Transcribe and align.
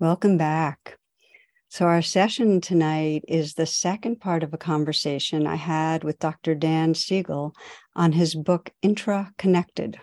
Welcome 0.00 0.38
back. 0.38 0.96
So, 1.68 1.84
our 1.84 2.00
session 2.00 2.62
tonight 2.62 3.22
is 3.28 3.52
the 3.52 3.66
second 3.66 4.18
part 4.18 4.42
of 4.42 4.54
a 4.54 4.56
conversation 4.56 5.46
I 5.46 5.56
had 5.56 6.04
with 6.04 6.18
Dr. 6.18 6.54
Dan 6.54 6.94
Siegel 6.94 7.54
on 7.94 8.12
his 8.12 8.34
book, 8.34 8.70
IntraConnected. 8.82 9.96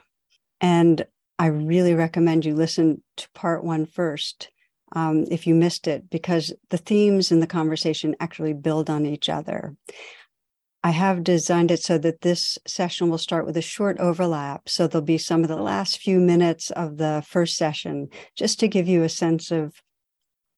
And 0.62 1.04
I 1.40 1.48
really 1.48 1.96
recommend 1.96 2.46
you 2.46 2.54
listen 2.54 3.02
to 3.16 3.28
part 3.32 3.64
one 3.64 3.88
first 3.88 4.52
um, 4.92 5.26
if 5.32 5.48
you 5.48 5.56
missed 5.56 5.88
it, 5.88 6.12
because 6.12 6.54
the 6.70 6.78
themes 6.78 7.32
in 7.32 7.40
the 7.40 7.48
conversation 7.48 8.16
actually 8.20 8.54
build 8.54 8.92
on 8.92 9.04
each 9.04 9.30
other. 9.30 9.76
I 10.84 10.92
have 10.92 11.24
designed 11.24 11.72
it 11.72 11.82
so 11.82 11.98
that 11.98 12.22
this 12.22 12.60
session 12.68 13.10
will 13.10 13.18
start 13.18 13.48
with 13.48 13.58
a 13.58 13.64
short 13.64 13.98
overlap. 13.98 14.70
So 14.70 14.86
there'll 14.86 15.04
be 15.04 15.18
some 15.18 15.42
of 15.42 15.50
the 15.50 15.56
last 15.56 15.98
few 15.98 16.20
minutes 16.20 16.70
of 16.70 16.98
the 16.98 17.24
first 17.28 17.58
session, 17.58 18.10
just 18.36 18.60
to 18.60 18.68
give 18.68 18.88
you 18.88 19.02
a 19.02 19.10
sense 19.10 19.50
of 19.50 19.74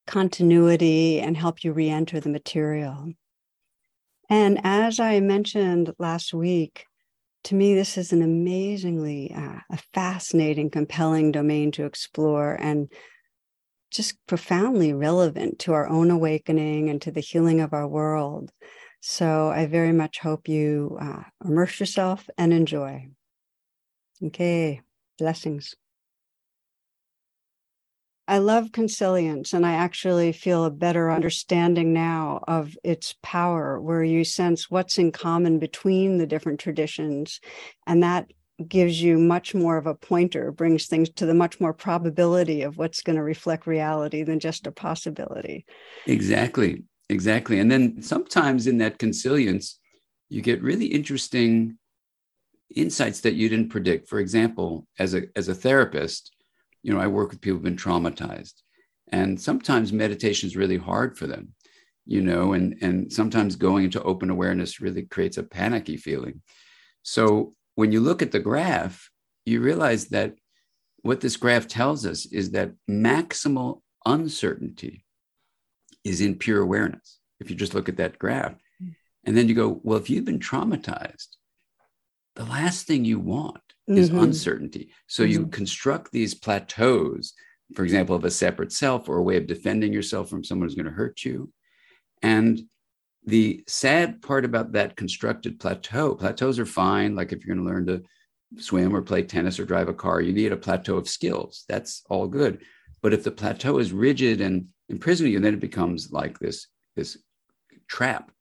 continuity 0.09 1.22
and 1.22 1.38
help 1.38 1.64
you 1.64 1.72
re 1.72 1.88
enter 1.88 2.20
the 2.20 2.30
material. 2.30 3.14
And 4.28 4.59
as 4.64 5.00
I 5.00 5.20
mentioned 5.20 5.94
last 6.00 6.34
week, 6.34 6.86
to 7.45 7.56
me, 7.56 7.75
this 7.75 7.95
is 7.95 8.11
an 8.11 8.23
amazingly 8.23 9.31
uh, 9.36 9.59
a 9.69 9.78
fascinating, 9.94 10.72
compelling 10.72 11.31
domain 11.31 11.72
to 11.73 11.86
explore 11.86 12.56
and 12.59 12.92
just 13.92 14.17
profoundly 14.25 14.94
relevant 14.94 15.59
to 15.59 15.73
our 15.73 15.88
own 15.88 16.09
awakening 16.09 16.89
and 16.89 17.02
to 17.03 17.12
the 17.12 17.22
healing 17.22 17.62
of 17.62 17.73
our 17.73 17.88
world. 17.88 18.52
So 19.02 19.50
I 19.50 19.67
very 19.67 19.94
much 19.94 20.19
hope 20.19 20.50
you 20.50 20.97
uh, 21.00 21.23
immerse 21.45 21.80
yourself 21.80 22.28
and 22.38 22.52
enjoy. 22.52 23.09
Okay, 24.23 24.81
blessings. 25.17 25.75
I 28.30 28.38
love 28.38 28.72
consilience, 28.72 29.53
and 29.53 29.66
I 29.66 29.73
actually 29.73 30.33
feel 30.33 30.63
a 30.63 30.69
better 30.69 31.11
understanding 31.11 31.94
now 31.94 32.44
of 32.47 32.77
its 32.83 33.16
power, 33.23 33.81
where 33.81 34.03
you 34.03 34.23
sense 34.23 34.69
what's 34.69 34.99
in 34.99 35.11
common 35.11 35.58
between 35.58 36.19
the 36.19 36.27
different 36.27 36.59
traditions. 36.59 37.39
And 37.88 38.03
that 38.03 38.31
gives 38.67 39.02
you 39.02 39.17
much 39.17 39.55
more 39.55 39.77
of 39.77 39.88
a 39.88 39.95
pointer, 39.95 40.52
brings 40.52 40.85
things 40.85 41.09
to 41.13 41.25
the 41.25 41.33
much 41.33 41.59
more 41.59 41.73
probability 41.73 42.61
of 42.61 42.77
what's 42.77 43.02
going 43.02 43.16
to 43.16 43.23
reflect 43.23 43.66
reality 43.66 44.22
than 44.22 44.39
just 44.39 44.67
a 44.67 44.72
possibility. 44.72 45.66
Exactly. 46.05 46.83
Exactly. 47.09 47.59
And 47.59 47.72
then 47.72 48.03
sometimes 48.03 48.67
in 48.67 48.77
that 48.77 49.00
consilience, 49.00 49.80
you 50.30 50.44
get 50.44 50.61
really 50.61 50.85
interesting 50.85 51.80
insights 52.75 53.22
that 53.22 53.33
you 53.33 53.50
didn't 53.50 53.69
predict. 53.69 54.07
For 54.07 54.19
example, 54.19 54.85
as 55.00 55.16
a, 55.16 55.23
as 55.35 55.47
a 55.47 55.55
therapist, 55.55 56.31
you 56.83 56.94
know, 56.94 56.99
I 56.99 57.08
work 57.08 57.31
with 57.31 57.41
people 57.41 57.58
who've 57.58 57.63
been 57.63 57.75
traumatized. 57.75 58.53
And 59.11 59.39
sometimes 59.39 59.91
meditation 59.91 60.47
is 60.47 60.55
really 60.55 60.77
hard 60.77 61.17
for 61.17 61.27
them, 61.27 61.53
you 62.05 62.22
know, 62.22 62.53
and, 62.53 62.77
and 62.81 63.11
sometimes 63.11 63.55
going 63.55 63.85
into 63.85 64.03
open 64.03 64.30
awareness 64.30 64.79
really 64.79 65.03
creates 65.03 65.38
a 65.38 65.44
panicky 65.44 65.97
feeling. 65.97 66.41
So 67.01 67.53
when 67.75 67.91
you 67.91 68.01
look 68.01 68.22
at 68.22 68.31
the 68.31 68.39
graph, 68.39 69.09
you 69.45 69.62
realize 69.62 70.09
that 70.09 70.35
what 71.01 71.22
this 71.22 71.38
graph 71.38 71.68
tells 71.68 72.06
us 72.06 72.25
is 72.25 72.51
that 72.51 72.73
maximal 72.89 73.81
uncertainty 74.06 75.06
is 76.03 76.22
in 76.22 76.35
pure 76.35 76.62
awareness. 76.62 77.19
If 77.39 77.50
you 77.50 77.56
just 77.56 77.73
look 77.73 77.89
at 77.89 77.97
that 77.97 78.19
graph, 78.19 78.56
mm. 78.81 78.95
and 79.23 79.35
then 79.35 79.47
you 79.47 79.56
go, 79.56 79.79
well, 79.84 79.97
if 79.97 80.09
you've 80.09 80.25
been 80.25 80.39
traumatized, 80.39 81.28
the 82.35 82.45
last 82.45 82.85
thing 82.85 83.06
you 83.06 83.19
want 83.19 83.62
is 83.89 84.09
mm-hmm. 84.09 84.19
uncertainty. 84.19 84.91
So 85.07 85.23
mm-hmm. 85.23 85.31
you 85.31 85.47
construct 85.47 86.11
these 86.11 86.35
plateaus, 86.35 87.33
for 87.75 87.83
example, 87.83 88.16
of 88.16 88.23
a 88.23 88.31
separate 88.31 88.72
self 88.72 89.09
or 89.09 89.17
a 89.17 89.23
way 89.23 89.38
of 89.38 89.47
defending 89.47 89.91
yourself 89.91 90.29
from 90.29 90.44
someone 90.44 90.67
who's 90.67 90.75
going 90.75 90.85
to 90.85 90.91
hurt 90.91 91.23
you. 91.23 91.51
And 92.22 92.61
the 93.25 93.63
sad 93.67 94.22
part 94.22 94.45
about 94.45 94.73
that 94.73 94.95
constructed 94.95 95.59
plateau, 95.59 96.16
plateaus 96.16 96.59
are 96.59 96.66
fine. 96.66 97.16
Like 97.16 97.31
if 97.31 97.45
you're 97.45 97.55
going 97.55 97.66
to 97.66 97.72
learn 97.72 97.85
to 97.88 98.03
swim 98.61 98.95
or 98.95 99.01
play 99.01 99.23
tennis 99.23 99.59
or 99.59 99.66
drive 99.66 99.89
a 99.89 99.94
car, 99.94 100.21
you 100.21 100.33
need 100.33 100.51
a 100.51 100.57
plateau 100.57 100.97
of 100.97 101.09
skills. 101.09 101.66
That's 101.67 102.03
all 102.09 102.27
good. 102.27 102.61
But 103.01 103.13
if 103.13 103.23
the 103.23 103.31
plateau 103.31 103.77
is 103.77 103.91
rigid 103.91 104.41
and 104.41 104.67
imprisoning 104.89 105.33
you, 105.33 105.39
then 105.39 105.53
it 105.53 105.59
becomes 105.59 106.11
like 106.11 106.39
this, 106.39 106.67
this 106.95 107.17
trap. 107.88 108.31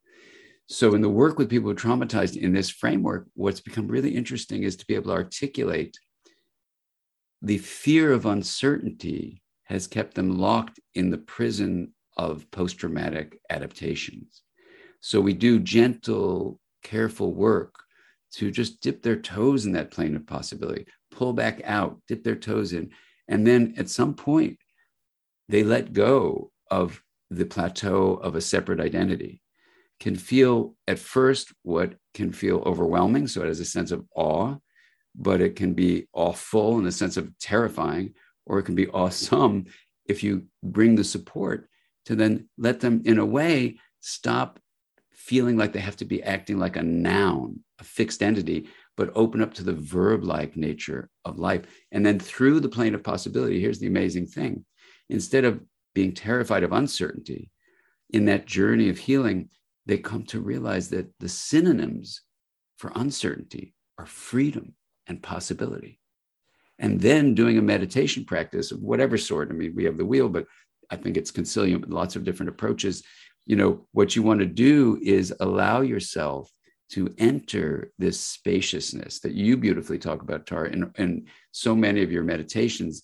So, 0.71 0.95
in 0.95 1.01
the 1.01 1.09
work 1.09 1.39
with 1.39 1.49
people 1.49 1.71
who 1.71 1.73
are 1.73 1.81
traumatized 1.81 2.37
in 2.37 2.53
this 2.53 2.69
framework, 2.69 3.27
what's 3.33 3.61
become 3.61 3.89
really 3.89 4.15
interesting 4.15 4.65
is 4.65 4.77
to 4.77 4.87
be 4.87 4.95
able 4.95 5.07
to 5.07 5.17
articulate 5.17 5.99
the 7.41 7.57
fear 7.57 8.13
of 8.13 8.27
uncertainty 8.27 9.43
has 9.65 9.87
kept 9.87 10.15
them 10.15 10.39
locked 10.39 10.79
in 10.95 11.09
the 11.09 11.19
prison 11.19 11.95
of 12.19 12.51
post 12.51 12.79
traumatic 12.79 13.41
adaptations. 13.49 14.43
So, 15.01 15.23
we 15.23 15.33
do 15.33 15.59
gentle, 15.59 16.61
careful 16.83 17.33
work 17.33 17.75
to 18.35 18.51
just 18.51 18.83
dip 18.83 19.03
their 19.03 19.17
toes 19.17 19.65
in 19.65 19.73
that 19.73 19.91
plane 19.91 20.17
of 20.17 20.27
possibility, 20.27 20.87
pull 21.11 21.33
back 21.33 21.63
out, 21.65 21.99
dip 22.09 22.23
their 22.23 22.37
toes 22.37 22.75
in. 22.75 22.91
And 23.27 23.47
then 23.47 23.73
at 23.79 23.89
some 23.89 24.13
point, 24.13 24.59
they 25.49 25.65
let 25.65 25.95
go 25.95 26.51
of 26.71 27.03
the 27.31 27.47
plateau 27.47 28.17
of 28.17 28.35
a 28.35 28.43
separate 28.43 28.81
identity 28.81 29.41
can 30.01 30.17
feel 30.17 30.75
at 30.87 30.99
first 30.99 31.53
what 31.63 31.95
can 32.15 32.33
feel 32.33 32.63
overwhelming. 32.65 33.27
So 33.27 33.43
it 33.43 33.49
has 33.49 33.61
a 33.61 33.65
sense 33.65 33.91
of 33.91 34.05
awe, 34.15 34.57
but 35.15 35.41
it 35.41 35.57
can 35.57 35.75
be 35.75 36.07
awful 36.13 36.79
in 36.79 36.85
the 36.85 36.93
sense 36.93 37.17
of 37.17 37.37
terrifying, 37.39 38.15
or 38.47 38.59
it 38.59 38.65
can 38.65 38.75
be 38.75 38.89
awesome 39.03 39.67
if 40.07 40.23
you 40.23 40.45
bring 40.63 40.95
the 40.95 41.05
support 41.05 41.69
to 42.07 42.17
then 42.17 42.49
let 42.57 42.81
them, 42.81 43.03
in 43.05 43.19
a 43.19 43.27
way, 43.27 43.79
stop 44.01 44.59
feeling 45.13 45.57
like 45.57 45.73
they 45.73 45.81
have 45.81 45.97
to 45.97 46.07
be 46.07 46.23
acting 46.23 46.59
like 46.59 46.77
a 46.77 46.83
noun, 46.83 47.61
a 47.79 47.85
fixed 47.85 48.23
entity, 48.23 48.67
but 48.97 49.13
open 49.15 49.43
up 49.43 49.53
to 49.55 49.63
the 49.63 49.75
verb 49.75 50.25
like 50.25 50.57
nature 50.57 51.11
of 51.25 51.39
life. 51.39 51.63
And 51.93 52.07
then 52.07 52.19
through 52.19 52.61
the 52.61 52.69
plane 52.69 52.95
of 52.95 53.03
possibility, 53.03 53.61
here's 53.61 53.79
the 53.79 53.89
amazing 53.89 54.27
thing 54.27 54.65
instead 55.11 55.45
of 55.45 55.61
being 55.95 56.13
terrified 56.13 56.63
of 56.63 56.73
uncertainty, 56.73 57.51
in 58.11 58.25
that 58.27 58.47
journey 58.47 58.89
of 58.89 58.99
healing, 58.99 59.51
they 59.89 59.99
come 59.99 60.23
to 60.23 60.41
realize 60.41 60.91
that 60.91 61.11
the 61.19 61.29
synonyms 61.29 62.21
for 62.77 62.93
uncertainty 62.95 63.75
are 63.99 64.07
freedom 64.07 64.75
and 65.07 65.23
possibility. 65.23 65.99
And 66.79 67.01
then 67.01 67.35
doing 67.35 67.59
a 67.59 67.63
meditation 67.63 68.25
practice 68.25 68.71
of 68.71 68.81
whatever 68.81 69.17
sort. 69.17 69.51
I 69.51 69.55
mean, 69.55 69.75
we 69.75 69.85
have 69.85 69.97
the 69.97 70.05
wheel, 70.05 70.29
but 70.29 70.47
I 70.91 70.97
think 70.97 71.17
it's 71.17 71.31
consilient 71.31 71.81
with 71.81 71.91
lots 71.91 72.15
of 72.15 72.23
different 72.23 72.51
approaches. 72.51 73.03
You 73.47 73.57
know, 73.57 73.87
what 73.93 74.15
you 74.15 74.23
want 74.23 74.41
to 74.41 74.47
do 74.47 75.01
is 75.03 75.35
allow 75.41 75.81
yourself 75.81 76.53
to 76.91 77.13
enter 77.19 77.91
this 77.99 78.21
spaciousness 78.21 79.21
that 79.21 79.33
you 79.33 79.57
beautifully 79.57 79.99
talk 79.99 80.23
about, 80.23 80.47
Tara, 80.47 80.71
in 80.71 81.27
so 81.51 81.75
many 81.75 82.03
of 82.03 82.13
your 82.13 82.23
meditations, 82.23 83.03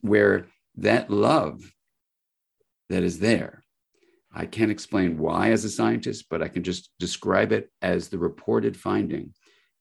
where 0.00 0.48
that 0.76 1.10
love 1.10 1.72
that 2.88 3.04
is 3.04 3.20
there 3.20 3.64
I 4.32 4.46
can't 4.46 4.70
explain 4.70 5.18
why 5.18 5.50
as 5.50 5.64
a 5.64 5.70
scientist, 5.70 6.26
but 6.30 6.42
I 6.42 6.48
can 6.48 6.62
just 6.62 6.90
describe 6.98 7.52
it 7.52 7.70
as 7.80 8.08
the 8.08 8.18
reported 8.18 8.76
finding 8.76 9.32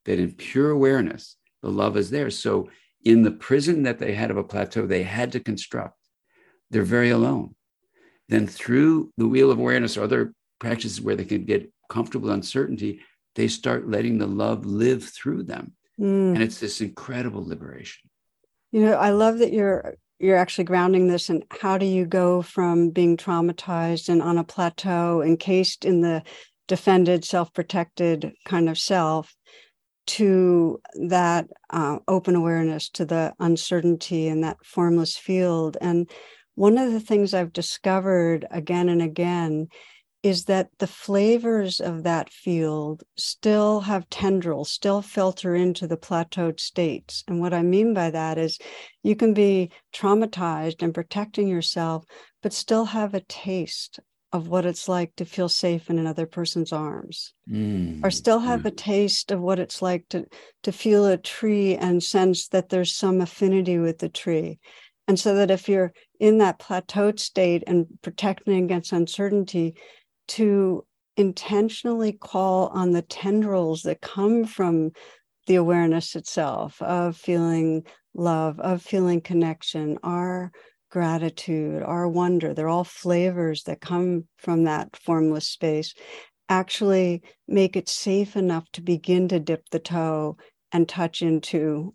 that 0.06 0.20
in 0.20 0.32
pure 0.34 0.72
awareness, 0.72 1.36
the 1.62 1.70
love 1.70 1.98
is 1.98 2.10
there. 2.10 2.30
So, 2.30 2.70
in 3.04 3.24
the 3.24 3.32
prison 3.32 3.84
that 3.84 4.00
they 4.00 4.14
had 4.14 4.32
of 4.32 4.38
a 4.38 4.44
plateau, 4.44 4.86
they 4.86 5.04
had 5.04 5.32
to 5.34 5.40
construct. 5.40 5.96
They're 6.72 6.84
very 6.84 7.10
alone. 7.10 7.56
Then, 8.30 8.48
through 8.48 9.12
the 9.18 9.28
wheel 9.28 9.52
of 9.52 9.60
awareness 9.60 9.98
or 9.98 10.04
other 10.04 10.34
practices 10.60 11.02
where 11.02 11.16
they 11.16 11.26
can 11.26 11.46
get 11.46 11.72
comfortable 11.90 12.32
uncertainty, 12.32 13.02
they 13.36 13.48
start 13.48 13.90
letting 13.90 14.18
the 14.18 14.28
love 14.28 14.66
live 14.66 15.04
through 15.04 15.44
them. 15.44 15.74
Mm. 16.00 16.36
And 16.36 16.44
it's 16.44 16.60
this 16.60 16.82
incredible 16.82 17.46
liberation. 17.46 18.10
You 18.72 18.82
know, 18.82 18.94
I 18.94 19.12
love 19.12 19.40
that 19.40 19.54
you're 19.54 19.98
you're 20.20 20.38
actually 20.38 20.64
grounding 20.64 21.08
this 21.08 21.30
and 21.30 21.44
how 21.62 21.78
do 21.78 21.86
you 21.86 22.06
go 22.06 22.42
from 22.42 22.90
being 22.90 23.18
traumatized 23.18 24.10
and 24.10 24.22
on 24.22 24.38
a 24.38 24.44
plateau 24.44 25.22
encased 25.22 25.86
in 25.86 26.02
the 26.02 26.24
defended 26.68 27.24
self-protected 27.24 28.34
kind 28.46 28.68
of 28.70 28.78
self 28.78 29.36
to 30.08 30.82
that 31.08 31.48
uh, 31.70 32.00
open 32.08 32.36
awareness 32.36 32.90
to 32.90 33.06
the 33.06 33.34
uncertainty 33.40 34.28
and 34.28 34.44
that 34.44 34.58
formless 34.64 35.18
field. 35.18 35.78
And 35.82 36.10
one 36.56 36.78
of 36.78 36.92
the 36.92 37.00
things 37.00 37.34
I've 37.34 37.54
discovered 37.54 38.48
again 38.50 38.90
and 38.90 39.02
again 39.02 39.68
is 40.24 40.46
that 40.46 40.70
the 40.80 40.88
flavors 40.88 41.80
of 41.80 42.04
that 42.04 42.32
field 42.32 43.04
still 43.18 43.82
have 43.82 44.10
tendrils, 44.10 44.72
still 44.72 45.02
filter 45.02 45.56
into 45.56 45.88
the 45.88 45.98
plateaued 45.98 46.60
states. 46.60 47.24
And 47.28 47.40
what 47.40 47.54
I 47.54 47.62
mean 47.62 47.94
by 47.94 48.10
that 48.12 48.38
is 48.38 48.58
you 49.04 49.16
can 49.16 49.34
be 49.34 49.72
traumatized 49.94 50.82
and 50.82 50.94
protecting 50.94 51.48
yourself, 51.48 52.04
but 52.42 52.52
still 52.52 52.86
have 52.86 53.14
a 53.14 53.22
taste 53.22 54.00
of 54.34 54.50
what 54.50 54.66
it's 54.66 54.90
like 54.90 55.16
to 55.16 55.26
feel 55.26 55.48
safe 55.48 55.90
in 55.90 55.98
another 56.00 56.26
person's 56.26 56.74
arms. 56.74 57.34
Mm, 57.50 58.04
or 58.04 58.12
still 58.12 58.40
have 58.40 58.66
a 58.66 58.72
taste 58.72 59.32
of 59.32 59.40
what 59.40 59.60
it's 59.60 59.82
like 59.82 60.06
to 60.10 60.26
to 60.64 60.72
feel 60.72 61.06
a 61.06 61.18
tree 61.18 61.76
and 61.76 62.04
sense 62.04 62.50
that 62.50 62.70
there's 62.70 62.94
some 62.94 63.22
affinity 63.22 63.78
with 63.78 64.00
the 64.00 64.10
tree. 64.10 64.60
And 65.08 65.18
so 65.18 65.36
that 65.36 65.50
if 65.50 65.70
you're 65.70 65.94
in 66.20 66.40
that 66.40 66.60
plateaued 66.60 67.20
state 67.20 67.64
and 67.66 67.88
protecting 68.02 68.66
against 68.66 68.92
uncertainty 68.92 69.76
to 70.28 70.86
intentionally 71.16 72.14
call 72.14 72.68
on 72.68 72.92
the 72.92 73.02
tendrils 73.02 73.82
that 73.84 74.02
come 74.02 74.46
from 74.46 74.92
the 75.48 75.56
awareness 75.56 76.16
itself 76.16 76.82
of 76.82 77.18
feeling 77.18 77.84
love, 78.14 78.60
of 78.60 78.82
feeling 78.82 79.22
connection, 79.22 79.98
our 80.04 80.52
gratitude, 80.92 81.82
our 81.84 82.08
wonder. 82.08 82.54
They're 82.54 82.70
all 82.70 82.84
flavors 82.84 83.64
that 83.64 83.82
come 83.82 84.28
from 84.38 84.66
that 84.66 84.96
formless 84.96 85.48
space. 85.48 85.94
Actually, 86.50 87.24
make 87.48 87.76
it 87.76 87.90
safe 87.90 88.36
enough 88.36 88.70
to 88.74 88.82
begin 88.82 89.28
to 89.30 89.40
dip 89.40 89.70
the 89.70 89.80
toe 89.80 90.38
and 90.72 90.88
touch 90.88 91.22
into 91.22 91.94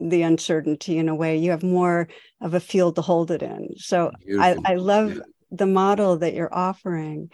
the 0.00 0.22
uncertainty 0.22 0.98
in 0.98 1.08
a 1.08 1.14
way 1.14 1.36
you 1.36 1.50
have 1.50 1.64
more 1.64 2.08
of 2.40 2.54
a 2.54 2.60
field 2.60 2.94
to 2.96 3.02
hold 3.02 3.30
it 3.30 3.42
in. 3.42 3.70
So 3.76 4.12
I, 4.38 4.56
I 4.64 4.74
love 4.74 5.16
yeah. 5.16 5.22
the 5.50 5.66
model 5.66 6.18
that 6.18 6.34
you're 6.34 6.54
offering. 6.54 7.30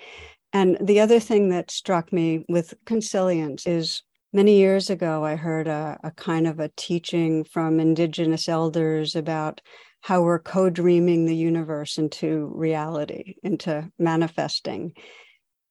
And 0.55 0.79
the 0.81 1.01
other 1.01 1.19
thing 1.19 1.49
that 1.49 1.73
struck 1.73 2.13
me 2.13 2.45
with 2.49 2.75
consilience 2.87 3.67
is 3.67 4.03
many 4.33 4.57
years 4.57 4.89
ago, 4.89 5.25
I 5.25 5.35
heard 5.35 5.67
a, 5.67 5.99
a 6.05 6.13
kind 6.13 6.47
of 6.47 6.61
a 6.61 6.71
teaching 6.77 7.43
from 7.43 7.81
Indigenous 7.81 8.49
elders 8.49 9.17
about 9.17 9.61
how 10.03 10.23
we're 10.23 10.39
co 10.39 10.71
dreaming 10.71 11.27
the 11.27 11.35
universe 11.35 11.99
into 11.99 12.53
reality, 12.55 13.35
into 13.43 13.91
manifesting. 13.99 14.93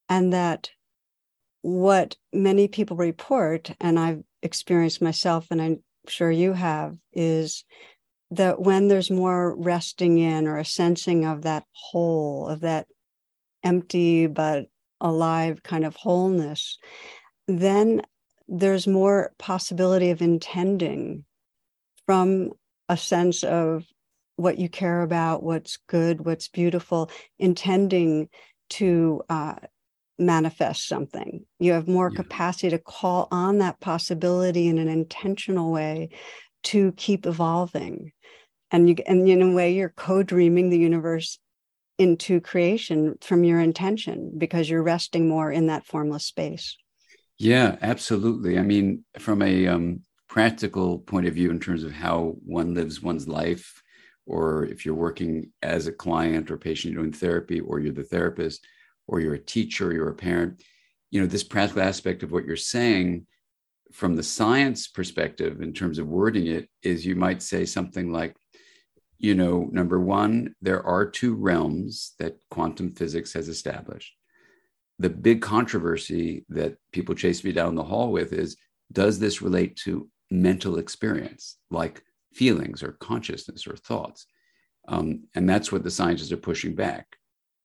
And 0.10 0.34
that 0.34 0.70
what 1.62 2.18
many 2.34 2.68
people 2.68 2.98
report, 2.98 3.72
and 3.80 3.98
I've 3.98 4.24
experienced 4.42 5.02
myself, 5.02 5.48
and 5.50 5.62
I'm 5.62 5.84
sure 6.10 6.30
you 6.30 6.52
have, 6.52 6.98
is 7.14 7.64
that 8.32 8.60
when 8.60 8.90
there's 8.90 9.10
more 9.10 9.56
resting 9.56 10.18
in 10.18 10.46
or 10.46 10.58
a 10.58 10.66
sensing 10.66 11.24
of 11.24 11.44
that 11.44 11.64
whole, 11.72 12.50
of 12.50 12.60
that 12.62 12.88
empty 13.64 14.28
but 14.28 14.66
alive 15.04 15.62
kind 15.62 15.86
of 15.86 15.96
wholeness, 15.96 16.80
then 17.48 18.02
there's 18.48 18.88
more 18.88 19.32
possibility 19.38 20.10
of 20.10 20.22
intending 20.22 21.26
from 22.06 22.52
a 22.90 22.98
sense 22.98 23.44
of 23.44 23.86
what 24.36 24.58
you 24.58 24.68
care 24.68 25.02
about, 25.02 25.44
what's 25.44 25.78
good, 25.88 26.26
what's 26.26 26.48
beautiful, 26.48 27.10
intending 27.38 28.30
to 28.70 29.22
uh, 29.30 29.56
manifest 30.18 30.88
something. 30.88 31.46
You 31.60 31.74
have 31.74 31.88
more 31.88 32.10
yeah. 32.12 32.18
capacity 32.18 32.70
to 32.72 32.80
call 32.80 33.28
on 33.32 33.60
that 33.60 33.80
possibility 33.80 34.68
in 34.68 34.78
an 34.78 34.88
intentional 34.88 35.72
way 35.72 36.10
to 36.64 36.92
keep 36.94 37.26
evolving. 37.26 38.12
And 38.72 38.90
you 38.90 38.96
and 39.06 39.28
in 39.30 39.42
a 39.42 39.52
way, 39.52 39.74
you're 39.74 39.94
co-dreaming 39.96 40.70
the 40.70 40.80
universe 40.80 41.38
into 42.04 42.42
creation 42.42 43.00
from 43.22 43.44
your 43.44 43.60
intention 43.60 44.18
because 44.38 44.70
you're 44.70 44.84
resting 44.96 45.28
more 45.28 45.50
in 45.52 45.68
that 45.68 45.86
formless 45.86 46.26
space. 46.26 46.78
Yeah, 47.38 47.78
absolutely. 47.82 48.60
I 48.60 48.62
mean, 48.62 49.06
from 49.20 49.42
a 49.42 49.68
um, 49.68 50.02
practical 50.28 51.00
point 51.00 51.28
of 51.28 51.34
view, 51.34 51.50
in 51.50 51.60
terms 51.60 51.84
of 51.84 51.92
how 51.92 52.36
one 52.46 52.74
lives 52.74 53.02
one's 53.02 53.28
life, 53.28 53.82
or 54.26 54.66
if 54.66 54.86
you're 54.86 55.06
working 55.08 55.52
as 55.62 55.88
a 55.88 55.92
client 56.06 56.52
or 56.52 56.58
patient 56.58 56.96
doing 56.96 57.14
therapy, 57.14 57.60
or 57.60 57.80
you're 57.80 57.94
the 57.94 58.12
therapist, 58.16 58.60
or 59.08 59.20
you're 59.20 59.40
a 59.40 59.50
teacher, 59.56 59.88
or 59.88 59.94
you're 59.94 60.10
a 60.10 60.16
parent, 60.30 60.62
you 61.12 61.20
know, 61.20 61.28
this 61.28 61.44
practical 61.44 61.84
aspect 61.84 62.24
of 62.24 62.32
what 62.32 62.46
you're 62.46 62.56
saying 62.56 63.26
from 63.92 64.16
the 64.16 64.24
science 64.24 64.88
perspective, 64.88 65.62
in 65.62 65.72
terms 65.74 66.00
of 66.00 66.08
wording 66.08 66.48
it, 66.48 66.68
is 66.82 67.06
you 67.06 67.16
might 67.16 67.42
say 67.42 67.66
something 67.66 68.12
like, 68.12 68.36
you 69.24 69.34
know, 69.36 69.70
number 69.72 70.02
one, 70.02 70.54
there 70.62 70.86
are 70.86 71.10
two 71.10 71.34
realms 71.34 72.12
that 72.20 72.36
quantum 72.52 72.94
physics 72.94 73.32
has 73.32 73.48
established. 73.48 74.14
The 75.00 75.10
big 75.10 75.42
controversy 75.42 76.46
that 76.50 76.76
people 76.92 77.16
chase 77.16 77.42
me 77.42 77.54
down 77.54 77.76
the 77.76 77.84
hall 77.84 78.12
with 78.12 78.34
is 78.34 78.58
does 78.92 79.20
this 79.20 79.42
relate 79.42 79.78
to 79.78 80.10
mental 80.30 80.78
experience, 80.78 81.58
like 81.72 82.04
feelings 82.34 82.84
or 82.84 82.98
consciousness 83.00 83.66
or 83.66 83.78
thoughts? 83.78 84.26
Um, 84.90 85.24
and 85.36 85.50
that's 85.50 85.72
what 85.72 85.86
the 85.86 85.92
scientists 85.92 86.34
are 86.34 86.38
pushing 86.38 86.76
back. 86.76 87.08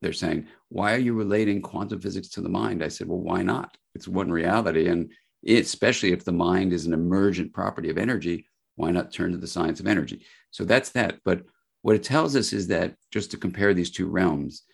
They're 0.00 0.12
saying, 0.12 0.46
why 0.68 0.94
are 0.94 0.98
you 0.98 1.12
relating 1.12 1.60
quantum 1.60 2.00
physics 2.00 2.28
to 2.30 2.40
the 2.40 2.48
mind? 2.48 2.84
I 2.84 2.88
said, 2.88 3.08
well, 3.08 3.18
why 3.18 3.42
not? 3.42 3.76
It's 3.96 4.06
one 4.06 4.30
reality. 4.30 4.86
And 4.86 5.10
especially 5.44 6.12
if 6.12 6.24
the 6.24 6.30
mind 6.30 6.72
is 6.72 6.86
an 6.86 6.92
emergent 6.92 7.52
property 7.52 7.90
of 7.90 7.98
energy, 7.98 8.46
why 8.76 8.92
not 8.92 9.12
turn 9.12 9.32
to 9.32 9.38
the 9.38 9.48
science 9.48 9.80
of 9.80 9.88
energy? 9.88 10.24
So 10.50 10.64
that's 10.64 10.90
that. 10.90 11.18
But 11.24 11.42
what 11.82 11.96
it 11.96 12.02
tells 12.02 12.36
us 12.36 12.52
is 12.52 12.68
that, 12.68 12.94
just 13.12 13.30
to 13.30 13.36
compare 13.36 13.74
these 13.74 13.90
two 13.90 14.08
realms, 14.08 14.64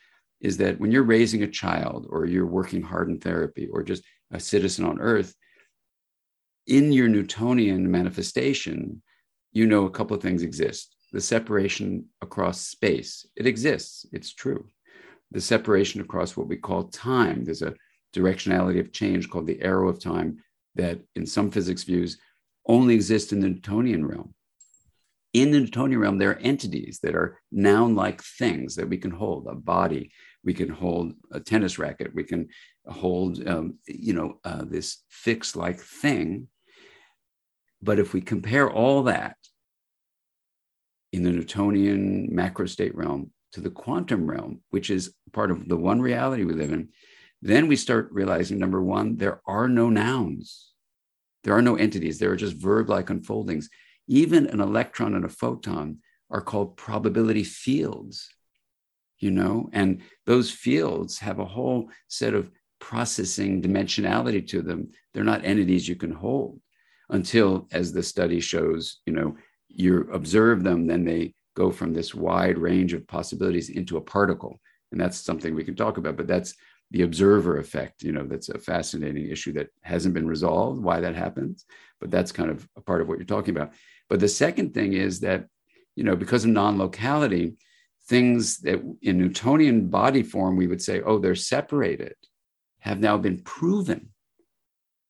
is 0.41 0.57
that 0.59 0.79
when 0.79 0.91
you're 0.91 1.03
raising 1.03 1.43
a 1.43 1.51
child 1.51 2.07
or 2.11 2.27
you're 2.27 2.47
working 2.47 2.83
hard 2.83 3.09
in 3.09 3.19
therapy 3.19 3.69
or 3.73 3.83
just 3.83 4.03
a 4.33 4.41
citizen 4.41 4.85
on 4.85 5.01
earth, 5.01 5.35
in 6.67 6.93
your 6.93 7.09
Newtonian 7.09 7.91
manifestation, 7.91 9.03
you 9.53 9.67
know 9.67 9.85
a 9.85 9.91
couple 9.91 10.17
of 10.17 10.23
things 10.23 10.43
exist. 10.43 10.97
The 11.13 11.21
separation 11.21 12.07
across 12.23 12.61
space, 12.61 13.27
it 13.37 13.47
exists, 13.47 14.07
it's 14.13 14.33
true. 14.33 14.67
The 15.31 15.41
separation 15.41 16.01
across 16.01 16.37
what 16.37 16.49
we 16.49 16.57
call 16.57 16.85
time, 16.85 17.45
there's 17.45 17.63
a 17.63 17.75
directionality 18.15 18.81
of 18.81 18.93
change 18.93 19.29
called 19.29 19.47
the 19.47 19.61
arrow 19.63 19.89
of 19.89 20.01
time 20.01 20.39
that, 20.75 20.99
in 21.15 21.27
some 21.27 21.51
physics 21.51 21.85
views, 21.85 22.19
only 22.67 22.95
exists 22.95 23.33
in 23.33 23.41
the 23.41 23.49
Newtonian 23.49 24.07
realm 24.07 24.35
in 25.35 25.51
the 25.51 25.59
Newtonian 25.59 26.01
realm, 26.01 26.19
there 26.19 26.31
are 26.31 26.39
entities 26.39 27.01
that 27.03 27.17
are 27.17 27.41
noun 27.51 27.97
like 27.97 28.23
things 28.23 28.77
that 28.77 28.89
we 28.89 28.97
can 28.97 29.11
hold 29.11 29.49
a 29.49 29.55
body, 29.55 30.13
we 30.45 30.55
can 30.55 30.69
hold 30.69 31.13
a 31.33 31.41
tennis 31.41 31.77
racket, 31.77 32.15
we 32.15 32.23
can 32.23 32.49
hold, 32.87 33.47
um, 33.47 33.79
you 33.87 34.13
know, 34.13 34.39
uh, 34.45 34.65
this 34.65 35.03
fixed 35.11 35.57
like 35.57 35.81
thing. 35.81 36.47
But 37.83 37.99
if 37.99 38.15
we 38.15 38.21
compare 38.21 38.71
all 38.71 39.03
that 39.03 39.37
in 41.13 41.25
the 41.25 41.33
Newtonian 41.33 42.33
macro 42.33 42.67
state 42.67 42.95
realm 42.95 43.33
to 43.53 43.61
the 43.61 43.71
quantum 43.71 44.31
realm, 44.31 44.63
which 44.71 44.89
is 44.89 45.15
part 45.33 45.51
of 45.51 45.69
the 45.69 45.77
one 45.77 46.01
reality 46.01 46.45
we 46.45 46.55
live 46.55 46.73
in, 46.73 46.91
then 47.43 47.67
we 47.67 47.75
start 47.75 48.09
realizing 48.13 48.59
number 48.59 48.81
one, 48.81 49.17
there 49.17 49.41
are 49.47 49.69
no 49.69 49.91
nouns. 49.91 50.71
There 51.43 51.55
are 51.57 51.63
no 51.63 51.75
entities. 51.75 52.19
There 52.19 52.31
are 52.31 52.37
just 52.37 52.57
verb 52.57 52.89
like 52.89 53.11
unfoldings 53.11 53.69
even 54.07 54.47
an 54.47 54.61
electron 54.61 55.15
and 55.15 55.25
a 55.25 55.29
photon 55.29 55.99
are 56.31 56.41
called 56.41 56.77
probability 56.77 57.45
fields 57.45 58.29
you 59.25 59.31
know? 59.31 59.71
And 59.73 60.03
those 60.27 60.51
fields 60.51 61.19
have 61.21 61.39
a 61.39 61.47
whole 61.47 61.91
set 62.09 62.35
of 62.35 62.51
processing 62.79 63.63
dimensionality 63.63 64.47
to 64.49 64.61
them. 64.61 64.91
They're 65.13 65.25
not 65.25 65.47
entities 65.47 65.89
you 65.89 65.97
can 65.97 66.13
hold 66.13 66.61
until 67.09 67.67
as 67.73 67.93
the 67.93 68.03
study 68.03 68.41
shows 68.41 69.01
you 69.05 69.13
know 69.13 69.37
you 69.69 70.09
observe 70.13 70.65
them 70.65 70.87
then 70.87 71.05
they 71.05 71.35
go 71.55 71.71
from 71.71 71.93
this 71.93 72.15
wide 72.15 72.57
range 72.57 72.95
of 72.95 73.07
possibilities 73.07 73.69
into 73.69 73.99
a 73.99 74.01
particle. 74.01 74.59
And 74.91 75.01
that's 75.01 75.21
something 75.21 75.55
we 75.55 75.65
can 75.65 75.77
talk 75.77 75.97
about 75.97 76.17
but 76.17 76.27
that's 76.27 76.55
the 76.91 77.03
observer 77.03 77.59
effect 77.59 78.03
you 78.03 78.13
know 78.13 78.27
that's 78.27 78.51
a 78.51 78.59
fascinating 78.59 79.29
issue 79.29 79.53
that 79.55 79.69
hasn't 79.83 80.15
been 80.15 80.29
resolved 80.29 80.83
why 80.83 81.01
that 81.01 81.15
happens 81.15 81.65
but 82.01 82.11
that's 82.11 82.31
kind 82.31 82.51
of 82.51 82.69
a 82.77 82.81
part 82.81 83.01
of 83.01 83.09
what 83.09 83.19
you're 83.19 83.25
talking 83.25 83.57
about 83.57 83.73
but 84.09 84.21
the 84.21 84.29
second 84.29 84.75
thing 84.75 84.93
is 84.93 85.21
that, 85.21 85.47
you 85.97 86.05
know, 86.05 86.17
because 86.17 86.45
of 86.45 86.51
non 86.51 86.79
locality, 86.79 87.57
things 88.07 88.59
that 88.59 88.81
in 89.03 89.19
Newtonian 89.19 89.89
body 89.89 90.23
form, 90.23 90.57
we 90.57 90.67
would 90.67 90.83
say, 90.83 91.01
oh, 91.03 91.19
they're 91.19 91.35
separated, 91.35 92.15
have 92.81 93.01
now 93.01 93.17
been 93.17 93.41
proven. 93.43 94.11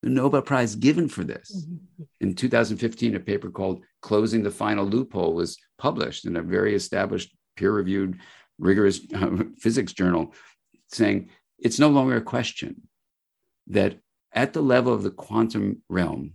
The 0.02 0.10
Nobel 0.10 0.42
Prize 0.42 0.74
given 0.76 1.08
for 1.08 1.24
this. 1.24 1.66
Mm-hmm. 1.66 2.02
In 2.20 2.34
2015, 2.34 3.16
a 3.16 3.20
paper 3.20 3.50
called 3.50 3.82
Closing 4.02 4.42
the 4.42 4.50
Final 4.50 4.84
Loophole 4.84 5.34
was 5.34 5.58
published 5.78 6.26
in 6.26 6.36
a 6.36 6.42
very 6.42 6.74
established, 6.74 7.34
peer 7.56 7.72
reviewed, 7.72 8.20
rigorous 8.58 9.00
uh, 9.14 9.30
physics 9.58 9.92
journal 9.92 10.34
saying 10.88 11.30
it's 11.58 11.78
no 11.78 11.88
longer 11.88 12.16
a 12.16 12.22
question 12.22 12.82
that 13.68 13.98
at 14.32 14.52
the 14.52 14.62
level 14.62 14.92
of 14.92 15.02
the 15.02 15.10
quantum 15.10 15.82
realm, 15.88 16.34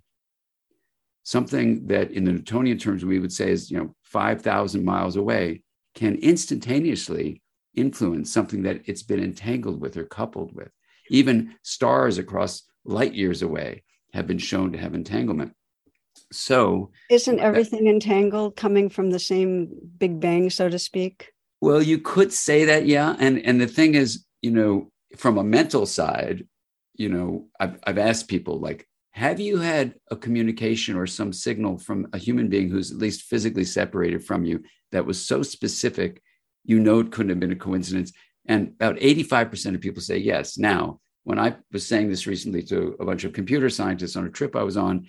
something 1.24 1.88
that 1.88 2.12
in 2.12 2.24
the 2.24 2.32
Newtonian 2.32 2.78
terms 2.78 3.06
we 3.06 3.20
would 3.20 3.32
say 3.32 3.52
is, 3.52 3.70
you 3.70 3.78
know, 3.78 3.96
5,000 4.04 4.84
miles 4.84 5.16
away 5.16 5.64
can 5.96 6.16
instantaneously 6.16 7.42
influence 7.76 8.32
something 8.32 8.64
that 8.64 8.82
it's 8.86 9.04
been 9.04 9.24
entangled 9.24 9.80
with 9.80 9.98
or 9.98 10.06
coupled 10.06 10.54
with. 10.56 10.70
Even 11.10 11.56
stars 11.64 12.18
across 12.18 12.64
light 12.86 13.14
years 13.14 13.42
away 13.42 13.84
have 14.14 14.28
been 14.28 14.38
shown 14.38 14.72
to 14.72 14.78
have 14.78 14.94
entanglement. 14.94 15.54
So, 16.32 16.92
isn't 17.10 17.40
uh, 17.40 17.44
everything 17.44 17.86
that, 17.86 17.92
entangled 17.92 18.56
coming 18.56 18.90
from 18.90 19.10
the 19.10 19.20
same 19.20 19.70
big 19.98 20.20
bang, 20.20 20.50
so 20.50 20.70
to 20.70 20.78
speak? 20.78 21.32
Well, 21.62 21.82
you 21.82 22.00
could 22.00 22.32
say 22.34 22.66
that, 22.66 22.86
yeah. 22.86 23.16
And 23.20 23.40
and 23.46 23.60
the 23.60 23.68
thing 23.68 23.96
is, 23.96 24.26
you 24.42 24.52
know, 24.52 24.92
from 25.18 25.38
a 25.38 25.44
mental 25.44 25.86
side, 25.86 26.48
you 26.96 27.10
know, 27.10 27.48
I've, 27.60 27.80
I've 27.86 27.98
asked 27.98 28.28
people 28.28 28.60
like, 28.60 28.88
have 29.12 29.40
you 29.40 29.58
had 29.58 29.96
a 30.12 30.16
communication 30.16 30.96
or 30.96 31.08
some 31.08 31.34
signal 31.34 31.78
from 31.78 32.08
a 32.14 32.18
human 32.18 32.48
being 32.48 32.70
who's 32.70 32.92
at 32.92 32.98
least 32.98 33.24
physically 33.24 33.66
separated 33.66 34.24
from 34.24 34.46
you 34.46 34.64
that 34.92 35.06
was 35.06 35.24
so 35.26 35.42
specific, 35.42 36.22
you 36.64 36.80
know, 36.80 37.00
it 37.00 37.12
couldn't 37.12 37.30
have 37.30 37.40
been 37.40 37.52
a 37.52 37.56
coincidence? 37.56 38.12
And 38.48 38.70
about 38.70 38.98
85% 38.98 39.76
of 39.76 39.82
people 39.82 40.02
say 40.02 40.18
yes. 40.18 40.58
Now, 40.58 41.00
when 41.24 41.40
I 41.40 41.56
was 41.72 41.86
saying 41.86 42.10
this 42.10 42.28
recently 42.28 42.64
to 42.64 42.96
a 43.00 43.06
bunch 43.06 43.24
of 43.24 43.34
computer 43.34 43.70
scientists 43.70 44.16
on 44.16 44.26
a 44.26 44.32
trip 44.32 44.56
I 44.56 44.64
was 44.64 44.78
on, 44.78 45.08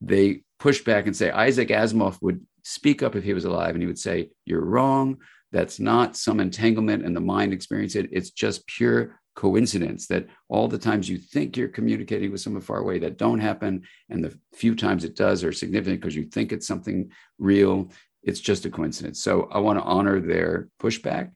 they 0.00 0.42
pushed 0.58 0.84
back 0.84 1.06
and 1.06 1.16
say 1.16 1.30
Isaac 1.30 1.68
Asimov 1.68 2.18
would 2.22 2.44
speak 2.64 3.02
up 3.02 3.14
if 3.14 3.24
he 3.24 3.34
was 3.34 3.44
alive 3.44 3.74
and 3.74 3.82
he 3.82 3.86
would 3.86 3.98
say, 3.98 4.30
You're 4.44 4.64
wrong. 4.64 5.18
That's 5.52 5.80
not 5.80 6.16
some 6.16 6.40
entanglement 6.40 7.04
and 7.04 7.14
the 7.14 7.20
mind 7.20 7.52
experience 7.52 7.96
it. 7.96 8.08
It's 8.12 8.30
just 8.30 8.66
pure 8.66 9.19
coincidence 9.34 10.06
that 10.08 10.26
all 10.48 10.68
the 10.68 10.78
times 10.78 11.08
you 11.08 11.16
think 11.16 11.56
you're 11.56 11.68
communicating 11.68 12.30
with 12.30 12.40
someone 12.40 12.62
far 12.62 12.78
away 12.78 12.98
that 12.98 13.16
don't 13.16 13.38
happen 13.38 13.82
and 14.08 14.24
the 14.24 14.36
few 14.54 14.74
times 14.74 15.04
it 15.04 15.16
does 15.16 15.44
are 15.44 15.52
significant 15.52 16.00
because 16.00 16.16
you 16.16 16.24
think 16.24 16.52
it's 16.52 16.66
something 16.66 17.10
real 17.38 17.90
it's 18.22 18.40
just 18.40 18.66
a 18.66 18.70
coincidence. 18.70 19.22
So 19.22 19.48
i 19.50 19.58
want 19.58 19.78
to 19.78 19.84
honor 19.84 20.20
their 20.20 20.68
pushback. 20.80 21.32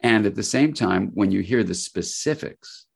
And 0.00 0.26
at 0.26 0.34
the 0.34 0.42
same 0.42 0.74
time 0.74 1.10
when 1.14 1.30
you 1.30 1.40
hear 1.40 1.62
the 1.62 1.74
specifics 1.74 2.86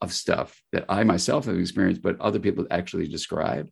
of 0.00 0.12
stuff 0.12 0.60
that 0.72 0.84
i 0.88 1.04
myself 1.04 1.46
have 1.46 1.58
experienced 1.58 2.02
but 2.02 2.20
other 2.20 2.40
people 2.40 2.66
actually 2.70 3.06
describe 3.06 3.68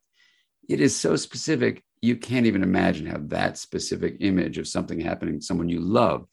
it 0.68 0.80
is 0.80 0.94
so 0.94 1.16
specific 1.16 1.82
you 2.02 2.16
can't 2.16 2.46
even 2.46 2.62
imagine 2.62 3.04
how 3.04 3.18
that 3.18 3.58
specific 3.58 4.16
image 4.20 4.56
of 4.56 4.68
something 4.68 5.00
happening 5.00 5.40
someone 5.40 5.68
you 5.68 5.80
love 5.80 6.26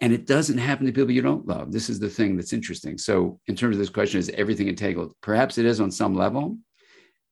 and 0.00 0.12
it 0.12 0.26
doesn't 0.26 0.58
happen 0.58 0.86
to 0.86 0.92
people 0.92 1.10
you 1.10 1.22
don't 1.22 1.46
love. 1.46 1.72
This 1.72 1.88
is 1.88 1.98
the 1.98 2.08
thing 2.08 2.36
that's 2.36 2.52
interesting. 2.52 2.98
So, 2.98 3.40
in 3.46 3.56
terms 3.56 3.76
of 3.76 3.80
this 3.80 3.90
question, 3.90 4.18
is 4.18 4.30
everything 4.30 4.68
entangled? 4.68 5.14
Perhaps 5.20 5.58
it 5.58 5.66
is 5.66 5.80
on 5.80 5.90
some 5.90 6.14
level. 6.14 6.58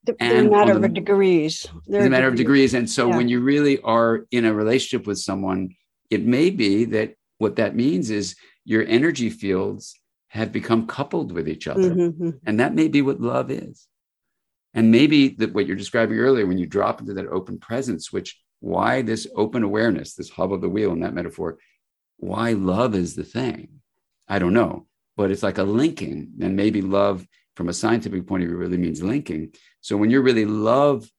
The, 0.05 0.17
and 0.21 0.47
a 0.47 0.50
matter 0.50 0.79
the, 0.79 0.87
of 0.87 0.95
degrees. 0.95 1.67
A 1.88 1.90
matter 1.90 2.09
degrees. 2.09 2.26
of 2.26 2.37
degrees. 2.37 2.75
And 2.75 2.88
so, 2.88 3.09
yeah. 3.09 3.17
when 3.17 3.29
you 3.29 3.40
really 3.40 3.81
are 3.81 4.26
in 4.31 4.45
a 4.45 4.55
relationship 4.55 5.07
with 5.07 5.19
someone, 5.19 5.75
it 6.11 6.25
may 6.25 6.50
be 6.50 6.85
that 6.87 7.14
what 7.38 7.57
that 7.57 7.75
means 7.75 8.11
is 8.11 8.37
your 8.64 8.85
energy 8.87 9.31
fields 9.31 9.95
have 10.29 10.52
become 10.52 10.87
coupled 10.87 11.33
with 11.33 11.49
each 11.49 11.67
other. 11.67 11.95
Mm-hmm. 11.95 12.31
And 12.47 12.61
that 12.61 12.75
may 12.75 12.88
be 12.88 13.02
what 13.02 13.21
love 13.21 13.50
is. 13.50 13.88
And 14.75 14.93
maybe 14.93 15.31
that 15.31 15.52
what 15.52 15.67
you're 15.67 15.76
describing 15.76 16.19
earlier, 16.19 16.47
when 16.47 16.59
you 16.59 16.67
drop 16.67 17.00
into 17.00 17.14
that 17.14 17.26
open 17.26 17.59
presence, 17.59 18.12
which 18.12 18.40
why 18.61 19.02
this 19.02 19.26
open 19.35 19.64
awareness, 19.64 20.14
this 20.14 20.31
hub 20.31 20.52
of 20.52 20.61
the 20.61 20.69
wheel 20.69 20.93
in 20.93 21.00
that 21.00 21.14
metaphor, 21.14 21.59
why 22.21 22.53
love 22.53 22.95
is 22.95 23.15
the 23.15 23.25
thing. 23.25 23.81
I 24.29 24.39
don't 24.39 24.53
know, 24.53 24.87
but 25.17 25.31
it's 25.31 25.43
like 25.43 25.59
a 25.59 25.65
linking. 25.65 26.33
And 26.41 26.55
maybe 26.55 26.83
love, 26.83 27.27
from 27.57 27.69
a 27.69 27.73
scientific 27.73 28.27
point 28.27 28.43
of 28.43 28.49
view, 28.49 28.59
really 28.59 28.77
means 28.77 29.03
linking. 29.03 29.55
So 29.81 29.97
when 29.97 30.11
you're 30.11 30.23
really 30.23 30.45
love 30.45 31.11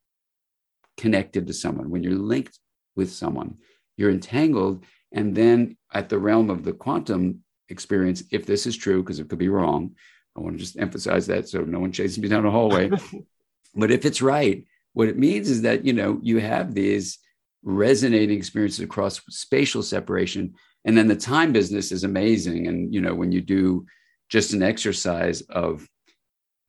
connected 0.98 1.48
to 1.48 1.53
someone, 1.53 1.89
when 1.89 2.03
you're 2.03 2.13
linked 2.13 2.58
with 2.96 3.12
someone, 3.12 3.58
you're 3.98 4.12
entangled. 4.12 4.86
And 5.12 5.36
then 5.36 5.77
at 5.93 6.10
the 6.10 6.20
realm 6.20 6.50
of 6.50 6.63
the 6.63 6.74
quantum 6.74 7.43
experience, 7.70 8.24
if 8.31 8.46
this 8.46 8.65
is 8.65 8.77
true, 8.77 9.01
because 9.01 9.20
it 9.20 9.27
could 9.27 9.39
be 9.39 9.50
wrong, 9.50 9.96
I 10.38 10.39
want 10.39 10.58
to 10.58 10.63
just 10.63 10.77
emphasize 10.77 11.27
that 11.27 11.50
so 11.50 11.62
no 11.62 11.79
one 11.79 11.91
chases 11.91 12.20
me 12.20 12.29
down 12.29 12.43
the 12.43 12.51
hallway. 12.51 12.89
but 13.75 13.91
if 13.91 14.05
it's 14.05 14.22
right, 14.22 14.65
what 14.93 15.08
it 15.08 15.17
means 15.17 15.50
is 15.50 15.63
that 15.63 15.86
you 15.86 15.93
know 15.93 16.20
you 16.22 16.39
have 16.39 16.74
these 16.74 17.17
resonating 17.63 18.38
experiences 18.38 18.79
across 18.79 19.22
spatial 19.29 19.84
separation 19.84 20.53
and 20.85 20.97
then 20.97 21.07
the 21.07 21.15
time 21.15 21.51
business 21.51 21.91
is 21.91 22.03
amazing. 22.03 22.67
And 22.67 22.93
you 22.93 23.01
know 23.01 23.13
when 23.13 23.31
you 23.31 23.41
do 23.41 23.85
just 24.29 24.53
an 24.53 24.63
exercise 24.63 25.41
of 25.41 25.88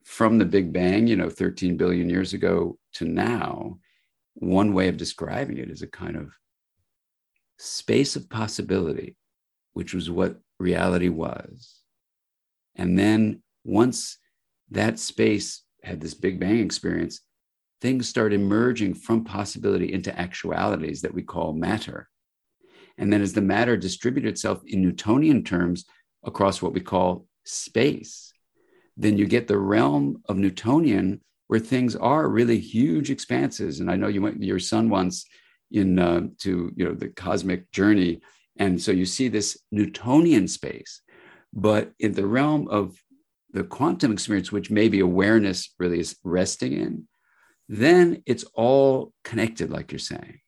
from 0.05 0.39
the 0.39 0.45
big 0.45 0.73
bang 0.73 1.07
you 1.07 1.17
know 1.17 1.31
13 1.31 1.77
billion 1.77 2.11
years 2.11 2.35
ago 2.35 2.77
to 2.95 3.05
now 3.05 3.79
one 4.35 4.75
way 4.75 4.89
of 4.89 4.97
describing 4.97 5.59
it 5.59 5.71
is 5.71 5.83
a 5.83 5.87
kind 5.87 6.17
of 6.17 6.33
space 7.59 8.17
of 8.17 8.29
possibility 8.29 9.17
which 9.75 9.95
was 9.95 10.11
what 10.11 10.39
reality 10.59 11.09
was. 11.09 11.81
And 12.77 12.99
then 12.99 13.43
once 13.65 14.19
that 14.71 14.99
space 14.99 15.63
had 15.83 16.01
this 16.01 16.15
big 16.15 16.41
bang 16.41 16.61
experience 16.61 17.21
things 17.81 18.09
start 18.09 18.33
emerging 18.33 18.95
from 18.95 19.25
possibility 19.25 19.93
into 19.93 20.17
actualities 20.17 21.03
that 21.03 21.13
we 21.13 21.21
call 21.21 21.53
matter 21.53 22.09
and 22.99 23.13
then 23.13 23.23
as 23.23 23.33
the 23.33 23.41
matter 23.41 23.77
distributed 23.77 24.29
itself 24.29 24.63
in 24.67 24.83
Newtonian 24.83 25.45
terms 25.45 25.85
across 26.25 26.61
what 26.63 26.73
we 26.73 26.81
call 26.81 27.27
space, 27.45 28.33
then 28.97 29.19
you 29.19 29.27
get 29.27 29.49
the 29.49 29.59
realm 29.59 30.23
of 30.29 30.37
Newtonian 30.37 31.21
where 31.49 31.61
things 31.61 31.97
are 31.97 32.29
really 32.29 32.59
huge 32.59 33.11
expanses. 33.11 33.81
And 33.81 33.91
I 33.91 33.97
know 33.97 34.09
you 34.09 34.23
went 34.23 34.43
your 34.43 34.59
son 34.59 34.89
once 34.89 35.27
in 35.71 35.99
uh, 35.99 36.29
to 36.39 36.73
you 36.77 36.85
know 36.85 36.95
the 36.95 37.09
cosmic 37.09 37.71
journey, 37.73 38.21
and 38.59 38.81
so 38.81 38.93
you 38.93 39.07
see 39.07 39.29
this 39.29 39.59
Newtonian 39.71 40.49
space. 40.49 41.01
But 41.53 41.93
in 41.99 42.13
the 42.13 42.27
realm 42.27 42.69
of 42.69 42.97
the 43.53 43.65
quantum 43.65 44.13
experience, 44.13 44.51
which 44.51 44.71
maybe 44.71 45.01
awareness 45.01 45.75
really 45.79 46.01
is 46.01 46.17
resting 46.25 46.73
in, 46.73 47.09
then 47.69 48.23
it's 48.27 48.45
all 48.55 49.13
connected, 49.25 49.71
like 49.71 49.93
you're 49.93 49.99
saying. 49.99 50.41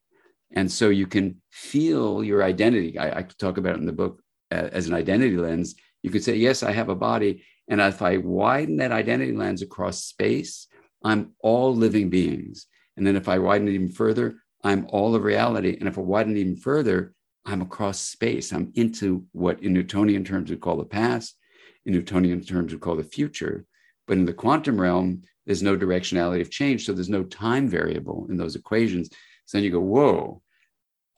And 0.55 0.71
so 0.71 0.89
you 0.89 1.07
can 1.07 1.43
feel 1.51 2.25
your 2.25 2.43
identity. 2.43 2.99
I, 2.99 3.19
I 3.19 3.23
talk 3.23 3.59
about 3.59 3.75
it 3.75 3.81
in 3.81 3.87
the 3.87 3.93
book 3.93 4.23
uh, 4.51 4.69
as 4.73 4.87
an 4.87 4.95
identity 4.95 5.37
lens. 5.37 5.75
You 6.03 6.11
could 6.11 6.25
say, 6.25 6.37
yes, 6.37 6.63
I 6.63 6.73
have 6.73 6.89
a 6.89 6.95
body. 6.95 7.45
And 7.69 7.81
if 7.81 8.03
I 8.03 8.19
widen 8.19 8.77
that 8.79 8.93
identity 8.93 9.33
lens 9.33 9.63
across 9.63 10.05
space, 10.05 10.69
I'm 11.03 11.33
all 11.41 11.75
living 11.75 12.09
beings. 12.09 12.67
And 12.97 13.07
then 13.07 13.17
if 13.17 13.29
I 13.29 13.39
widen 13.39 13.69
it 13.69 13.73
even 13.73 13.89
further, 13.91 14.37
I'm 14.63 14.87
all 14.91 15.15
of 15.15 15.25
reality. 15.25 15.77
And 15.79 15.89
if 15.89 15.99
I 15.99 16.03
widen 16.03 16.37
it 16.37 16.41
even 16.41 16.57
further, 16.57 17.15
I'm 17.45 17.61
across 17.61 17.99
space. 17.99 18.53
I'm 18.53 18.73
into 18.75 19.25
what 19.33 19.63
in 19.63 19.73
Newtonian 19.73 20.25
terms 20.25 20.51
we 20.51 20.57
call 20.57 20.77
the 20.77 20.85
past, 20.85 21.37
in 21.85 21.93
Newtonian 21.93 22.43
terms 22.43 22.73
we 22.73 22.79
call 22.79 22.97
the 22.97 23.03
future. 23.03 23.67
But 24.07 24.19
in 24.19 24.25
the 24.25 24.33
quantum 24.33 24.81
realm, 24.81 25.23
there's 25.47 25.63
no 25.63 25.77
directionality 25.77 26.41
of 26.41 26.51
change. 26.51 26.87
So 26.87 26.93
there's 26.93 27.11
no 27.11 27.25
time 27.25 27.69
variable 27.69 28.27
in 28.31 28.37
those 28.37 28.57
equations. 28.57 29.11
So 29.47 29.59
then 29.59 29.65
you 29.65 29.71
go, 29.71 29.81
whoa, 29.81 30.41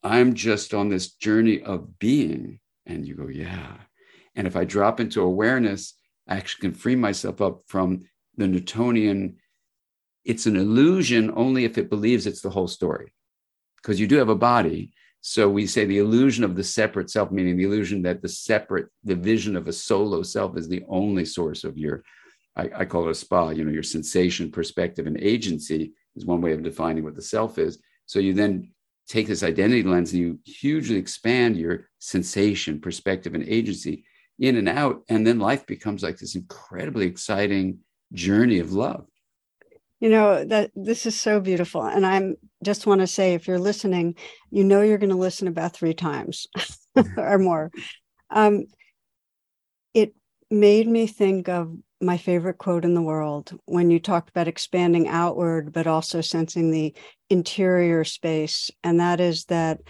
I'm 0.07 0.35
just 0.35 0.73
on 0.73 0.89
this 0.89 1.15
journey 1.15 1.61
of 1.63 1.99
being. 1.99 2.61
And 2.87 3.05
you 3.07 3.15
go, 3.15 3.27
yeah. 3.27 3.77
And 4.37 4.47
if 4.47 4.55
I 4.55 4.65
drop 4.65 5.01
into 5.01 5.21
awareness, 5.23 5.95
I 6.29 6.37
actually 6.37 6.61
can 6.61 6.75
free 6.75 6.95
myself 6.95 7.41
up 7.41 7.63
from 7.67 8.05
the 8.37 8.47
Newtonian. 8.47 9.39
It's 10.25 10.47
an 10.47 10.57
illusion 10.57 11.33
only 11.35 11.65
if 11.65 11.77
it 11.77 11.91
believes 11.91 12.27
it's 12.27 12.43
the 12.43 12.51
whole 12.51 12.69
story, 12.69 13.13
because 13.79 13.99
you 13.99 14.07
do 14.07 14.17
have 14.17 14.29
a 14.29 14.37
body. 14.37 14.93
So 15.23 15.49
we 15.49 15.67
say 15.67 15.85
the 15.85 15.99
illusion 15.99 16.45
of 16.45 16.55
the 16.55 16.63
separate 16.63 17.11
self, 17.11 17.33
meaning 17.33 17.57
the 17.57 17.65
illusion 17.65 18.03
that 18.03 18.23
the 18.23 18.29
separate, 18.29 18.87
the 19.03 19.17
vision 19.17 19.57
of 19.57 19.67
a 19.67 19.73
solo 19.73 20.23
self 20.23 20.57
is 20.57 20.69
the 20.69 20.85
only 20.89 21.25
source 21.25 21.65
of 21.65 21.77
your, 21.77 22.05
I, 22.55 22.71
I 22.77 22.85
call 22.85 23.09
it 23.09 23.11
a 23.11 23.15
spa, 23.15 23.51
you 23.51 23.65
know, 23.65 23.73
your 23.73 23.83
sensation, 23.83 24.53
perspective, 24.53 25.09
and 25.09 25.19
agency 25.19 25.93
is 26.15 26.25
one 26.25 26.41
way 26.41 26.53
of 26.53 26.63
defining 26.63 27.03
what 27.03 27.17
the 27.17 27.23
self 27.23 27.59
is. 27.59 27.81
So 28.07 28.21
you 28.21 28.35
then 28.35 28.71
take 29.07 29.27
this 29.27 29.43
identity 29.43 29.83
lens 29.83 30.13
and 30.13 30.21
you 30.21 30.39
hugely 30.45 30.97
expand 30.97 31.57
your 31.57 31.89
sensation, 31.99 32.81
perspective, 32.81 33.35
and 33.35 33.45
agency 33.45 34.05
in 34.39 34.57
and 34.57 34.69
out. 34.69 35.03
And 35.09 35.27
then 35.27 35.39
life 35.39 35.67
becomes 35.67 36.03
like 36.03 36.19
this 36.19 36.35
incredibly 36.35 37.07
exciting 37.07 37.79
journey 38.13 38.59
of 38.59 38.73
love. 38.73 39.07
You 40.01 40.11
know, 40.11 40.45
that 40.45 40.73
this 40.75 41.07
is 41.07 41.19
so 41.19 41.41
beautiful. 41.41 41.83
And 41.83 42.05
I'm 42.05 42.37
just 42.63 42.87
want 42.87 43.01
to 43.01 43.07
say 43.07 43.35
if 43.35 43.49
you're 43.49 43.59
listening, 43.59 44.17
you 44.51 44.63
know 44.63 44.83
you're 44.83 44.99
going 44.99 45.11
to 45.11 45.17
listen 45.17 45.49
about 45.49 45.73
three 45.73 45.95
times 45.95 46.47
or 47.17 47.39
more. 47.39 47.71
Um, 48.31 48.67
it 49.95 50.15
made 50.51 50.87
me 50.87 51.07
think 51.07 51.49
of 51.49 51.75
my 52.00 52.17
favorite 52.17 52.59
quote 52.59 52.85
in 52.85 52.95
the 52.95 53.03
world 53.03 53.59
when 53.65 53.91
you 53.91 53.99
talked 53.99 54.29
about 54.29 54.49
expanding 54.49 55.09
outward, 55.09 55.73
but 55.73 55.87
also 55.87 56.21
sensing 56.21 56.71
the 56.71 56.95
interior 57.31 58.05
space. 58.05 58.71
And 58.85 59.00
that 59.00 59.21
is 59.21 59.47
that 59.47 59.81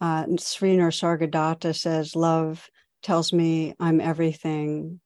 uh, 0.00 0.26
Sri 0.38 0.76
Nisargadatta 0.76 1.74
says, 1.74 2.14
Love 2.14 2.68
tells 3.02 3.32
me 3.32 3.74
I'm 3.80 4.00
everything, 4.00 5.00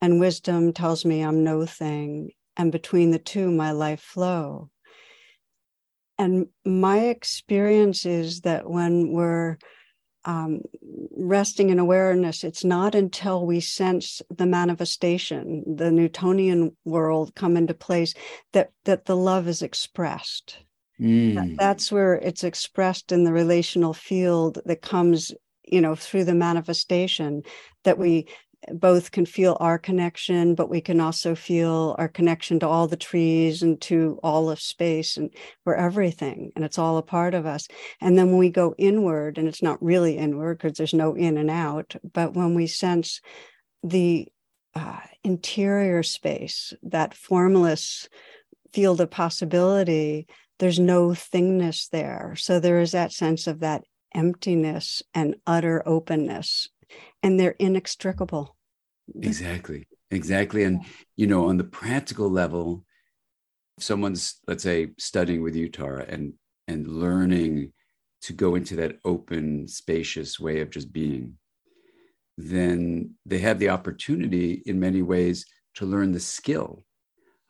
and 0.00 0.20
wisdom 0.20 0.72
tells 0.72 1.04
me 1.04 1.22
I'm 1.22 1.44
no 1.44 1.64
thing. 1.64 2.32
And 2.56 2.70
between 2.70 3.10
the 3.10 3.18
two, 3.18 3.50
my 3.50 3.72
life 3.72 4.00
flow. 4.00 4.70
And 6.18 6.48
my 6.64 7.06
experience 7.06 8.04
is 8.04 8.42
that 8.42 8.68
when 8.68 9.12
we're 9.12 9.56
um, 10.24 10.60
resting 11.16 11.70
in 11.70 11.78
awareness, 11.78 12.44
it's 12.44 12.64
not 12.64 12.94
until 12.94 13.44
we 13.44 13.60
sense 13.60 14.22
the 14.30 14.46
manifestation, 14.46 15.64
the 15.76 15.90
Newtonian 15.90 16.76
world 16.84 17.34
come 17.34 17.56
into 17.56 17.74
place, 17.74 18.14
that 18.52 18.70
that 18.84 19.06
the 19.06 19.16
love 19.16 19.48
is 19.48 19.62
expressed. 19.62 20.58
Mm. 21.00 21.56
That's 21.56 21.90
where 21.90 22.14
it's 22.14 22.44
expressed 22.44 23.12
in 23.12 23.24
the 23.24 23.32
relational 23.32 23.92
field 23.92 24.58
that 24.66 24.82
comes, 24.82 25.32
you 25.64 25.80
know, 25.80 25.94
through 25.94 26.24
the 26.24 26.34
manifestation 26.34 27.42
that 27.84 27.98
we 27.98 28.26
both 28.72 29.10
can 29.10 29.26
feel 29.26 29.56
our 29.60 29.78
connection, 29.78 30.54
but 30.54 30.70
we 30.70 30.80
can 30.80 31.00
also 31.00 31.34
feel 31.34 31.96
our 31.98 32.08
connection 32.08 32.60
to 32.60 32.68
all 32.68 32.86
the 32.86 32.96
trees 32.96 33.62
and 33.62 33.80
to 33.80 34.18
all 34.22 34.50
of 34.50 34.60
space 34.60 35.16
and 35.16 35.30
we're 35.64 35.74
everything 35.74 36.52
and 36.54 36.64
it's 36.64 36.78
all 36.78 36.96
a 36.96 37.02
part 37.02 37.34
of 37.34 37.44
us. 37.44 37.66
And 38.00 38.16
then 38.16 38.28
when 38.28 38.38
we 38.38 38.50
go 38.50 38.74
inward, 38.78 39.38
and 39.38 39.48
it's 39.48 39.62
not 39.62 39.82
really 39.82 40.16
inward 40.16 40.58
because 40.58 40.78
there's 40.78 40.94
no 40.94 41.14
in 41.14 41.38
and 41.38 41.50
out, 41.50 41.96
but 42.12 42.34
when 42.34 42.54
we 42.54 42.66
sense 42.66 43.20
the 43.82 44.28
uh, 44.74 45.00
interior 45.24 46.02
space, 46.02 46.72
that 46.82 47.14
formless 47.14 48.08
field 48.72 49.00
of 49.00 49.10
possibility, 49.10 50.26
there's 50.58 50.78
no 50.78 51.08
thingness 51.08 51.88
there. 51.90 52.34
So 52.36 52.60
there 52.60 52.80
is 52.80 52.92
that 52.92 53.12
sense 53.12 53.46
of 53.46 53.60
that 53.60 53.84
emptiness 54.14 55.02
and 55.14 55.36
utter 55.46 55.82
openness 55.86 56.68
and 57.22 57.38
they're 57.38 57.56
inextricable. 57.58 58.56
Exactly. 59.20 59.86
Exactly. 60.10 60.64
And, 60.64 60.84
you 61.16 61.26
know, 61.26 61.48
on 61.48 61.56
the 61.56 61.64
practical 61.64 62.28
level, 62.30 62.84
someone's, 63.78 64.40
let's 64.46 64.62
say, 64.62 64.88
studying 64.98 65.42
with 65.42 65.56
you, 65.56 65.68
Tara, 65.68 66.04
and 66.08 66.34
and 66.68 66.86
learning 66.86 67.72
to 68.22 68.32
go 68.32 68.54
into 68.54 68.76
that 68.76 68.98
open, 69.04 69.66
spacious 69.66 70.38
way 70.38 70.60
of 70.60 70.70
just 70.70 70.92
being, 70.92 71.36
then 72.38 73.14
they 73.26 73.38
have 73.38 73.58
the 73.58 73.68
opportunity 73.68 74.62
in 74.64 74.78
many 74.78 75.02
ways 75.02 75.44
to 75.74 75.86
learn 75.86 76.12
the 76.12 76.20
skill 76.20 76.84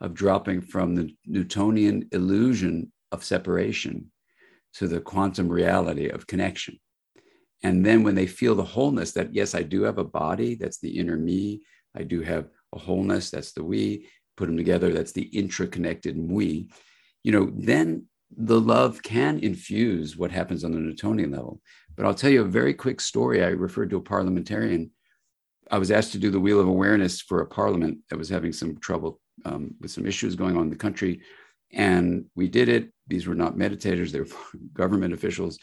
of 0.01 0.15
dropping 0.15 0.61
from 0.61 0.95
the 0.95 1.15
Newtonian 1.27 2.09
illusion 2.13 2.91
of 3.13 3.23
separation 3.23 4.11
to 4.75 4.89
the 4.89 5.01
quantum 5.01 5.49
reality 5.49 6.09
of 6.09 6.27
connection. 6.27 6.79
And 7.63 7.85
then 7.85 8.03
when 8.03 8.15
they 8.15 8.27
feel 8.27 8.55
the 8.55 8.65
wholeness 8.65 9.13
that, 9.13 9.35
yes, 9.35 9.55
I 9.55 9.63
do 9.63 9.83
have 9.83 9.99
a 9.99 10.05
body, 10.05 10.55
that's 10.57 10.79
the 10.79 10.99
inner 10.99 11.17
me. 11.17 11.63
I 11.97 12.03
do 12.03 12.21
have 12.23 12.49
a 12.75 12.79
wholeness, 12.79 13.31
that's 13.31 13.53
the 13.53 13.65
we. 13.65 14.09
Put 14.37 14.47
them 14.47 14.57
together, 14.57 14.93
that's 14.93 15.13
the 15.13 15.29
intraconnected 15.37 16.17
we. 16.19 16.71
You 17.23 17.33
know, 17.33 17.53
then 17.55 18.07
the 18.37 18.61
love 18.61 19.03
can 19.03 19.39
infuse 19.41 20.17
what 20.17 20.33
happens 20.33 20.65
on 20.65 20.73
the 20.73 20.79
Newtonian 20.79 21.31
level. 21.31 21.61
But 21.97 22.07
I'll 22.07 22.15
tell 22.15 22.31
you 22.31 22.43
a 22.43 22.47
very 22.47 22.75
quick 22.75 23.01
story. 23.01 23.45
I 23.45 23.49
referred 23.49 23.91
to 23.91 23.99
a 23.99 24.03
parliamentarian. 24.03 24.91
I 25.71 25.79
was 25.79 25.91
asked 25.91 26.13
to 26.13 26.19
do 26.19 26.31
the 26.31 26.41
Wheel 26.41 26.61
of 26.61 26.69
Awareness 26.69 27.21
for 27.21 27.41
a 27.41 27.47
parliament 27.47 27.99
that 28.09 28.19
was 28.19 28.29
having 28.29 28.53
some 28.53 28.79
trouble 28.79 29.21
um, 29.45 29.75
with 29.81 29.91
some 29.91 30.07
issues 30.07 30.35
going 30.35 30.57
on 30.57 30.65
in 30.65 30.71
the 30.71 30.77
country. 30.77 31.21
And 31.73 32.27
we 32.35 32.49
did 32.49 32.69
it. 32.69 32.91
These 33.07 33.27
were 33.27 33.35
not 33.35 33.57
meditators, 33.57 34.11
they 34.11 34.21
were 34.21 34.29
government 34.73 35.15
officials. 35.15 35.59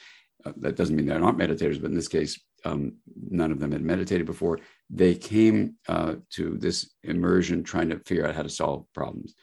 Uh, 0.46 0.54
that 0.58 0.76
doesn't 0.76 0.96
mean 0.96 1.06
they're 1.06 1.20
not 1.20 1.38
meditators, 1.38 1.82
but 1.82 1.92
in 1.92 1.96
this 1.96 2.08
case, 2.08 2.40
um, 2.66 2.94
none 3.30 3.52
of 3.52 3.60
them 3.60 3.72
had 3.72 3.82
meditated 3.82 4.26
before. 4.26 4.60
They 4.90 5.16
came 5.16 5.76
uh, 5.88 6.16
to 6.32 6.58
this 6.58 6.94
immersion 7.04 7.64
trying 7.64 7.90
to 7.90 8.00
figure 8.00 8.26
out 8.26 8.36
how 8.36 8.44
to 8.44 8.50
solve 8.50 8.86
problems. 8.94 9.36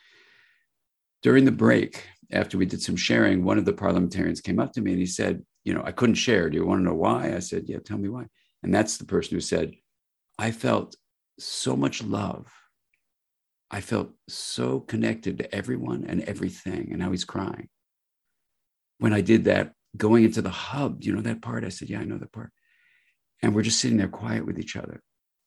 During 1.22 1.44
the 1.44 1.52
break, 1.52 2.04
after 2.32 2.58
we 2.58 2.66
did 2.66 2.82
some 2.82 2.96
sharing, 2.96 3.44
one 3.44 3.58
of 3.58 3.64
the 3.64 3.72
parliamentarians 3.72 4.40
came 4.40 4.58
up 4.58 4.72
to 4.72 4.80
me 4.80 4.92
and 4.92 5.00
he 5.00 5.06
said, 5.06 5.44
You 5.64 5.74
know, 5.74 5.82
I 5.84 5.92
couldn't 5.92 6.16
share. 6.16 6.50
Do 6.50 6.56
you 6.56 6.66
want 6.66 6.80
to 6.80 6.84
know 6.84 6.94
why? 6.94 7.34
I 7.34 7.40
said, 7.40 7.64
Yeah, 7.66 7.78
tell 7.84 7.98
me 7.98 8.08
why. 8.08 8.26
And 8.62 8.74
that's 8.74 8.98
the 8.98 9.04
person 9.04 9.34
who 9.34 9.40
said, 9.40 9.74
I 10.38 10.50
felt 10.50 10.96
so 11.38 11.76
much 11.76 12.02
love. 12.02 12.46
I 13.70 13.80
felt 13.80 14.10
so 14.28 14.80
connected 14.80 15.38
to 15.38 15.54
everyone 15.54 16.04
and 16.08 16.22
everything. 16.22 16.88
And 16.90 16.98
now 16.98 17.10
he's 17.10 17.24
crying. 17.24 17.68
When 18.98 19.12
I 19.12 19.20
did 19.20 19.44
that 19.44 19.72
going 19.96 20.24
into 20.24 20.42
the 20.42 20.50
hub, 20.50 21.02
you 21.02 21.12
know 21.14 21.22
that 21.22 21.42
part? 21.42 21.64
I 21.64 21.68
said, 21.68 21.88
Yeah, 21.90 22.00
I 22.00 22.04
know 22.04 22.18
that 22.18 22.32
part. 22.32 22.50
And 23.42 23.54
we're 23.54 23.62
just 23.62 23.80
sitting 23.80 23.98
there 23.98 24.08
quiet 24.08 24.46
with 24.46 24.58
each 24.58 24.76
other. 24.76 25.02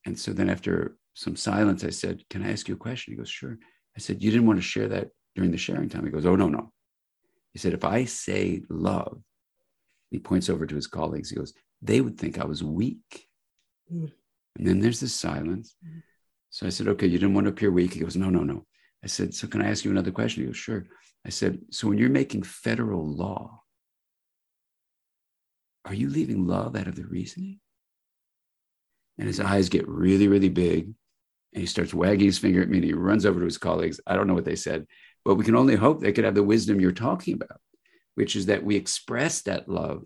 And 0.06 0.18
so 0.18 0.32
then 0.32 0.50
after 0.50 0.98
some 1.14 1.36
silence, 1.36 1.84
I 1.84 1.90
said, 1.90 2.24
Can 2.30 2.44
I 2.44 2.52
ask 2.52 2.68
you 2.68 2.76
a 2.76 2.78
question? 2.78 3.14
He 3.14 3.18
goes, 3.18 3.30
Sure. 3.30 3.58
I 3.96 4.00
said, 4.00 4.24
You 4.24 4.32
didn't 4.32 4.48
want 4.48 4.58
to 4.58 4.64
share 4.64 4.88
that 4.90 5.10
during 5.36 5.52
the 5.52 5.58
sharing 5.58 5.90
time. 5.90 6.06
He 6.06 6.12
goes, 6.12 6.26
Oh, 6.26 6.36
no, 6.36 6.50
no. 6.50 6.72
He 7.54 7.60
said, 7.60 7.74
If 7.74 7.84
I 7.84 8.06
say 8.06 8.62
love, 8.70 9.22
he 10.12 10.20
points 10.20 10.50
over 10.50 10.66
to 10.66 10.76
his 10.76 10.88
colleagues. 10.88 11.30
He 11.30 11.36
goes, 11.36 11.54
They 11.82 12.02
would 12.02 12.18
think 12.18 12.40
I 12.40 12.46
was 12.46 12.64
weak. 12.64 13.28
Mm. 13.94 14.12
And 14.58 14.68
then 14.68 14.80
there's 14.80 15.00
this 15.00 15.14
silence. 15.14 15.76
Mm. 15.86 16.02
So 16.50 16.66
I 16.66 16.70
said, 16.70 16.88
Okay, 16.88 17.08
you 17.08 17.20
didn't 17.20 17.36
want 17.36 17.46
to 17.46 17.52
appear 17.52 17.72
weak. 17.72 17.94
He 17.94 18.00
goes, 18.00 18.16
No, 18.16 18.30
no, 18.30 18.44
no. 18.44 18.66
I 19.04 19.08
said, 19.08 19.34
So 19.34 19.48
can 19.48 19.62
I 19.62 19.70
ask 19.70 19.84
you 19.86 19.92
another 19.92 20.12
question? 20.12 20.44
He 20.44 20.48
goes, 20.48 20.58
Sure. 20.58 20.86
I 21.26 21.30
said, 21.30 21.60
So 21.72 21.88
when 21.88 21.98
you're 21.98 22.10
making 22.10 22.44
federal 22.44 23.06
law, 23.06 23.62
are 25.86 25.94
you 25.94 26.10
leaving 26.10 26.48
love 26.48 26.76
out 26.76 26.88
of 26.88 26.96
the 26.96 27.06
reasoning? 27.06 27.60
And 29.18 29.28
his 29.28 29.40
eyes 29.40 29.70
get 29.70 29.88
really, 29.88 30.28
really 30.28 30.50
big. 30.50 30.94
And 31.54 31.62
he 31.62 31.66
starts 31.66 31.94
wagging 31.94 32.28
his 32.28 32.38
finger 32.38 32.62
at 32.62 32.70
me 32.70 32.78
and 32.78 32.86
he 32.86 32.94
runs 32.94 33.26
over 33.26 33.40
to 33.40 33.46
his 33.46 33.58
colleagues. 33.58 34.00
I 34.06 34.16
don't 34.16 34.28
know 34.28 34.34
what 34.34 34.46
they 34.46 34.56
said, 34.56 34.86
but 35.26 35.36
we 35.36 35.44
can 35.44 35.56
only 35.56 35.76
hope 35.76 36.00
they 36.00 36.12
could 36.12 36.26
have 36.26 36.36
the 36.36 36.44
wisdom 36.44 36.80
you're 36.80 36.92
talking 36.92 37.34
about, 37.34 37.60
which 38.16 38.36
is 38.36 38.46
that 38.46 38.64
we 38.64 38.76
express 38.76 39.42
that 39.42 39.68
love 39.68 40.04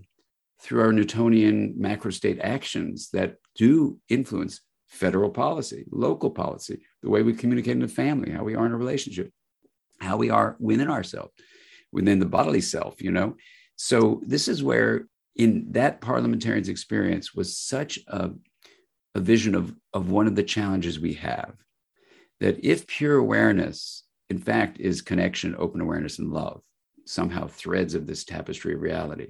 through 0.62 0.82
our 0.82 0.94
Newtonian 0.94 1.74
macro 1.78 2.12
state 2.12 2.40
actions 2.40 3.10
that 3.12 3.36
do 3.56 4.00
influence 4.10 4.62
federal 4.88 5.30
policy, 5.30 5.86
local 5.92 6.30
policy, 6.30 6.80
the 7.02 7.10
way 7.10 7.24
we 7.24 7.34
communicate 7.34 7.74
in 7.74 7.80
the 7.80 7.88
family, 7.88 8.32
how 8.32 8.44
we 8.44 8.56
are 8.56 8.66
in 8.66 8.72
a 8.72 8.78
relationship, 8.78 9.32
how 10.00 10.18
we 10.18 10.30
are 10.30 10.56
within 10.60 10.90
ourselves, 10.90 11.34
within 11.92 12.20
the 12.20 12.26
bodily 12.26 12.62
self, 12.62 13.02
you 13.02 13.12
know? 13.12 13.36
So 13.76 14.22
this 14.26 14.48
is 14.48 14.64
where 14.64 15.08
in 15.36 15.72
that 15.72 16.02
parliamentarian's 16.02 16.70
experience 16.70 17.34
was 17.34 17.58
such 17.58 18.00
a, 18.08 18.32
a 19.16 19.20
vision 19.20 19.56
of, 19.56 19.74
of 19.94 20.10
one 20.10 20.28
of 20.28 20.36
the 20.36 20.44
challenges 20.44 21.00
we 21.00 21.14
have 21.14 21.54
that 22.40 22.64
if 22.64 22.88
pure 22.88 23.18
awareness, 23.18 24.04
in 24.30 24.38
fact, 24.38 24.80
is 24.80 25.02
connection, 25.02 25.56
open 25.58 25.82
awareness, 25.82 26.20
and 26.20 26.32
love, 26.32 26.62
somehow 27.06 27.48
threads 27.48 27.96
of 27.96 28.06
this 28.06 28.24
tapestry 28.24 28.74
of 28.74 28.82
reality, 28.82 29.28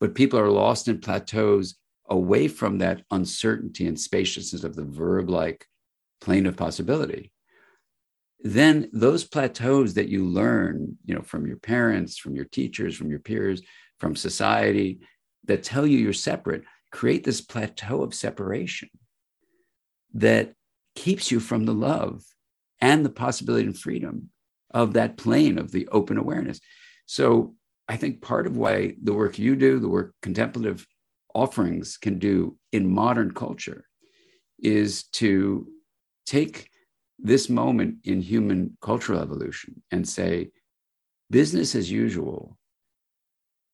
but 0.00 0.14
people 0.14 0.38
are 0.38 0.50
lost 0.50 0.88
in 0.88 1.00
plateaus 1.00 1.76
away 2.08 2.48
from 2.48 2.78
that 2.78 3.02
uncertainty 3.10 3.86
and 3.86 3.98
spaciousness 3.98 4.64
of 4.64 4.74
the 4.74 4.84
verb 4.84 5.28
like 5.28 5.66
plane 6.20 6.46
of 6.46 6.56
possibility 6.56 7.32
then 8.40 8.88
those 8.92 9.24
plateaus 9.24 9.94
that 9.94 10.08
you 10.08 10.24
learn 10.24 10.96
you 11.04 11.14
know 11.14 11.22
from 11.22 11.46
your 11.46 11.56
parents 11.56 12.16
from 12.16 12.34
your 12.34 12.44
teachers 12.44 12.96
from 12.96 13.10
your 13.10 13.18
peers 13.18 13.62
from 13.98 14.14
society 14.14 15.00
that 15.48 15.64
tell 15.64 15.86
you 15.86 15.98
you're 15.98 16.12
separate 16.12 16.62
create 16.90 17.24
this 17.24 17.40
plateau 17.40 18.02
of 18.02 18.14
separation 18.14 18.88
that 20.14 20.54
keeps 20.94 21.30
you 21.30 21.40
from 21.40 21.66
the 21.66 21.74
love 21.74 22.22
and 22.80 23.04
the 23.04 23.10
possibility 23.10 23.66
and 23.66 23.78
freedom 23.78 24.30
of 24.70 24.94
that 24.94 25.16
plane 25.16 25.58
of 25.58 25.70
the 25.70 25.86
open 25.88 26.16
awareness. 26.16 26.60
So 27.06 27.54
I 27.88 27.96
think 27.96 28.22
part 28.22 28.46
of 28.46 28.56
why 28.56 28.94
the 29.02 29.12
work 29.12 29.38
you 29.38 29.56
do, 29.56 29.78
the 29.78 29.88
work 29.88 30.14
contemplative 30.22 30.86
offerings 31.34 31.96
can 31.96 32.18
do 32.18 32.56
in 32.72 32.92
modern 32.92 33.32
culture 33.32 33.84
is 34.58 35.04
to 35.04 35.66
take 36.26 36.70
this 37.18 37.48
moment 37.48 37.96
in 38.04 38.20
human 38.20 38.76
cultural 38.80 39.20
evolution 39.20 39.82
and 39.90 40.08
say, 40.08 40.50
business 41.30 41.74
as 41.74 41.90
usual 41.90 42.56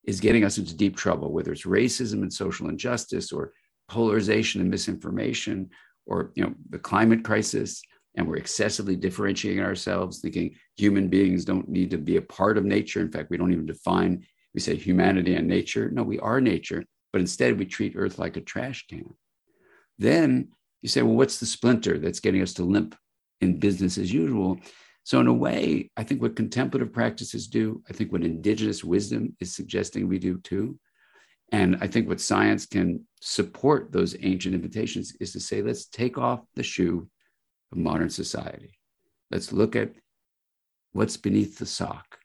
is 0.06 0.20
getting 0.20 0.44
us 0.44 0.58
into 0.58 0.76
deep 0.76 0.96
trouble, 0.96 1.32
whether 1.32 1.52
it's 1.52 1.64
racism 1.64 2.22
and 2.22 2.32
social 2.32 2.68
injustice 2.68 3.32
or 3.32 3.52
polarization 3.88 4.60
and 4.60 4.70
misinformation 4.70 5.70
or 6.06 6.32
you 6.34 6.42
know 6.42 6.54
the 6.70 6.78
climate 6.78 7.24
crisis 7.24 7.82
and 8.16 8.26
we're 8.26 8.36
excessively 8.36 8.96
differentiating 8.96 9.62
ourselves 9.62 10.20
thinking 10.20 10.54
human 10.76 11.08
beings 11.08 11.44
don't 11.44 11.68
need 11.68 11.90
to 11.90 11.98
be 11.98 12.16
a 12.16 12.22
part 12.22 12.56
of 12.56 12.64
nature. 12.64 13.00
In 13.00 13.10
fact 13.10 13.30
we 13.30 13.36
don't 13.36 13.52
even 13.52 13.66
define 13.66 14.24
we 14.54 14.60
say 14.60 14.76
humanity 14.76 15.34
and 15.34 15.48
nature. 15.48 15.90
No 15.90 16.02
we 16.02 16.18
are 16.20 16.40
nature 16.40 16.84
but 17.12 17.20
instead 17.20 17.58
we 17.58 17.66
treat 17.66 17.94
earth 17.96 18.18
like 18.18 18.36
a 18.36 18.40
trash 18.40 18.86
can. 18.88 19.14
Then 19.98 20.48
you 20.82 20.88
say 20.88 21.02
well 21.02 21.16
what's 21.16 21.40
the 21.40 21.46
splinter 21.46 21.98
that's 21.98 22.20
getting 22.20 22.42
us 22.42 22.54
to 22.54 22.64
limp 22.64 22.94
in 23.40 23.58
business 23.58 23.98
as 23.98 24.12
usual 24.12 24.58
so, 25.04 25.20
in 25.20 25.26
a 25.26 25.34
way, 25.34 25.90
I 25.98 26.02
think 26.02 26.22
what 26.22 26.34
contemplative 26.34 26.90
practices 26.90 27.46
do, 27.46 27.82
I 27.90 27.92
think 27.92 28.10
what 28.10 28.24
indigenous 28.24 28.82
wisdom 28.82 29.36
is 29.38 29.54
suggesting 29.54 30.08
we 30.08 30.18
do 30.18 30.38
too. 30.38 30.78
And 31.52 31.76
I 31.82 31.88
think 31.88 32.08
what 32.08 32.22
science 32.22 32.64
can 32.64 33.06
support 33.20 33.92
those 33.92 34.16
ancient 34.22 34.54
invitations 34.54 35.14
is 35.20 35.32
to 35.32 35.40
say, 35.40 35.60
let's 35.60 35.84
take 35.86 36.16
off 36.16 36.40
the 36.54 36.62
shoe 36.62 37.06
of 37.70 37.78
modern 37.78 38.08
society. 38.08 38.78
Let's 39.30 39.52
look 39.52 39.76
at 39.76 39.92
what's 40.92 41.18
beneath 41.18 41.58
the 41.58 41.66
sock. 41.66 42.18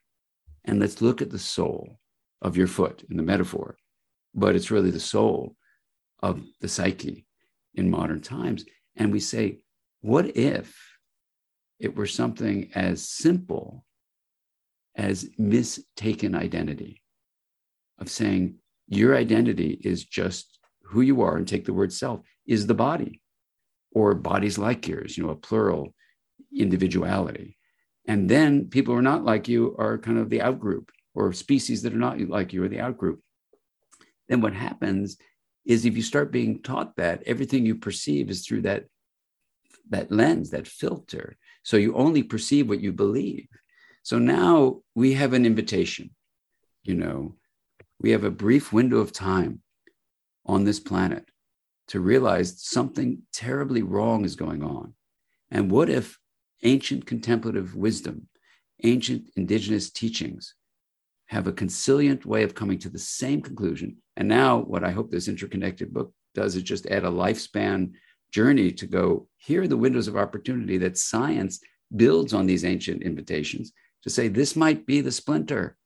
And 0.64 0.80
let's 0.80 1.02
look 1.02 1.20
at 1.20 1.30
the 1.30 1.38
sole 1.38 1.98
of 2.40 2.56
your 2.56 2.66
foot 2.66 3.04
in 3.10 3.18
the 3.18 3.22
metaphor. 3.22 3.76
But 4.34 4.56
it's 4.56 4.70
really 4.70 4.90
the 4.90 5.00
soul 5.00 5.54
of 6.22 6.42
the 6.62 6.68
psyche 6.68 7.26
in 7.74 7.90
modern 7.90 8.22
times. 8.22 8.64
And 8.96 9.12
we 9.12 9.20
say, 9.20 9.58
what 10.00 10.34
if 10.34 10.89
it 11.80 11.96
were 11.96 12.06
something 12.06 12.70
as 12.74 13.08
simple 13.08 13.84
as 14.94 15.28
mistaken 15.38 16.34
identity 16.34 17.02
of 17.98 18.08
saying 18.08 18.56
your 18.86 19.16
identity 19.16 19.80
is 19.82 20.04
just 20.04 20.58
who 20.82 21.00
you 21.00 21.22
are 21.22 21.36
and 21.36 21.48
take 21.48 21.64
the 21.64 21.72
word 21.72 21.92
self 21.92 22.20
is 22.46 22.66
the 22.66 22.74
body 22.74 23.22
or 23.92 24.14
bodies 24.14 24.58
like 24.58 24.86
yours, 24.86 25.16
you 25.16 25.24
know, 25.24 25.30
a 25.30 25.36
plural 25.36 25.94
individuality. 26.56 27.56
And 28.06 28.28
then 28.28 28.68
people 28.68 28.94
who 28.94 28.98
are 28.98 29.02
not 29.02 29.24
like 29.24 29.48
you 29.48 29.74
are 29.78 29.98
kind 29.98 30.18
of 30.18 30.30
the 30.30 30.40
outgroup 30.40 30.88
or 31.14 31.32
species 31.32 31.82
that 31.82 31.94
are 31.94 31.98
not 31.98 32.20
like 32.20 32.52
you 32.52 32.62
are 32.64 32.68
the 32.68 32.78
outgroup. 32.78 33.18
Then 34.28 34.40
what 34.40 34.54
happens 34.54 35.16
is 35.64 35.84
if 35.84 35.96
you 35.96 36.02
start 36.02 36.32
being 36.32 36.62
taught 36.62 36.96
that, 36.96 37.22
everything 37.26 37.66
you 37.66 37.76
perceive 37.76 38.30
is 38.30 38.46
through 38.46 38.62
that, 38.62 38.86
that 39.90 40.10
lens, 40.10 40.50
that 40.50 40.66
filter. 40.66 41.36
So 41.62 41.76
you 41.76 41.94
only 41.94 42.22
perceive 42.22 42.68
what 42.68 42.80
you 42.80 42.92
believe. 42.92 43.48
So 44.02 44.18
now 44.18 44.80
we 44.94 45.12
have 45.14 45.32
an 45.34 45.44
invitation, 45.44 46.10
you 46.82 46.94
know, 46.94 47.36
we 48.00 48.10
have 48.10 48.24
a 48.24 48.30
brief 48.30 48.72
window 48.72 48.98
of 48.98 49.12
time 49.12 49.60
on 50.46 50.64
this 50.64 50.80
planet 50.80 51.30
to 51.88 52.00
realize 52.00 52.62
something 52.62 53.22
terribly 53.32 53.82
wrong 53.82 54.24
is 54.24 54.36
going 54.36 54.62
on. 54.62 54.94
And 55.50 55.70
what 55.70 55.90
if 55.90 56.18
ancient 56.62 57.04
contemplative 57.04 57.74
wisdom, 57.74 58.28
ancient 58.84 59.28
indigenous 59.36 59.90
teachings 59.90 60.54
have 61.26 61.46
a 61.46 61.52
consilient 61.52 62.24
way 62.24 62.42
of 62.42 62.54
coming 62.54 62.78
to 62.78 62.88
the 62.88 62.98
same 62.98 63.42
conclusion? 63.42 63.98
And 64.16 64.28
now, 64.28 64.58
what 64.58 64.84
I 64.84 64.92
hope 64.92 65.10
this 65.10 65.28
IntraConnected 65.28 65.90
book 65.90 66.12
does 66.34 66.56
is 66.56 66.62
just 66.62 66.86
add 66.86 67.04
a 67.04 67.08
lifespan 67.08 67.92
journey 68.30 68.70
to 68.72 68.86
go 68.86 69.26
here 69.36 69.62
are 69.62 69.68
the 69.68 69.76
windows 69.76 70.08
of 70.08 70.16
opportunity 70.16 70.78
that 70.78 70.98
science 70.98 71.60
builds 71.94 72.32
on 72.34 72.46
these 72.46 72.64
ancient 72.64 73.02
invitations 73.02 73.72
to 74.02 74.10
say 74.10 74.28
this 74.28 74.56
might 74.56 74.86
be 74.86 75.00
the 75.00 75.12
splinter 75.12 75.76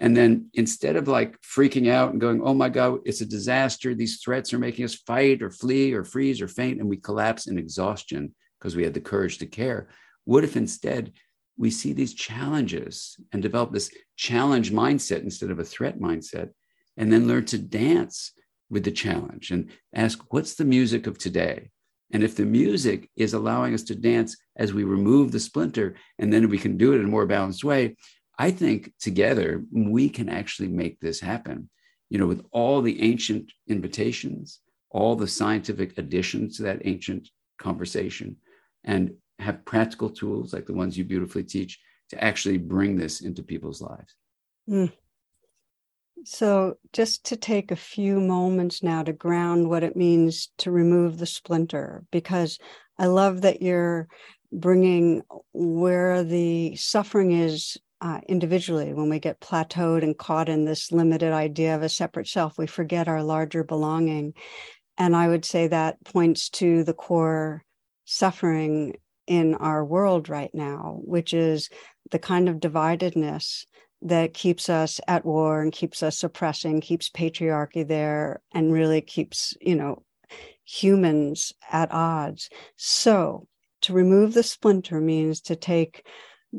and 0.00 0.16
then 0.16 0.48
instead 0.54 0.96
of 0.96 1.08
like 1.08 1.38
freaking 1.42 1.90
out 1.90 2.12
and 2.12 2.20
going, 2.20 2.40
oh 2.42 2.54
my 2.54 2.70
God, 2.70 3.00
it's 3.04 3.20
a 3.20 3.26
disaster, 3.26 3.94
these 3.94 4.22
threats 4.22 4.52
are 4.54 4.58
making 4.58 4.86
us 4.86 4.94
fight 4.94 5.42
or 5.42 5.50
flee 5.50 5.92
or 5.92 6.04
freeze 6.04 6.40
or 6.40 6.48
faint, 6.48 6.80
and 6.80 6.88
we 6.88 6.96
collapse 6.96 7.46
in 7.46 7.58
exhaustion 7.58 8.34
because 8.58 8.74
we 8.74 8.82
had 8.82 8.94
the 8.94 9.00
courage 9.00 9.36
to 9.38 9.46
care. 9.46 9.90
What 10.24 10.42
if 10.42 10.56
instead 10.56 11.12
we 11.58 11.70
see 11.70 11.92
these 11.92 12.14
challenges 12.14 13.20
and 13.32 13.42
develop 13.42 13.72
this 13.72 13.90
challenge 14.16 14.72
mindset 14.72 15.22
instead 15.22 15.50
of 15.50 15.58
a 15.58 15.64
threat 15.64 16.00
mindset, 16.00 16.48
and 16.96 17.12
then 17.12 17.28
learn 17.28 17.44
to 17.46 17.58
dance 17.58 18.32
with 18.70 18.84
the 18.84 18.90
challenge 18.90 19.50
and 19.50 19.70
ask, 19.94 20.32
what's 20.32 20.54
the 20.54 20.64
music 20.64 21.06
of 21.06 21.18
today? 21.18 21.70
And 22.12 22.22
if 22.22 22.36
the 22.36 22.44
music 22.44 23.08
is 23.16 23.34
allowing 23.34 23.74
us 23.74 23.82
to 23.84 23.94
dance 23.94 24.36
as 24.56 24.72
we 24.72 24.84
remove 24.84 25.30
the 25.30 25.40
splinter, 25.40 25.96
and 26.18 26.32
then 26.32 26.48
we 26.48 26.58
can 26.58 26.76
do 26.76 26.92
it 26.92 27.00
in 27.00 27.04
a 27.04 27.08
more 27.08 27.26
balanced 27.26 27.64
way, 27.64 27.96
I 28.38 28.50
think 28.50 28.92
together 28.98 29.64
we 29.70 30.08
can 30.08 30.28
actually 30.28 30.68
make 30.68 30.98
this 31.00 31.20
happen. 31.20 31.68
You 32.08 32.18
know, 32.18 32.26
with 32.26 32.44
all 32.50 32.82
the 32.82 33.00
ancient 33.02 33.52
invitations, 33.68 34.60
all 34.90 35.14
the 35.14 35.28
scientific 35.28 35.98
additions 35.98 36.56
to 36.56 36.64
that 36.64 36.82
ancient 36.84 37.28
conversation, 37.58 38.36
and 38.82 39.14
have 39.38 39.64
practical 39.64 40.10
tools 40.10 40.52
like 40.52 40.66
the 40.66 40.74
ones 40.74 40.98
you 40.98 41.04
beautifully 41.04 41.44
teach 41.44 41.78
to 42.10 42.22
actually 42.22 42.58
bring 42.58 42.96
this 42.96 43.20
into 43.20 43.42
people's 43.42 43.80
lives. 43.80 44.14
Mm. 44.68 44.92
So, 46.24 46.74
just 46.92 47.24
to 47.26 47.36
take 47.36 47.70
a 47.70 47.76
few 47.76 48.20
moments 48.20 48.82
now 48.82 49.02
to 49.02 49.12
ground 49.12 49.68
what 49.68 49.82
it 49.82 49.96
means 49.96 50.50
to 50.58 50.70
remove 50.70 51.18
the 51.18 51.26
splinter, 51.26 52.04
because 52.10 52.58
I 52.98 53.06
love 53.06 53.40
that 53.42 53.62
you're 53.62 54.06
bringing 54.52 55.22
where 55.52 56.22
the 56.22 56.76
suffering 56.76 57.32
is 57.32 57.78
uh, 58.00 58.20
individually. 58.28 58.92
When 58.92 59.08
we 59.08 59.18
get 59.18 59.40
plateaued 59.40 60.02
and 60.02 60.16
caught 60.16 60.48
in 60.48 60.64
this 60.64 60.92
limited 60.92 61.32
idea 61.32 61.74
of 61.74 61.82
a 61.82 61.88
separate 61.88 62.28
self 62.28 62.58
we 62.58 62.66
forget 62.66 63.08
our 63.08 63.22
larger 63.22 63.64
belonging. 63.64 64.34
And 64.98 65.16
i 65.16 65.28
would 65.28 65.44
say 65.44 65.66
that 65.68 66.02
points 66.04 66.50
to 66.50 66.84
the 66.84 66.94
core 66.94 67.64
suffering 68.04 68.96
in 69.26 69.54
our 69.54 69.84
world 69.84 70.28
right 70.28 70.50
now 70.52 70.98
which 71.04 71.32
is 71.32 71.70
the 72.10 72.18
kind 72.18 72.48
of 72.48 72.56
dividedness 72.56 73.64
that 74.02 74.34
keeps 74.34 74.68
us 74.68 75.00
at 75.06 75.24
war 75.24 75.60
and 75.60 75.72
keeps 75.72 76.02
us 76.02 76.18
suppressing 76.18 76.80
keeps 76.80 77.10
patriarchy 77.10 77.86
there 77.86 78.40
and 78.54 78.72
really 78.72 79.00
keeps 79.00 79.54
you 79.60 79.74
know 79.74 80.02
humans 80.64 81.52
at 81.70 81.92
odds 81.92 82.48
so 82.76 83.46
to 83.82 83.92
remove 83.92 84.34
the 84.34 84.42
splinter 84.42 85.00
means 85.00 85.40
to 85.40 85.56
take 85.56 86.04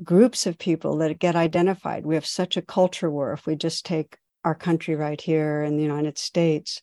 groups 0.04 0.46
of 0.46 0.58
people 0.58 0.98
that 0.98 1.20
get 1.20 1.36
identified. 1.36 2.06
We 2.06 2.16
have 2.16 2.26
such 2.26 2.58
a 2.58 2.62
culture 2.62 3.10
war. 3.10 3.34
If 3.34 3.46
we 3.46 3.56
just 3.56 3.86
take 3.86 4.18
our 4.44 4.56
country 4.56 4.96
right 4.96 5.20
here 5.20 5.64
in 5.64 5.78
the 5.78 5.84
United 5.84 6.18
States, 6.18 6.82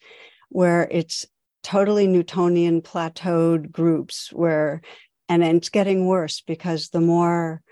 where 0.50 0.86
it's 0.90 1.26
totally 1.62 2.06
Newtonian 2.06 2.82
plateaued 2.82 3.72
groups, 3.72 4.32
where, 4.32 4.82
and 5.28 5.42
it's 5.42 5.68
getting 5.68 6.06
worse 6.06 6.40
because 6.40 6.90
the 6.90 7.00
more 7.00 7.62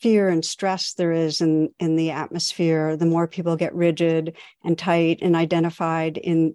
fear 0.00 0.28
and 0.28 0.44
stress 0.44 0.92
there 0.94 1.12
is 1.12 1.40
in, 1.40 1.70
in 1.78 1.96
the 1.96 2.10
atmosphere, 2.10 2.96
the 2.96 3.06
more 3.06 3.26
people 3.26 3.56
get 3.56 3.74
rigid 3.74 4.36
and 4.64 4.78
tight 4.78 5.18
and 5.22 5.34
identified 5.34 6.18
in 6.18 6.54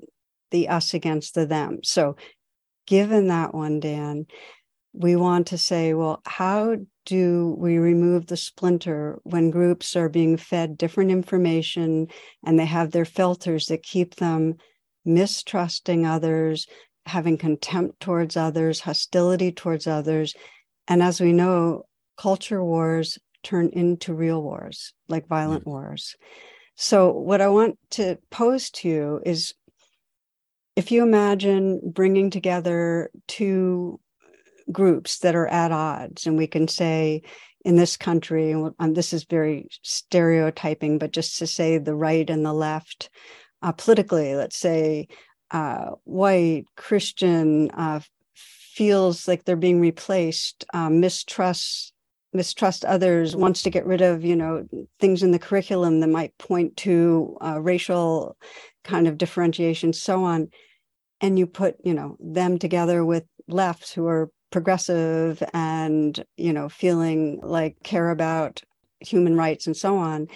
the 0.52 0.68
us 0.68 0.94
against 0.94 1.34
the 1.34 1.46
them. 1.46 1.80
So, 1.84 2.16
given 2.86 3.28
that 3.28 3.54
one, 3.54 3.80
Dan, 3.80 4.26
we 4.94 5.16
want 5.16 5.48
to 5.48 5.58
say, 5.58 5.94
well, 5.94 6.22
how 6.26 6.76
do 7.06 7.56
we 7.58 7.78
remove 7.78 8.28
the 8.28 8.38
splinter 8.38 9.20
when 9.24 9.50
groups 9.50 9.96
are 9.96 10.10
being 10.10 10.38
fed 10.38 10.78
different 10.78 11.12
information 11.12 12.08
and 12.46 12.60
they 12.60 12.66
have 12.66 12.92
their 12.92 13.06
filters 13.06 13.68
that 13.68 13.84
keep 13.84 14.16
them 14.16 14.56
mistrusting 15.06 16.06
others, 16.06 16.68
having 17.06 17.38
contempt 17.38 18.00
towards 18.02 18.36
others, 18.36 18.82
hostility 18.82 19.52
towards 19.52 19.88
others? 19.88 20.36
And 20.88 21.02
as 21.02 21.22
we 21.22 21.32
know, 21.32 21.86
culture 22.18 22.64
wars 22.64 23.18
turn 23.44 23.70
into 23.74 24.14
real 24.14 24.42
wars, 24.42 24.94
like 25.08 25.28
violent 25.28 25.62
mm-hmm. 25.62 25.72
wars. 25.72 26.16
So, 26.76 27.12
what 27.12 27.42
I 27.42 27.50
want 27.50 27.78
to 27.92 28.18
pose 28.30 28.70
to 28.72 28.88
you 28.88 29.22
is 29.26 29.54
if 30.76 30.92
you 30.92 31.04
imagine 31.04 31.82
bringing 31.84 32.30
together 32.30 33.12
two 33.28 34.00
groups 34.72 35.20
that 35.20 35.36
are 35.36 35.48
at 35.48 35.72
odds 35.72 36.26
and 36.26 36.38
we 36.38 36.48
can 36.48 36.68
say 36.68 37.22
in 37.66 37.76
this 37.76 37.98
country 37.98 38.52
and 38.52 38.96
this 38.96 39.14
is 39.14 39.26
very 39.26 39.68
stereotyping 39.84 40.98
but 40.98 41.12
just 41.12 41.38
to 41.38 41.48
say 41.48 41.78
the 41.78 41.96
right 41.96 42.30
and 42.30 42.46
the 42.46 42.54
left 42.54 43.10
uh, 43.62 43.72
politically 43.72 44.36
let's 44.36 44.58
say 44.58 45.08
uh, 45.52 45.92
white 46.04 46.66
christian 46.76 47.70
uh, 47.72 48.00
feels 48.34 49.28
like 49.28 49.44
they're 49.44 49.56
being 49.56 49.82
replaced 49.82 50.64
um, 50.74 51.00
mistrust 51.00 51.94
mistrust 52.34 52.86
others 52.86 53.36
wants 53.36 53.62
to 53.64 53.70
get 53.70 53.86
rid 53.86 54.02
of 54.02 54.24
you 54.24 54.36
know 54.36 54.66
things 55.00 55.24
in 55.24 55.32
the 55.32 55.40
curriculum 55.40 56.00
that 56.00 56.08
might 56.08 56.38
point 56.38 56.76
to 56.78 57.38
uh, 57.42 57.60
racial 57.62 58.38
kind 58.84 59.08
of 59.08 59.18
differentiation 59.18 59.94
so 59.94 60.24
on. 60.24 60.50
And 61.20 61.38
you 61.38 61.46
put 61.46 61.76
you 61.84 61.94
know 61.94 62.18
them 62.20 62.58
together 62.58 63.06
with 63.06 63.26
lefts 63.48 63.92
who 63.92 64.08
are 64.08 64.32
progressive 64.52 65.42
and 65.54 66.24
you 66.38 66.54
know 66.54 66.70
feeling 66.70 67.40
like 67.44 67.78
care 67.84 68.10
about 68.10 68.62
human 69.00 69.36
rights 69.36 69.68
and 69.68 69.76
so 69.76 69.98
on. 69.98 70.28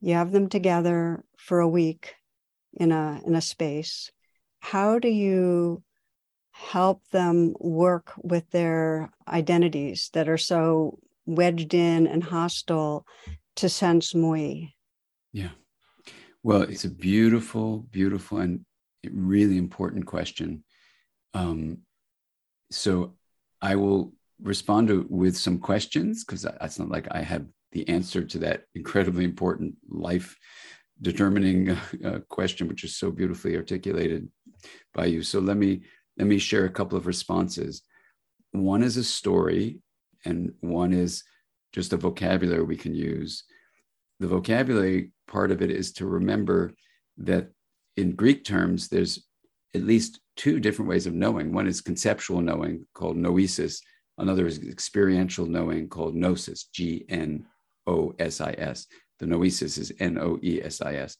You 0.00 0.14
have 0.14 0.32
them 0.32 0.48
together 0.48 1.24
for 1.36 1.60
a 1.60 1.68
week 1.68 2.14
in 2.74 2.92
a 2.92 3.20
in 3.26 3.34
a 3.34 3.40
space. 3.40 4.10
How 4.60 4.98
do 4.98 5.08
you 5.08 5.82
help 6.52 7.02
them 7.08 7.54
work 7.58 8.12
with 8.22 8.48
their 8.50 9.10
identities 9.26 10.10
that 10.12 10.28
are 10.28 10.38
so 10.38 10.98
wedged 11.26 11.74
in 11.74 12.06
and 12.06 12.24
hostile 12.24 13.06
to 13.56 13.68
sense 13.68 14.14
moi 14.14 14.66
yeah 15.32 15.50
well 16.42 16.62
it's 16.62 16.84
a 16.84 16.90
beautiful 16.90 17.86
beautiful 17.90 18.38
and 18.38 18.64
really 19.12 19.58
important 19.58 20.06
question 20.06 20.64
um, 21.34 21.78
so 22.70 23.14
I 23.60 23.76
will 23.76 24.12
respond 24.42 24.88
to 24.88 25.06
with 25.08 25.36
some 25.36 25.58
questions 25.58 26.24
because 26.24 26.44
it's 26.44 26.78
not 26.78 26.90
like 26.90 27.08
I 27.10 27.22
have 27.22 27.46
the 27.72 27.88
answer 27.88 28.24
to 28.24 28.38
that 28.38 28.64
incredibly 28.74 29.24
important 29.24 29.74
life 29.88 30.36
determining 31.00 31.70
uh, 32.04 32.20
question, 32.28 32.68
which 32.68 32.84
is 32.84 32.96
so 32.96 33.10
beautifully 33.10 33.56
articulated 33.56 34.28
by 34.92 35.06
you. 35.06 35.22
So 35.22 35.40
let 35.40 35.56
me 35.56 35.82
let 36.16 36.28
me 36.28 36.38
share 36.38 36.64
a 36.64 36.70
couple 36.70 36.96
of 36.96 37.06
responses. 37.06 37.82
One 38.52 38.84
is 38.84 38.96
a 38.96 39.02
story, 39.04 39.80
and 40.24 40.52
one 40.60 40.92
is 40.92 41.24
just 41.72 41.92
a 41.92 41.96
vocabulary 41.96 42.62
we 42.62 42.76
can 42.76 42.94
use. 42.94 43.44
The 44.20 44.28
vocabulary 44.28 45.10
part 45.26 45.50
of 45.50 45.60
it 45.60 45.70
is 45.70 45.92
to 45.94 46.06
remember 46.06 46.72
that 47.18 47.50
in 47.96 48.12
Greek 48.12 48.44
terms, 48.44 48.88
there's 48.88 49.24
at 49.74 49.82
least 49.82 50.20
two 50.36 50.60
different 50.60 50.88
ways 50.88 51.06
of 51.06 51.14
knowing. 51.14 51.52
One 51.52 51.66
is 51.66 51.80
conceptual 51.80 52.40
knowing 52.40 52.86
called 52.94 53.16
noesis, 53.16 53.80
another 54.18 54.46
is 54.46 54.58
experiential 54.58 55.46
knowing 55.46 55.88
called 55.88 56.14
gnosis, 56.14 56.64
G 56.72 57.04
N 57.08 57.46
O 57.86 58.14
S 58.18 58.40
I 58.40 58.52
S. 58.52 58.86
The 59.18 59.26
noesis 59.26 59.78
is 59.78 59.92
N 60.00 60.18
O 60.18 60.38
E 60.42 60.60
S 60.62 60.80
I 60.80 60.94
S. 60.94 61.16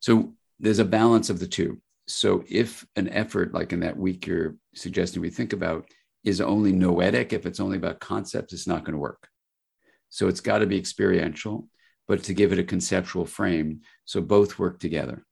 So 0.00 0.34
there's 0.60 0.78
a 0.78 0.84
balance 0.84 1.30
of 1.30 1.38
the 1.38 1.46
two. 1.46 1.78
So 2.06 2.44
if 2.48 2.86
an 2.96 3.08
effort 3.08 3.52
like 3.52 3.72
in 3.72 3.80
that 3.80 3.96
week 3.96 4.26
you're 4.26 4.56
suggesting 4.74 5.20
we 5.20 5.30
think 5.30 5.52
about 5.52 5.86
is 6.28 6.40
only 6.40 6.72
noetic, 6.72 7.32
if 7.32 7.46
it's 7.46 7.60
only 7.60 7.76
about 7.76 8.00
concepts, 8.00 8.52
it's 8.52 8.66
not 8.66 8.84
going 8.84 8.92
to 8.92 9.00
work. 9.00 9.28
So 10.10 10.28
it's 10.28 10.40
got 10.40 10.58
to 10.58 10.66
be 10.66 10.78
experiential, 10.78 11.68
but 12.06 12.22
to 12.24 12.34
give 12.34 12.52
it 12.52 12.58
a 12.58 12.64
conceptual 12.64 13.24
frame. 13.24 13.80
So 14.04 14.20
both 14.20 14.58
work 14.58 14.78
together. 14.78 15.24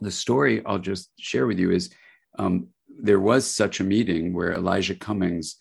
The 0.00 0.10
story 0.10 0.64
I'll 0.64 0.78
just 0.78 1.10
share 1.18 1.46
with 1.46 1.58
you 1.58 1.70
is 1.70 1.90
um, 2.38 2.68
there 2.88 3.20
was 3.20 3.46
such 3.46 3.80
a 3.80 3.84
meeting 3.84 4.32
where 4.32 4.52
Elijah 4.52 4.94
Cummings, 4.94 5.56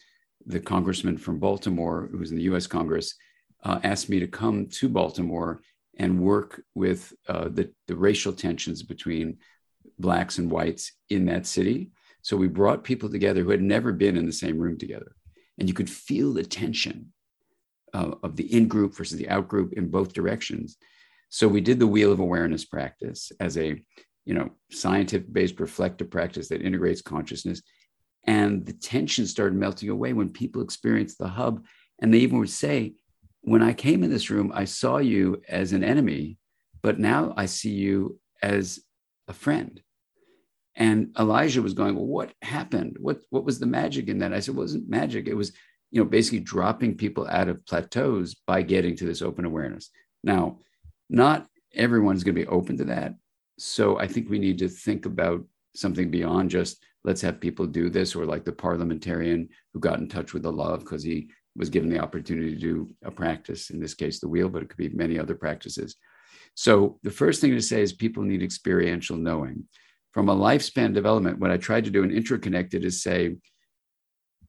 the 0.45 0.59
congressman 0.59 1.17
from 1.17 1.39
Baltimore, 1.39 2.07
who 2.11 2.17
was 2.17 2.31
in 2.31 2.37
the 2.37 2.49
US 2.53 2.67
Congress, 2.67 3.15
uh, 3.63 3.79
asked 3.83 4.09
me 4.09 4.19
to 4.19 4.27
come 4.27 4.67
to 4.67 4.89
Baltimore 4.89 5.61
and 5.97 6.19
work 6.19 6.63
with 6.73 7.13
uh, 7.27 7.49
the, 7.49 7.71
the 7.87 7.95
racial 7.95 8.33
tensions 8.33 8.81
between 8.81 9.37
blacks 9.99 10.37
and 10.39 10.49
whites 10.49 10.93
in 11.09 11.25
that 11.25 11.45
city. 11.45 11.91
So 12.21 12.37
we 12.37 12.47
brought 12.47 12.83
people 12.83 13.09
together 13.09 13.43
who 13.43 13.49
had 13.49 13.61
never 13.61 13.91
been 13.91 14.17
in 14.17 14.25
the 14.25 14.31
same 14.31 14.57
room 14.57 14.77
together. 14.77 15.15
And 15.57 15.67
you 15.67 15.73
could 15.73 15.89
feel 15.89 16.33
the 16.33 16.43
tension 16.43 17.13
uh, 17.93 18.15
of 18.23 18.35
the 18.35 18.53
in 18.55 18.67
group 18.67 18.95
versus 18.95 19.17
the 19.17 19.29
out 19.29 19.47
group 19.47 19.73
in 19.73 19.89
both 19.89 20.13
directions. 20.13 20.77
So 21.29 21.47
we 21.47 21.61
did 21.61 21.79
the 21.79 21.87
wheel 21.87 22.11
of 22.11 22.19
awareness 22.19 22.65
practice 22.65 23.31
as 23.39 23.57
a 23.57 23.81
you 24.25 24.33
know 24.33 24.51
scientific 24.71 25.31
based 25.31 25.59
reflective 25.59 26.09
practice 26.09 26.47
that 26.49 26.61
integrates 26.61 27.01
consciousness 27.01 27.61
and 28.25 28.65
the 28.65 28.73
tension 28.73 29.25
started 29.25 29.57
melting 29.57 29.89
away 29.89 30.13
when 30.13 30.29
people 30.29 30.61
experienced 30.61 31.17
the 31.17 31.27
hub 31.27 31.65
and 32.01 32.13
they 32.13 32.19
even 32.19 32.37
would 32.37 32.49
say 32.49 32.93
when 33.41 33.63
i 33.63 33.73
came 33.73 34.03
in 34.03 34.11
this 34.11 34.29
room 34.29 34.51
i 34.53 34.63
saw 34.63 34.97
you 34.97 35.41
as 35.49 35.73
an 35.73 35.83
enemy 35.83 36.37
but 36.81 36.99
now 36.99 37.33
i 37.35 37.45
see 37.45 37.71
you 37.71 38.19
as 38.43 38.79
a 39.27 39.33
friend 39.33 39.81
and 40.75 41.13
elijah 41.19 41.61
was 41.61 41.73
going 41.73 41.95
well 41.95 42.05
what 42.05 42.33
happened? 42.41 42.97
What 42.99 43.21
what 43.29 43.45
was 43.45 43.59
the 43.59 43.65
magic 43.65 44.07
in 44.07 44.19
that? 44.19 44.33
I 44.33 44.39
said 44.39 44.55
it 44.55 44.57
wasn't 44.57 44.89
magic. 44.89 45.27
It 45.27 45.35
was 45.35 45.51
you 45.91 46.01
know 46.01 46.09
basically 46.09 46.39
dropping 46.39 46.95
people 46.95 47.27
out 47.27 47.49
of 47.49 47.65
plateaus 47.65 48.35
by 48.47 48.61
getting 48.61 48.95
to 48.97 49.05
this 49.05 49.21
open 49.21 49.45
awareness. 49.45 49.89
Now 50.23 50.59
not 51.09 51.47
everyone's 51.73 52.23
going 52.23 52.35
to 52.35 52.41
be 52.41 52.47
open 52.47 52.77
to 52.77 52.85
that. 52.85 53.15
So 53.57 53.99
i 53.99 54.07
think 54.07 54.29
we 54.29 54.39
need 54.39 54.57
to 54.59 54.69
think 54.69 55.05
about 55.05 55.45
something 55.75 56.09
beyond 56.09 56.49
just 56.49 56.83
let's 57.03 57.21
have 57.21 57.39
people 57.39 57.65
do 57.65 57.89
this 57.89 58.15
or 58.15 58.25
like 58.25 58.45
the 58.45 58.51
parliamentarian 58.51 59.49
who 59.73 59.79
got 59.79 59.99
in 59.99 60.07
touch 60.07 60.33
with 60.33 60.43
the 60.43 60.51
love 60.51 60.79
because 60.81 61.03
he 61.03 61.29
was 61.55 61.69
given 61.69 61.89
the 61.89 61.99
opportunity 61.99 62.53
to 62.53 62.59
do 62.59 62.89
a 63.03 63.11
practice 63.11 63.69
in 63.69 63.79
this 63.79 63.93
case 63.93 64.19
the 64.19 64.27
wheel 64.27 64.49
but 64.49 64.61
it 64.61 64.69
could 64.69 64.77
be 64.77 64.89
many 64.89 65.19
other 65.19 65.35
practices. 65.35 65.95
So 66.55 66.99
the 67.03 67.11
first 67.11 67.39
thing 67.39 67.51
to 67.51 67.61
say 67.61 67.81
is 67.81 67.93
people 67.93 68.23
need 68.23 68.43
experiential 68.43 69.17
knowing 69.17 69.65
from 70.11 70.29
a 70.29 70.35
lifespan 70.35 70.93
development 70.93 71.39
what 71.39 71.51
i 71.51 71.57
tried 71.57 71.85
to 71.85 71.91
do 71.91 72.03
in 72.03 72.09
IntraConnected 72.09 72.83
is 72.83 73.01
say 73.01 73.35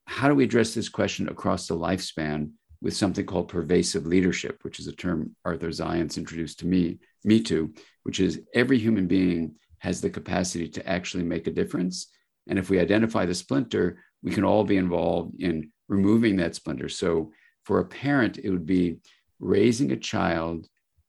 how 0.07 0.29
do 0.29 0.35
we 0.35 0.45
address 0.45 0.75
this 0.75 0.89
question 0.89 1.29
across 1.29 1.67
the 1.67 1.77
lifespan 1.77 2.51
with 2.83 2.97
something 2.97 3.25
called 3.25 3.49
pervasive 3.49 4.07
leadership, 4.07 4.59
which 4.63 4.81
is 4.81 4.89
a 4.89 4.93
term 4.93 5.35
Arthur 5.45 5.69
Zajonc 5.69 6.17
introduced 6.17 6.59
to 6.59 6.67
me, 6.67 6.99
me 7.25 7.41
too, 7.41 7.73
which 8.03 8.19
is 8.19 8.43
every 8.55 8.77
human 8.77 9.07
being 9.07 9.55
has 9.79 10.01
the 10.01 10.11
capacity 10.11 10.69
to 10.69 10.87
actually 10.89 11.23
make 11.23 11.47
a 11.47 11.53
difference. 11.53 12.09
And 12.49 12.59
if 12.59 12.69
we 12.69 12.81
identify 12.81 13.25
the 13.25 13.35
splinter, 13.35 13.99
we 14.23 14.33
can 14.33 14.45
all 14.45 14.65
be 14.65 14.77
involved 14.77 15.41
in 15.41 15.71
removing 15.89 16.37
that 16.37 16.57
splinter. 16.57 16.89
So 16.89 17.33
for 17.65 17.79
a 17.79 17.85
parent, 17.85 18.39
it 18.39 18.51
would 18.51 18.67
be 18.67 18.99
raising 19.39 19.93
a 19.93 19.97
child 19.97 20.67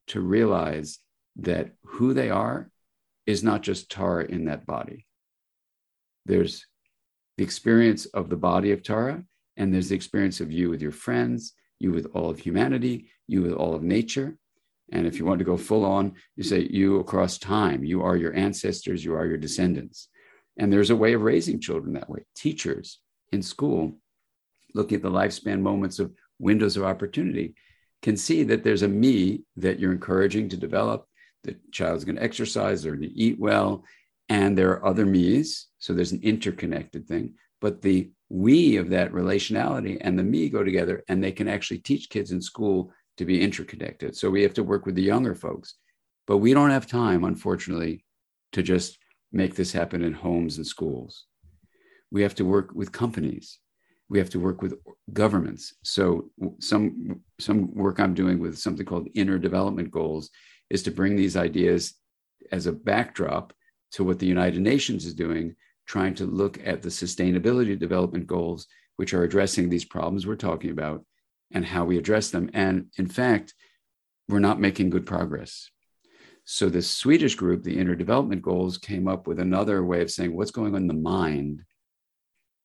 to 0.08 0.22
realize 0.22 1.00
that 1.38 1.72
who 1.84 2.14
they 2.14 2.30
are 2.30 2.70
is 3.26 3.44
not 3.44 3.62
just 3.62 3.90
Tara 3.90 4.26
in 4.26 4.46
that 4.46 4.66
body. 4.66 5.06
There's 6.26 6.66
the 7.38 7.44
experience 7.44 8.06
of 8.06 8.30
the 8.30 8.38
body 8.38 8.72
of 8.72 8.84
Tara, 8.84 9.24
and 9.58 9.74
there's 9.74 9.90
the 9.90 9.96
experience 9.96 10.40
of 10.40 10.52
you 10.52 10.70
with 10.70 10.82
your 10.82 10.92
friends, 10.92 11.54
you 11.80 11.92
with 11.92 12.08
all 12.14 12.30
of 12.30 12.40
humanity, 12.40 13.10
you 13.28 13.42
with 13.42 13.54
all 13.54 13.76
of 13.76 13.84
nature. 13.84 14.38
And 14.92 15.08
if 15.08 15.18
you 15.18 15.26
want 15.26 15.40
to 15.40 15.46
go 15.46 15.58
full 15.58 15.86
on, 15.86 16.14
you 16.36 16.44
say 16.44 16.68
you 16.70 17.00
across 17.00 17.38
time, 17.38 17.84
you 17.84 18.04
are 18.04 18.16
your 18.16 18.36
ancestors, 18.36 19.04
you 19.04 19.16
are 19.16 19.26
your 19.26 19.38
descendants. 19.38 20.10
And 20.58 20.72
there's 20.72 20.92
a 20.92 20.96
way 20.96 21.14
of 21.14 21.22
raising 21.22 21.60
children 21.60 21.94
that 21.94 22.10
way. 22.10 22.26
Teachers 22.36 23.00
in 23.32 23.42
school, 23.42 23.98
looking 24.76 24.98
at 24.98 25.02
the 25.02 25.10
lifespan 25.10 25.62
moments 25.62 26.00
of 26.00 26.14
windows 26.40 26.78
of 26.78 26.84
opportunity, 26.84 27.56
can 28.02 28.18
see 28.18 28.44
that 28.44 28.64
there's 28.64 28.84
a 28.84 28.88
me 28.88 29.44
that 29.56 29.80
you're 29.80 29.94
encouraging 29.94 30.50
to 30.50 30.58
develop. 30.58 31.08
The 31.44 31.58
child's 31.72 32.06
going 32.06 32.16
to 32.16 32.24
exercise 32.24 32.86
or 32.86 32.96
to 32.96 33.08
eat 33.08 33.40
well. 33.40 33.84
And 34.30 34.58
there 34.58 34.72
are 34.72 34.86
other 34.86 35.06
me's. 35.06 35.68
So 35.80 35.94
there's 35.94 36.14
an 36.14 36.22
interconnected 36.24 37.08
thing. 37.08 37.34
But 37.62 37.82
the 37.82 38.12
we 38.30 38.78
of 38.78 38.90
that 38.90 39.12
relationality 39.12 39.98
and 40.02 40.18
the 40.18 40.24
me 40.24 40.50
go 40.50 40.64
together 40.64 41.04
and 41.08 41.24
they 41.24 41.32
can 41.32 41.48
actually 41.48 41.80
teach 41.80 42.10
kids 42.10 42.32
in 42.32 42.42
school 42.42 42.92
to 43.18 43.26
be 43.26 43.42
interconnected. 43.42 44.16
So 44.16 44.30
we 44.30 44.42
have 44.44 44.54
to 44.56 44.64
work 44.64 44.86
with 44.86 44.96
the 44.96 45.04
younger 45.04 45.36
folks. 45.36 45.76
But 46.26 46.38
we 46.38 46.54
don't 46.54 46.72
have 46.72 46.88
time, 46.88 47.24
unfortunately, 47.26 48.06
to 48.54 48.64
just 48.64 48.98
make 49.32 49.56
this 49.56 49.72
happen 49.72 50.04
in 50.04 50.14
homes 50.14 50.58
and 50.58 50.66
schools. 50.66 51.26
We 52.12 52.22
have 52.22 52.36
to 52.36 52.46
work 52.46 52.72
with 52.74 52.92
companies. 52.92 53.60
We 54.10 54.20
have 54.20 54.30
to 54.32 54.40
work 54.40 54.62
with 54.62 54.76
governments. 55.12 55.76
So 55.84 56.30
some 56.60 57.22
some 57.40 57.74
work 57.74 58.00
I'm 58.00 58.14
doing 58.14 58.40
with 58.40 58.58
something 58.58 58.86
called 58.86 59.10
inner 59.16 59.38
development 59.40 59.92
goals 59.92 60.30
is 60.74 60.82
to 60.82 60.92
bring 60.92 61.16
these 61.16 61.38
ideas 61.38 61.94
as 62.52 62.66
a 62.66 62.72
backdrop 62.72 63.54
to 63.92 64.04
what 64.04 64.18
the 64.18 64.26
United 64.26 64.60
Nations 64.60 65.06
is 65.06 65.14
doing 65.14 65.56
trying 65.86 66.16
to 66.16 66.26
look 66.26 66.60
at 66.66 66.82
the 66.82 66.90
sustainability 66.90 67.78
development 67.78 68.26
goals, 68.26 68.66
which 68.96 69.14
are 69.14 69.24
addressing 69.24 69.70
these 69.70 69.86
problems 69.86 70.26
we're 70.26 70.36
talking 70.36 70.72
about 70.72 71.06
and 71.52 71.64
how 71.64 71.86
we 71.86 72.00
address 72.00 72.32
them. 72.32 72.50
And 72.54 72.88
in 72.98 73.08
fact, 73.08 73.54
we're 74.28 74.40
not 74.40 74.60
making 74.60 74.90
good 74.90 75.06
progress. 75.06 75.70
So 76.46 76.70
the 76.70 76.82
Swedish 76.82 77.36
group, 77.36 77.62
the 77.64 77.78
Inner 77.78 77.96
Development 77.96 78.42
Goals, 78.42 78.80
came 78.80 79.08
up 79.08 79.28
with 79.28 79.40
another 79.40 79.84
way 79.84 80.02
of 80.02 80.10
saying 80.10 80.36
what's 80.36 80.52
going 80.52 80.74
on 80.74 80.82
in 80.82 80.88
the 80.88 80.94
mind 80.96 81.62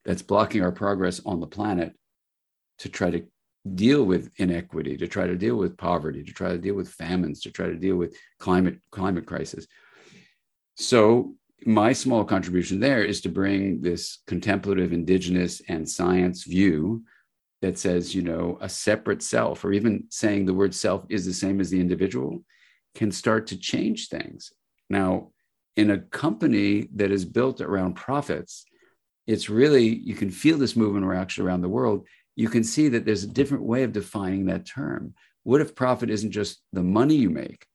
that's 0.06 0.22
blocking 0.22 0.62
our 0.62 0.72
progress 0.72 1.20
on 1.26 1.40
the 1.40 1.46
planet 1.46 1.92
to 2.78 2.88
try 2.88 3.10
to 3.10 3.26
deal 3.74 4.04
with 4.04 4.31
inequity, 4.37 4.96
to 4.96 5.07
try 5.07 5.26
to 5.26 5.37
deal 5.37 5.57
with 5.57 5.76
poverty, 5.76 6.22
to 6.22 6.33
try 6.33 6.50
to 6.50 6.59
deal 6.59 6.74
with 6.74 6.88
famines, 6.88 7.40
to 7.42 7.50
try 7.50 7.66
to 7.66 7.76
deal 7.76 7.96
with 7.96 8.16
climate 8.38 8.78
climate 8.90 9.26
crisis. 9.26 9.66
So 10.76 11.35
my 11.66 11.92
small 11.92 12.24
contribution 12.24 12.81
there 12.81 13.04
is 13.04 13.20
to 13.22 13.28
bring 13.28 13.81
this 13.81 14.18
contemplative, 14.26 14.92
indigenous, 14.92 15.61
and 15.68 15.88
science 15.88 16.44
view 16.44 17.02
that 17.61 17.78
says, 17.78 18.14
you 18.14 18.22
know, 18.22 18.57
a 18.61 18.68
separate 18.68 19.22
self, 19.22 19.64
or 19.64 19.72
even 19.72 20.04
saying 20.11 20.46
the 20.46 20.54
word 20.54 20.74
self 20.74 21.04
is 21.09 21.26
the 21.26 21.33
same 21.33 21.61
as 21.61 21.70
the 21.70 21.81
individual, 21.81 22.44
can 22.94 23.11
start 23.11 23.48
to 23.48 23.59
change 23.59 24.09
things. 24.09 24.52
Now, 24.88 25.33
in 25.76 25.90
a 25.90 25.98
company 25.98 26.88
that 26.94 27.11
is 27.11 27.24
built 27.24 27.61
around 27.61 27.94
profits, 27.94 28.64
it's 29.26 29.50
really, 29.50 29.87
you 29.87 30.14
can 30.14 30.31
feel 30.31 30.57
this 30.59 30.76
movement 30.76 31.12
actually 31.12 31.46
around 31.46 31.61
the 31.61 31.68
world. 31.68 32.07
You 32.38 32.48
can 32.48 32.62
see 32.62 32.88
that 32.90 33.05
there's 33.05 33.24
a 33.24 33.35
different 33.38 33.64
way 33.64 33.83
of 33.83 33.92
defining 33.92 34.46
that 34.46 34.64
term. 34.64 35.14
What 35.42 35.61
if 35.61 35.74
profit 35.74 36.09
isn't 36.09 36.31
just 36.31 36.62
the 36.72 36.85
money 36.85 37.16
you 37.16 37.31
make, 37.31 37.66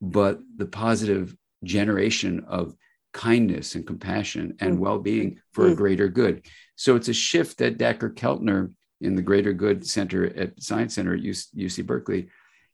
but 0.00 0.38
the 0.56 0.66
positive 0.66 1.36
generation 1.64 2.44
of 2.46 2.76
kindness 3.12 3.74
and 3.74 3.84
compassion 3.84 4.56
and 4.60 4.76
mm. 4.76 4.80
well-being 4.80 5.40
for 5.52 5.66
mm. 5.66 5.72
a 5.72 5.74
greater 5.74 6.08
good. 6.08 6.46
So 6.76 6.94
it's 6.94 7.08
a 7.08 7.12
shift 7.12 7.58
that 7.58 7.76
Dacher 7.76 8.14
Keltner 8.14 8.72
in 9.00 9.16
the 9.16 9.22
Greater 9.22 9.52
Good 9.52 9.84
Center 9.84 10.26
at 10.26 10.62
Science 10.62 10.94
Center 10.94 11.14
at 11.14 11.20
UC 11.20 11.84
Berkeley, 11.84 12.28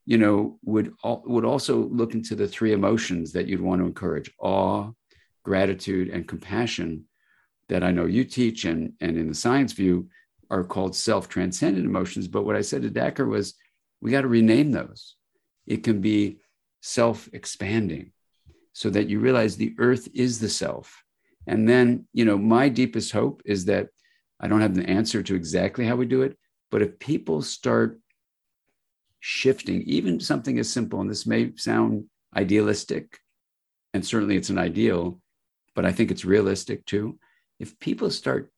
you 0.05 0.19
know, 0.19 0.59
would 0.63 0.93
would 1.03 1.45
also 1.45 1.87
look 1.89 2.13
into 2.13 2.35
the 2.35 2.47
three 2.47 2.73
emotions 2.73 3.31
that 3.33 3.47
you'd 3.47 3.61
want 3.61 3.81
to 3.81 3.87
encourage: 3.87 4.31
awe, 4.39 4.91
gratitude, 5.43 6.09
and 6.09 6.27
compassion. 6.27 7.05
That 7.69 7.83
I 7.83 7.91
know 7.91 8.05
you 8.05 8.25
teach, 8.25 8.65
and 8.65 8.93
and 9.01 9.17
in 9.17 9.27
the 9.27 9.35
science 9.35 9.73
view, 9.73 10.09
are 10.51 10.63
called 10.63 10.95
self-transcendent 10.95 11.85
emotions. 11.85 12.27
But 12.27 12.43
what 12.45 12.55
I 12.55 12.61
said 12.61 12.83
to 12.83 12.89
Dacher 12.91 13.27
was, 13.27 13.55
we 14.01 14.11
got 14.11 14.21
to 14.21 14.27
rename 14.27 14.71
those. 14.71 15.15
It 15.65 15.83
can 15.83 16.01
be 16.01 16.37
self-expanding 16.81 18.11
so 18.73 18.89
that 18.89 19.07
you 19.09 19.19
realize 19.19 19.55
the 19.55 19.73
earth 19.79 20.07
is 20.13 20.39
the 20.39 20.49
self. 20.49 21.03
And 21.47 21.67
then, 21.67 22.07
you 22.13 22.25
know, 22.25 22.37
my 22.37 22.69
deepest 22.69 23.11
hope 23.11 23.41
is 23.45 23.65
that 23.65 23.87
I 24.39 24.47
don't 24.47 24.61
have 24.61 24.75
the 24.75 24.89
answer 24.89 25.23
to 25.23 25.35
exactly 25.35 25.85
how 25.85 25.95
we 25.95 26.05
do 26.05 26.21
it, 26.21 26.37
but 26.69 26.81
if 26.81 26.99
people 26.99 27.41
start 27.41 27.99
shifting, 29.19 29.83
even 29.83 30.19
something 30.19 30.57
as 30.59 30.69
simple, 30.69 30.99
and 30.99 31.09
this 31.09 31.25
may 31.25 31.55
sound 31.55 32.05
idealistic, 32.35 33.19
and 33.93 34.05
certainly 34.05 34.35
it's 34.35 34.49
an 34.49 34.57
ideal, 34.57 35.21
but 35.75 35.85
I 35.85 35.91
think 35.91 36.11
it's 36.11 36.25
realistic 36.25 36.85
too. 36.85 37.19
If 37.59 37.79
people 37.79 38.09
start 38.09 38.50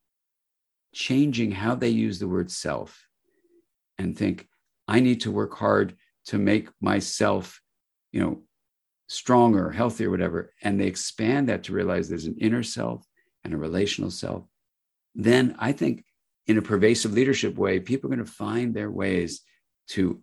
changing 0.93 1.51
how 1.51 1.75
they 1.75 1.89
use 1.89 2.19
the 2.19 2.27
word 2.27 2.51
self 2.51 3.07
and 3.97 4.17
think, 4.17 4.47
I 4.87 4.99
need 4.99 5.21
to 5.21 5.31
work 5.31 5.55
hard 5.55 5.95
to 6.27 6.37
make 6.37 6.69
myself, 6.81 7.61
you 8.11 8.21
know, 8.21 8.43
stronger, 9.07 9.71
healthier, 9.71 10.09
whatever, 10.09 10.53
and 10.61 10.79
they 10.79 10.87
expand 10.87 11.49
that 11.49 11.63
to 11.63 11.73
realize 11.73 12.07
there's 12.07 12.25
an 12.25 12.37
inner 12.39 12.63
self 12.63 13.05
and 13.43 13.53
a 13.53 13.57
relational 13.57 14.11
self, 14.11 14.45
then 15.15 15.55
I 15.59 15.71
think 15.71 16.05
in 16.47 16.57
a 16.57 16.61
pervasive 16.61 17.13
leadership 17.13 17.55
way, 17.55 17.79
people 17.79 18.07
are 18.07 18.15
going 18.15 18.25
to 18.25 18.31
find 18.31 18.73
their 18.73 18.91
ways 18.91 19.41
to 19.89 20.21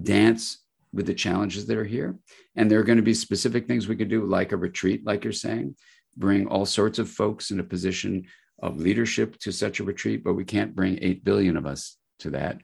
dance 0.00 0.58
with 0.92 1.06
the 1.06 1.14
challenges 1.14 1.66
that 1.66 1.76
are 1.76 1.84
here. 1.84 2.16
And 2.56 2.70
there 2.70 2.80
are 2.80 2.84
going 2.84 2.96
to 2.96 3.02
be 3.02 3.14
specific 3.14 3.66
things 3.66 3.86
we 3.86 3.96
could 3.96 4.08
do, 4.08 4.24
like 4.24 4.52
a 4.52 4.56
retreat, 4.56 5.04
like 5.04 5.22
you're 5.22 5.32
saying, 5.32 5.76
bring 6.16 6.46
all 6.46 6.66
sorts 6.66 6.98
of 6.98 7.08
folks 7.08 7.50
in 7.50 7.60
a 7.60 7.64
position 7.64 8.26
of 8.62 8.78
leadership 8.78 9.38
to 9.40 9.52
such 9.52 9.80
a 9.80 9.84
retreat, 9.84 10.22
but 10.22 10.34
we 10.34 10.44
can't 10.44 10.74
bring 10.74 10.98
8 11.00 11.24
billion 11.24 11.56
of 11.56 11.66
us 11.66 11.96
to 12.20 12.30
that. 12.30 12.58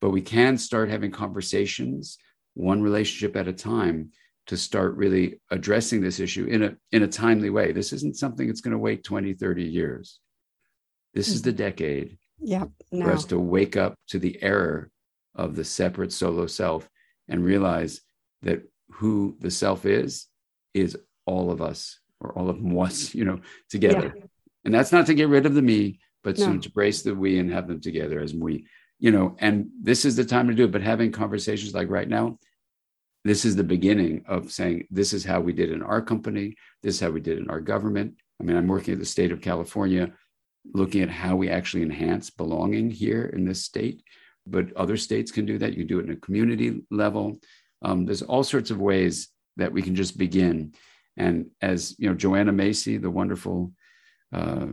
But 0.00 0.10
we 0.10 0.20
can 0.20 0.58
start 0.58 0.90
having 0.90 1.10
conversations, 1.10 2.18
one 2.54 2.82
relationship 2.82 3.36
at 3.36 3.48
a 3.48 3.52
time, 3.52 4.10
to 4.46 4.56
start 4.56 4.96
really 4.96 5.40
addressing 5.50 6.00
this 6.00 6.20
issue 6.20 6.46
in 6.46 6.62
a, 6.62 6.76
in 6.92 7.02
a 7.02 7.08
timely 7.08 7.50
way. 7.50 7.72
This 7.72 7.92
isn't 7.92 8.16
something 8.16 8.46
that's 8.46 8.60
going 8.60 8.72
to 8.72 8.78
wait 8.78 9.04
20, 9.04 9.34
30 9.34 9.64
years. 9.64 10.20
This 11.14 11.28
is 11.28 11.42
the 11.42 11.52
decade 11.52 12.16
yeah, 12.40 12.64
no. 12.92 13.06
for 13.06 13.12
us 13.12 13.24
to 13.26 13.38
wake 13.38 13.76
up 13.76 13.94
to 14.08 14.18
the 14.18 14.40
error 14.42 14.90
of 15.34 15.54
the 15.54 15.64
separate 15.64 16.12
solo 16.12 16.46
self 16.46 16.88
and 17.28 17.44
realize 17.44 18.00
that 18.42 18.62
who 18.90 19.36
the 19.40 19.50
self 19.50 19.84
is 19.84 20.26
is 20.74 20.96
all 21.26 21.50
of 21.50 21.60
us 21.60 22.00
or 22.20 22.32
all 22.32 22.48
of 22.48 22.58
us 22.78 23.14
you 23.14 23.24
know 23.24 23.40
together 23.68 24.14
yeah. 24.16 24.22
And 24.64 24.74
that's 24.74 24.92
not 24.92 25.06
to 25.06 25.14
get 25.14 25.28
rid 25.28 25.46
of 25.46 25.54
the 25.54 25.62
me 25.62 25.98
but 26.24 26.38
no. 26.38 26.46
to 26.46 26.52
embrace 26.52 27.02
the 27.02 27.14
we 27.14 27.38
and 27.38 27.52
have 27.52 27.68
them 27.68 27.80
together 27.80 28.20
as 28.20 28.34
we 28.34 28.66
you 28.98 29.10
know 29.10 29.36
and 29.38 29.68
this 29.80 30.04
is 30.04 30.16
the 30.16 30.24
time 30.24 30.48
to 30.48 30.54
do 30.54 30.64
it 30.64 30.72
but 30.72 30.82
having 30.82 31.12
conversations 31.12 31.74
like 31.74 31.90
right 31.90 32.08
now 32.08 32.38
this 33.24 33.44
is 33.44 33.56
the 33.56 33.64
beginning 33.64 34.24
of 34.26 34.50
saying 34.50 34.86
this 34.90 35.12
is 35.12 35.24
how 35.24 35.40
we 35.40 35.52
did 35.52 35.70
in 35.70 35.82
our 35.82 36.00
company 36.00 36.54
this 36.82 36.96
is 36.96 37.00
how 37.00 37.10
we 37.10 37.20
did 37.20 37.38
in 37.38 37.50
our 37.50 37.60
government 37.60 38.14
i 38.40 38.44
mean 38.44 38.56
i'm 38.56 38.68
working 38.68 38.92
at 38.92 39.00
the 39.00 39.06
state 39.06 39.32
of 39.32 39.40
california 39.40 40.12
looking 40.74 41.02
at 41.02 41.08
how 41.08 41.34
we 41.34 41.48
actually 41.48 41.82
enhance 41.82 42.30
belonging 42.30 42.90
here 42.90 43.26
in 43.26 43.44
this 43.44 43.64
state 43.64 44.02
but 44.50 44.74
other 44.76 44.96
states 44.96 45.30
can 45.30 45.46
do 45.46 45.58
that. 45.58 45.74
You 45.74 45.84
do 45.84 46.00
it 46.00 46.06
in 46.06 46.12
a 46.12 46.16
community 46.16 46.80
level. 46.90 47.40
Um, 47.82 48.06
there's 48.06 48.22
all 48.22 48.42
sorts 48.42 48.70
of 48.70 48.80
ways 48.80 49.28
that 49.56 49.72
we 49.72 49.82
can 49.82 49.94
just 49.94 50.18
begin. 50.18 50.74
And 51.16 51.50
as 51.60 51.94
you 51.98 52.08
know, 52.08 52.14
Joanna 52.14 52.52
Macy, 52.52 52.96
the 52.96 53.10
wonderful 53.10 53.72
uh, 54.32 54.66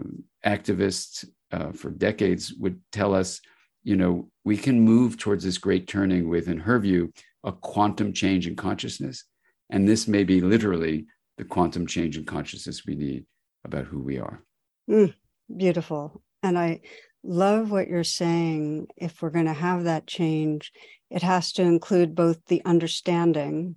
activist 0.45 1.25
uh, 1.51 1.71
for 1.71 1.89
decades, 1.89 2.53
would 2.53 2.79
tell 2.91 3.13
us, 3.13 3.41
you 3.83 3.95
know, 3.95 4.29
we 4.43 4.57
can 4.57 4.79
move 4.81 5.17
towards 5.17 5.43
this 5.43 5.57
great 5.57 5.87
turning 5.87 6.27
with, 6.27 6.47
in 6.47 6.59
her 6.59 6.79
view, 6.79 7.11
a 7.43 7.51
quantum 7.51 8.13
change 8.13 8.47
in 8.47 8.55
consciousness. 8.55 9.23
And 9.69 9.87
this 9.87 10.07
may 10.07 10.23
be 10.23 10.41
literally 10.41 11.05
the 11.37 11.45
quantum 11.45 11.87
change 11.87 12.17
in 12.17 12.25
consciousness 12.25 12.85
we 12.85 12.95
need 12.95 13.25
about 13.63 13.85
who 13.85 14.01
we 14.01 14.19
are. 14.19 14.43
Mm, 14.89 15.13
beautiful. 15.55 16.21
And 16.43 16.57
I 16.57 16.81
love 17.23 17.71
what 17.71 17.87
you're 17.87 18.03
saying. 18.03 18.87
If 18.97 19.21
we're 19.21 19.31
going 19.31 19.45
to 19.45 19.53
have 19.53 19.85
that 19.85 20.07
change, 20.07 20.71
it 21.09 21.21
has 21.21 21.51
to 21.53 21.61
include 21.61 22.15
both 22.15 22.45
the 22.45 22.61
understanding 22.65 23.75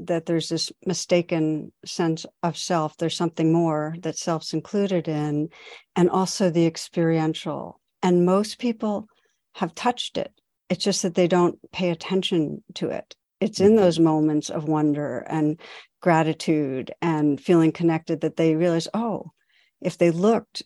that 0.00 0.26
there's 0.26 0.48
this 0.48 0.72
mistaken 0.86 1.72
sense 1.84 2.24
of 2.42 2.56
self, 2.56 2.96
there's 2.96 3.16
something 3.16 3.52
more 3.52 3.96
that 4.00 4.16
self's 4.16 4.54
included 4.54 5.08
in, 5.08 5.48
and 5.96 6.08
also 6.08 6.48
the 6.48 6.66
experiential. 6.66 7.80
And 8.02 8.24
most 8.24 8.58
people 8.58 9.08
have 9.54 9.74
touched 9.74 10.16
it. 10.16 10.32
It's 10.68 10.84
just 10.84 11.02
that 11.02 11.16
they 11.16 11.26
don't 11.26 11.58
pay 11.72 11.90
attention 11.90 12.62
to 12.74 12.88
it. 12.88 13.14
It's 13.40 13.60
in 13.60 13.68
mm-hmm. 13.68 13.76
those 13.76 13.98
moments 13.98 14.48
of 14.50 14.68
wonder 14.68 15.18
and 15.28 15.60
gratitude 16.00 16.92
and 17.02 17.40
feeling 17.40 17.72
connected 17.72 18.20
that 18.20 18.36
they 18.36 18.54
realize, 18.54 18.88
oh, 18.94 19.32
if 19.80 19.98
they 19.98 20.10
looked 20.10 20.62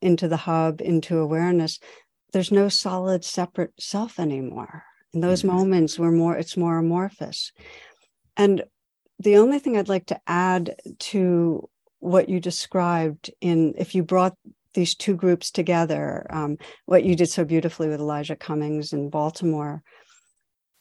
into 0.00 0.28
the 0.28 0.36
hub, 0.36 0.80
into 0.80 1.18
awareness, 1.18 1.78
there's 2.32 2.50
no 2.50 2.68
solid 2.68 3.24
separate 3.24 3.72
self 3.78 4.18
anymore. 4.18 4.84
In 5.14 5.20
those 5.20 5.42
mm-hmm. 5.42 5.56
moments, 5.56 5.98
we're 5.98 6.10
more, 6.10 6.36
it's 6.36 6.56
more 6.56 6.78
amorphous. 6.78 7.52
And 8.36 8.64
the 9.18 9.36
only 9.36 9.58
thing 9.58 9.76
I'd 9.76 9.88
like 9.88 10.06
to 10.06 10.20
add 10.26 10.74
to 10.98 11.68
what 12.00 12.28
you 12.28 12.40
described 12.40 13.30
in 13.40 13.74
if 13.78 13.94
you 13.94 14.02
brought 14.02 14.36
these 14.74 14.94
two 14.94 15.14
groups 15.14 15.50
together, 15.50 16.26
um, 16.30 16.58
what 16.86 17.04
you 17.04 17.14
did 17.14 17.28
so 17.28 17.44
beautifully 17.44 17.88
with 17.88 18.00
Elijah 18.00 18.34
Cummings 18.34 18.92
in 18.92 19.08
Baltimore, 19.08 19.82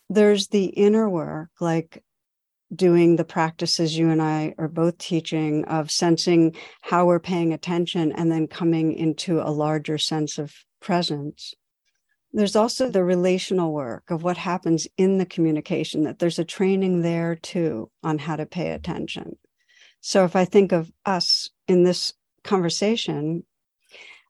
there's 0.10 0.48
the 0.48 0.66
inner 0.66 1.08
work, 1.08 1.50
like 1.60 2.04
doing 2.76 3.16
the 3.16 3.24
practices 3.24 3.96
you 3.96 4.10
and 4.10 4.22
I 4.22 4.56
are 4.58 4.68
both 4.68 4.98
teaching 4.98 5.64
of 5.66 5.92
sensing 5.92 6.56
how 6.82 7.06
we're 7.06 7.20
paying 7.20 7.54
attention 7.54 8.12
and 8.12 8.32
then 8.32 8.48
coming 8.48 8.94
into 8.94 9.40
a 9.40 9.52
larger 9.52 10.00
sense 10.00 10.40
of 10.40 10.52
presence. 10.82 11.54
There's 12.34 12.56
also 12.56 12.90
the 12.90 13.04
relational 13.04 13.72
work 13.72 14.10
of 14.10 14.24
what 14.24 14.38
happens 14.38 14.88
in 14.98 15.20
the 15.20 15.26
communication, 15.26 16.04
that 16.04 16.20
there's 16.20 16.40
a 16.40 16.46
training 16.46 17.02
there 17.02 17.36
too 17.36 17.92
on 18.02 18.18
how 18.18 18.36
to 18.36 18.46
pay 18.46 18.72
attention. 18.72 19.38
So 20.02 20.26
if 20.26 20.36
I 20.36 20.46
think 20.46 20.72
of 20.72 20.92
us 21.06 21.52
in 21.68 21.84
this 21.84 22.14
conversation, 22.44 23.44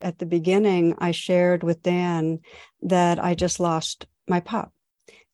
at 0.02 0.20
the 0.20 0.26
beginning, 0.26 0.96
I 0.98 1.12
shared 1.12 1.64
with 1.64 1.82
Dan 1.82 2.40
that 2.82 3.24
I 3.24 3.36
just 3.36 3.60
lost 3.60 4.06
my 4.28 4.42
pup 4.42 4.74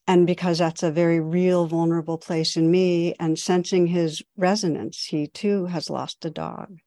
and 0.09 0.25
because 0.25 0.57
that's 0.57 0.81
a 0.81 0.89
very 0.89 1.19
real 1.19 1.67
vulnerable 1.67 2.17
place 2.17 2.57
in 2.57 2.71
me 2.71 3.13
and 3.19 3.37
sensing 3.37 3.85
his 3.85 4.23
resonance 4.35 5.05
he 5.05 5.27
too 5.27 5.67
has 5.67 5.87
lost 5.87 6.25
a 6.25 6.31
dog. 6.31 6.79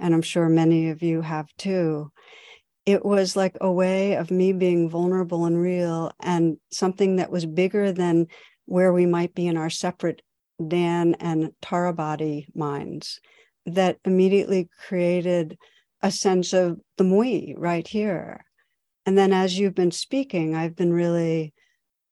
And 0.00 0.12
i'm 0.12 0.22
sure 0.22 0.48
many 0.48 0.90
of 0.90 1.00
you 1.00 1.20
have 1.20 1.46
too 1.56 2.10
it 2.86 3.04
was 3.04 3.36
like 3.36 3.56
a 3.60 3.70
way 3.70 4.14
of 4.14 4.30
me 4.30 4.52
being 4.52 4.88
vulnerable 4.88 5.44
and 5.44 5.60
real 5.60 6.12
and 6.20 6.56
something 6.70 7.16
that 7.16 7.30
was 7.30 7.44
bigger 7.44 7.92
than 7.92 8.28
where 8.64 8.92
we 8.92 9.06
might 9.06 9.34
be 9.34 9.46
in 9.46 9.56
our 9.56 9.70
separate 9.70 10.22
dan 10.66 11.14
and 11.20 11.50
tara 11.60 11.92
body 11.92 12.46
minds 12.54 13.20
that 13.66 13.98
immediately 14.04 14.68
created 14.88 15.58
a 16.02 16.10
sense 16.10 16.52
of 16.52 16.78
the 16.96 17.04
MWe 17.04 17.54
right 17.58 17.86
here 17.86 18.44
and 19.04 19.18
then 19.18 19.32
as 19.32 19.58
you've 19.58 19.74
been 19.74 19.90
speaking 19.90 20.54
i've 20.54 20.76
been 20.76 20.92
really 20.92 21.52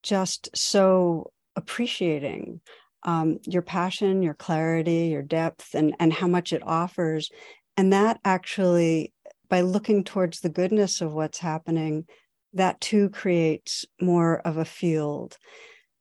just 0.03 0.49
so 0.55 1.31
appreciating 1.55 2.61
um, 3.05 3.37
your 3.45 3.61
passion, 3.61 4.23
your 4.23 4.33
clarity, 4.33 5.07
your 5.07 5.21
depth, 5.21 5.75
and, 5.75 5.95
and 5.99 6.11
how 6.11 6.27
much 6.27 6.51
it 6.51 6.63
offers. 6.65 7.29
And 7.77 7.93
that 7.93 8.19
actually, 8.25 9.13
by 9.49 9.61
looking 9.61 10.03
towards 10.03 10.39
the 10.39 10.49
goodness 10.49 11.01
of 11.01 11.13
what's 11.13 11.39
happening, 11.39 12.05
that 12.53 12.79
too 12.81 13.09
creates 13.09 13.85
more 14.01 14.39
of 14.39 14.57
a 14.57 14.65
field. 14.65 15.37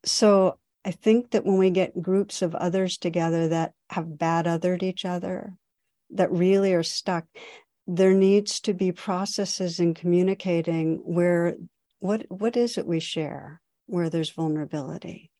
So 0.05 0.59
I 0.85 0.91
think 0.91 1.31
that 1.31 1.45
when 1.45 1.59
we 1.59 1.71
get 1.71 2.03
groups 2.03 2.43
of 2.43 2.55
others 2.55 2.99
together 2.99 3.49
that 3.49 3.73
have 3.91 4.19
bad 4.19 4.47
othered 4.47 4.83
each 4.83 5.05
other, 5.05 5.55
that 6.11 6.31
really 6.31 6.75
are 6.75 6.83
stuck, 6.83 7.25
there 7.87 8.15
needs 8.15 8.61
to 8.61 8.75
be 8.75 8.93
processes 8.93 9.81
in 9.81 9.95
communicating 9.95 11.01
where 11.05 11.57
what 12.01 12.27
what 12.29 12.57
is 12.57 12.77
it 12.77 12.87
we 12.87 13.01
share 13.01 13.61
where 13.87 14.11
there's 14.11 14.31
vulnerability? 14.31 15.31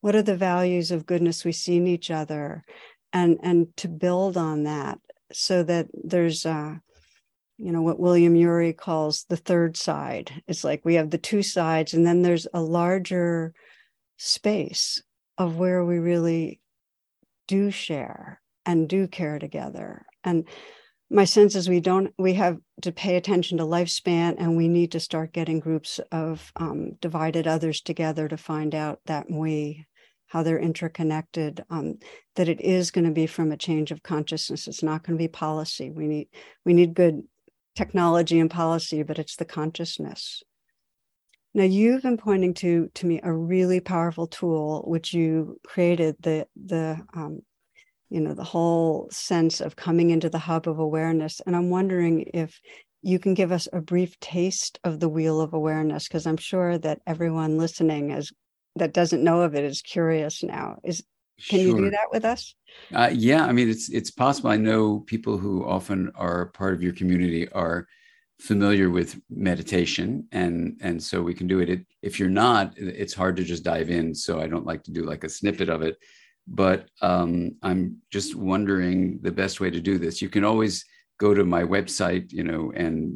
What 0.00 0.16
are 0.16 0.22
the 0.22 0.36
values 0.36 0.90
of 0.90 1.06
goodness 1.06 1.44
we 1.44 1.52
see 1.52 1.76
in 1.76 1.86
each 1.86 2.10
other? 2.10 2.64
And, 3.12 3.38
and 3.42 3.76
to 3.78 3.88
build 3.88 4.36
on 4.36 4.64
that 4.64 4.98
so 5.32 5.62
that 5.62 5.88
there's, 5.92 6.46
uh, 6.46 6.76
you 7.58 7.72
know, 7.72 7.82
what 7.82 8.00
William 8.00 8.34
Ury 8.34 8.72
calls 8.72 9.24
the 9.28 9.36
third 9.36 9.76
side. 9.76 10.42
It's 10.48 10.64
like 10.64 10.84
we 10.84 10.94
have 10.94 11.10
the 11.10 11.18
two 11.18 11.42
sides, 11.42 11.94
and 11.94 12.06
then 12.06 12.22
there's 12.22 12.46
a 12.52 12.60
larger 12.60 13.54
space 14.16 15.02
of 15.38 15.56
where 15.56 15.84
we 15.84 15.98
really 15.98 16.60
do 17.48 17.70
share 17.70 18.40
and 18.64 18.88
do 18.88 19.06
care 19.08 19.38
together. 19.38 20.06
And 20.24 20.46
my 21.12 21.24
sense 21.24 21.54
is 21.54 21.68
we 21.68 21.80
don't 21.80 22.12
we 22.18 22.32
have 22.34 22.58
to 22.80 22.90
pay 22.90 23.16
attention 23.16 23.58
to 23.58 23.64
lifespan 23.64 24.34
and 24.38 24.56
we 24.56 24.66
need 24.66 24.92
to 24.92 25.00
start 25.00 25.34
getting 25.34 25.60
groups 25.60 26.00
of 26.10 26.50
um, 26.56 26.92
divided 27.00 27.46
others 27.46 27.82
together 27.82 28.28
to 28.28 28.36
find 28.36 28.74
out 28.74 29.00
that 29.06 29.26
we 29.30 29.86
how 30.28 30.42
they're 30.42 30.58
interconnected 30.58 31.62
um, 31.68 31.98
that 32.36 32.48
it 32.48 32.62
is 32.62 32.90
going 32.90 33.04
to 33.04 33.10
be 33.10 33.26
from 33.26 33.52
a 33.52 33.56
change 33.58 33.90
of 33.90 34.02
consciousness 34.02 34.66
it's 34.66 34.82
not 34.82 35.02
going 35.02 35.16
to 35.16 35.22
be 35.22 35.28
policy 35.28 35.90
we 35.90 36.06
need 36.06 36.28
we 36.64 36.72
need 36.72 36.94
good 36.94 37.22
technology 37.74 38.38
and 38.38 38.50
policy 38.50 39.02
but 39.02 39.18
it's 39.18 39.36
the 39.36 39.44
consciousness 39.44 40.42
now 41.54 41.64
you've 41.64 42.02
been 42.02 42.16
pointing 42.16 42.54
to 42.54 42.88
to 42.94 43.06
me 43.06 43.20
a 43.22 43.32
really 43.32 43.80
powerful 43.80 44.26
tool 44.26 44.82
which 44.86 45.12
you 45.12 45.58
created 45.66 46.16
the 46.20 46.46
the 46.56 46.98
um, 47.14 47.40
you 48.12 48.20
know, 48.20 48.34
the 48.34 48.44
whole 48.44 49.08
sense 49.10 49.62
of 49.62 49.74
coming 49.74 50.10
into 50.10 50.28
the 50.28 50.38
hub 50.38 50.68
of 50.68 50.78
awareness. 50.78 51.40
And 51.46 51.56
I'm 51.56 51.70
wondering 51.70 52.26
if 52.34 52.60
you 53.00 53.18
can 53.18 53.32
give 53.32 53.50
us 53.50 53.68
a 53.72 53.80
brief 53.80 54.20
taste 54.20 54.78
of 54.84 55.00
the 55.00 55.08
wheel 55.08 55.40
of 55.40 55.54
awareness, 55.54 56.08
because 56.08 56.26
I'm 56.26 56.36
sure 56.36 56.76
that 56.76 57.00
everyone 57.06 57.56
listening 57.56 58.10
is 58.10 58.30
that 58.76 58.92
doesn't 58.92 59.24
know 59.24 59.40
of 59.40 59.54
it 59.54 59.64
is 59.64 59.80
curious 59.80 60.42
now. 60.42 60.76
Is 60.84 61.02
can 61.48 61.60
sure. 61.60 61.68
you 61.68 61.76
do 61.76 61.90
that 61.90 62.08
with 62.12 62.24
us? 62.24 62.54
Uh, 62.94 63.10
yeah, 63.12 63.44
I 63.44 63.52
mean 63.52 63.68
it's 63.68 63.88
it's 63.88 64.10
possible. 64.10 64.50
I 64.50 64.56
know 64.56 65.00
people 65.00 65.38
who 65.38 65.64
often 65.66 66.10
are 66.14 66.46
part 66.46 66.74
of 66.74 66.82
your 66.82 66.92
community 66.92 67.48
are 67.52 67.86
familiar 68.40 68.90
with 68.90 69.20
meditation, 69.30 70.26
and 70.32 70.78
and 70.80 71.02
so 71.02 71.22
we 71.22 71.34
can 71.34 71.46
do 71.46 71.60
it. 71.60 71.68
it. 71.68 71.86
If 72.02 72.18
you're 72.18 72.28
not, 72.28 72.74
it's 72.76 73.14
hard 73.14 73.36
to 73.36 73.44
just 73.44 73.64
dive 73.64 73.90
in. 73.90 74.14
So 74.14 74.40
I 74.40 74.46
don't 74.46 74.66
like 74.66 74.82
to 74.84 74.90
do 74.90 75.04
like 75.04 75.24
a 75.24 75.28
snippet 75.28 75.68
of 75.68 75.82
it. 75.82 75.96
But 76.48 76.88
um, 77.00 77.56
I'm 77.62 77.98
just 78.10 78.34
wondering 78.34 79.20
the 79.22 79.30
best 79.30 79.60
way 79.60 79.70
to 79.70 79.80
do 79.80 79.96
this. 79.96 80.20
You 80.20 80.28
can 80.28 80.44
always 80.44 80.84
go 81.18 81.32
to 81.34 81.44
my 81.44 81.62
website, 81.62 82.32
you 82.32 82.42
know, 82.42 82.72
and 82.74 83.14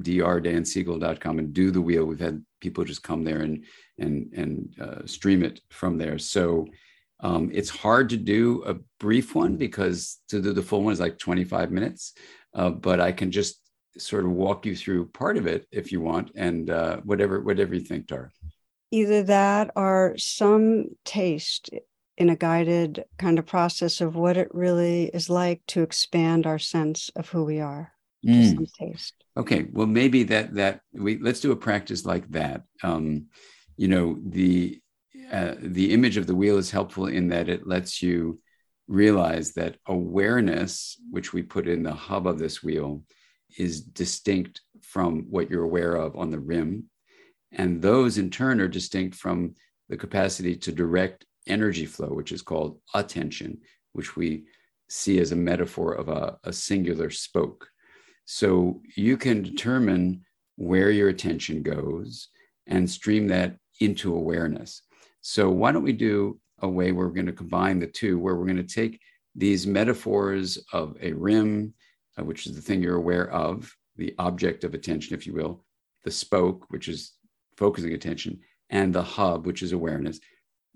drdansiegel.com 0.00 1.38
and 1.38 1.54
do 1.54 1.70
the 1.70 1.80
wheel. 1.80 2.04
We've 2.04 2.20
had 2.20 2.44
people 2.60 2.84
just 2.84 3.02
come 3.02 3.24
there 3.24 3.40
and 3.40 3.64
and 3.98 4.32
and 4.34 4.74
uh, 4.80 5.06
stream 5.06 5.42
it 5.42 5.60
from 5.70 5.96
there. 5.96 6.18
So 6.18 6.66
um, 7.20 7.50
it's 7.52 7.70
hard 7.70 8.10
to 8.10 8.16
do 8.16 8.62
a 8.64 8.76
brief 9.00 9.34
one 9.34 9.56
because 9.56 10.18
to 10.28 10.40
do 10.40 10.52
the 10.52 10.62
full 10.62 10.82
one 10.82 10.92
is 10.92 11.00
like 11.00 11.18
25 11.18 11.70
minutes, 11.70 12.14
uh, 12.54 12.70
but 12.70 13.00
I 13.00 13.12
can 13.12 13.30
just 13.30 13.60
sort 13.96 14.24
of 14.24 14.30
walk 14.30 14.64
you 14.64 14.76
through 14.76 15.06
part 15.06 15.36
of 15.36 15.46
it 15.46 15.66
if 15.72 15.90
you 15.90 16.00
want, 16.00 16.30
and 16.36 16.70
uh, 16.70 16.98
whatever 16.98 17.40
whatever 17.40 17.74
you 17.74 17.80
think, 17.80 18.06
Tara. 18.06 18.30
Either 18.90 19.22
that 19.24 19.70
or 19.74 20.14
some 20.16 20.86
taste 21.04 21.70
in 22.16 22.30
a 22.30 22.36
guided 22.36 23.04
kind 23.18 23.38
of 23.38 23.46
process 23.46 24.00
of 24.00 24.16
what 24.16 24.36
it 24.36 24.48
really 24.52 25.04
is 25.06 25.28
like 25.28 25.62
to 25.68 25.82
expand 25.82 26.46
our 26.46 26.58
sense 26.58 27.10
of 27.16 27.28
who 27.28 27.44
we 27.44 27.60
are. 27.60 27.92
Mm. 28.26 28.54
Some 28.54 28.66
taste. 28.78 29.14
Okay, 29.36 29.66
well 29.72 29.86
maybe 29.86 30.22
that 30.24 30.54
that 30.54 30.80
we 30.92 31.18
let's 31.18 31.40
do 31.40 31.52
a 31.52 31.56
practice 31.56 32.04
like 32.04 32.28
that. 32.30 32.62
Um, 32.82 33.26
you 33.76 33.88
know 33.88 34.18
the 34.24 34.80
uh, 35.30 35.54
the 35.60 35.92
image 35.92 36.16
of 36.16 36.26
the 36.26 36.34
wheel 36.34 36.58
is 36.58 36.70
helpful 36.70 37.06
in 37.06 37.28
that 37.28 37.48
it 37.48 37.66
lets 37.66 38.02
you 38.02 38.40
realize 38.86 39.52
that 39.52 39.76
awareness, 39.86 40.96
which 41.10 41.32
we 41.32 41.42
put 41.42 41.68
in 41.68 41.82
the 41.82 41.92
hub 41.92 42.26
of 42.26 42.38
this 42.38 42.62
wheel, 42.62 43.02
is 43.58 43.82
distinct 43.82 44.62
from 44.82 45.26
what 45.30 45.50
you're 45.50 45.64
aware 45.64 45.94
of 45.94 46.16
on 46.16 46.30
the 46.30 46.38
rim. 46.38 46.84
And 47.52 47.80
those 47.80 48.18
in 48.18 48.30
turn 48.30 48.60
are 48.60 48.68
distinct 48.68 49.16
from 49.16 49.54
the 49.88 49.96
capacity 49.96 50.56
to 50.56 50.72
direct 50.72 51.26
energy 51.46 51.86
flow, 51.86 52.08
which 52.08 52.32
is 52.32 52.42
called 52.42 52.78
attention, 52.94 53.58
which 53.92 54.16
we 54.16 54.44
see 54.88 55.18
as 55.18 55.32
a 55.32 55.36
metaphor 55.36 55.92
of 55.92 56.08
a, 56.08 56.38
a 56.44 56.52
singular 56.52 57.10
spoke. 57.10 57.68
So 58.24 58.82
you 58.96 59.16
can 59.16 59.42
determine 59.42 60.24
where 60.56 60.90
your 60.90 61.08
attention 61.08 61.62
goes 61.62 62.28
and 62.66 62.88
stream 62.88 63.28
that 63.28 63.56
into 63.80 64.14
awareness. 64.14 64.82
So, 65.30 65.50
why 65.50 65.72
don't 65.72 65.82
we 65.82 65.92
do 65.92 66.40
a 66.62 66.68
way 66.68 66.90
where 66.90 67.06
we're 67.06 67.12
going 67.12 67.26
to 67.26 67.32
combine 67.32 67.78
the 67.78 67.86
two, 67.86 68.18
where 68.18 68.34
we're 68.34 68.46
going 68.46 68.56
to 68.56 68.62
take 68.62 68.98
these 69.34 69.66
metaphors 69.66 70.56
of 70.72 70.96
a 71.02 71.12
rim, 71.12 71.74
uh, 72.18 72.24
which 72.24 72.46
is 72.46 72.54
the 72.54 72.62
thing 72.62 72.82
you're 72.82 72.96
aware 72.96 73.30
of, 73.30 73.70
the 73.96 74.14
object 74.18 74.64
of 74.64 74.72
attention, 74.72 75.14
if 75.14 75.26
you 75.26 75.34
will, 75.34 75.66
the 76.06 76.10
spoke, 76.10 76.64
which 76.70 76.88
is 76.88 77.12
focusing 77.58 77.92
attention, 77.92 78.40
and 78.70 78.94
the 78.94 79.02
hub, 79.02 79.44
which 79.44 79.62
is 79.62 79.72
awareness. 79.72 80.18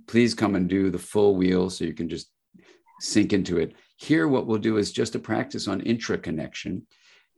Please 0.06 0.34
come 0.34 0.54
and 0.54 0.68
do 0.68 0.90
the 0.90 0.98
full 0.98 1.34
wheel 1.34 1.70
so 1.70 1.86
you 1.86 1.94
can 1.94 2.10
just 2.10 2.28
sink 3.00 3.32
into 3.32 3.58
it. 3.58 3.74
Here, 3.96 4.28
what 4.28 4.46
we'll 4.46 4.58
do 4.58 4.76
is 4.76 4.92
just 4.92 5.14
a 5.14 5.18
practice 5.18 5.66
on 5.66 5.80
intra 5.80 6.18
connection. 6.18 6.86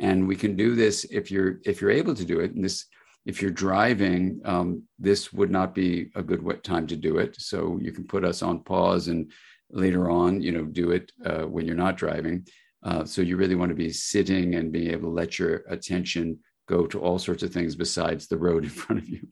And 0.01 0.27
we 0.27 0.35
can 0.35 0.57
do 0.57 0.75
this 0.75 1.05
if 1.05 1.31
you're 1.31 1.61
if 1.65 1.81
you're 1.81 1.93
able 1.93 2.17
to 2.17 2.25
do 2.25 2.41
it. 2.41 2.57
And 2.57 2.65
this 2.65 2.87
if 3.25 3.41
you're 3.41 3.51
driving, 3.51 4.41
um, 4.45 4.83
this 4.99 5.33
would 5.33 5.51
not 5.51 5.75
be 5.75 6.11
a 6.15 6.23
good 6.23 6.63
time 6.63 6.87
to 6.87 6.97
do 6.97 7.19
it. 7.19 7.41
So 7.41 7.79
you 7.81 7.93
can 7.93 8.05
put 8.05 8.25
us 8.25 8.43
on 8.43 8.63
pause 8.63 9.09
and 9.09 9.33
later 9.71 10.11
on, 10.11 10.41
you 10.41 10.53
know, 10.53 10.65
do 10.65 10.91
it 10.91 11.11
uh, 11.25 11.43
when 11.43 11.67
you're 11.67 11.77
not 11.77 11.97
driving. 11.97 12.47
Uh, 12.83 13.05
so 13.05 13.23
you 13.23 13.37
really 13.37 13.55
want 13.55 13.71
to 13.71 13.75
be 13.75 13.91
sitting 13.91 14.57
and 14.57 14.73
being 14.73 14.91
able 14.91 15.09
to 15.09 15.15
let 15.15 15.39
your 15.39 15.65
attention 15.69 16.39
go 16.69 16.87
to 16.87 17.01
all 17.01 17.19
sorts 17.19 17.43
of 17.43 17.53
things 17.53 17.75
besides 17.75 18.27
the 18.27 18.37
road 18.37 18.65
in 18.65 18.71
front 18.71 19.03
of 19.03 19.09
you. 19.09 19.27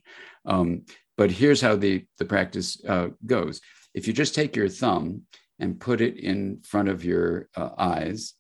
Um, 0.47 0.84
but 1.18 1.30
here's 1.30 1.61
how 1.61 1.76
the 1.76 2.05
the 2.18 2.24
practice 2.24 2.82
uh, 2.88 3.09
goes. 3.26 3.61
If 3.95 4.07
you 4.07 4.14
just 4.14 4.34
take 4.34 4.57
your 4.57 4.68
thumb 4.68 5.22
and 5.59 5.78
put 5.78 6.01
it 6.01 6.18
in 6.18 6.61
front 6.62 6.88
of 6.88 7.05
your 7.05 7.49
uh, 7.55 7.70
eyes, 7.76 8.34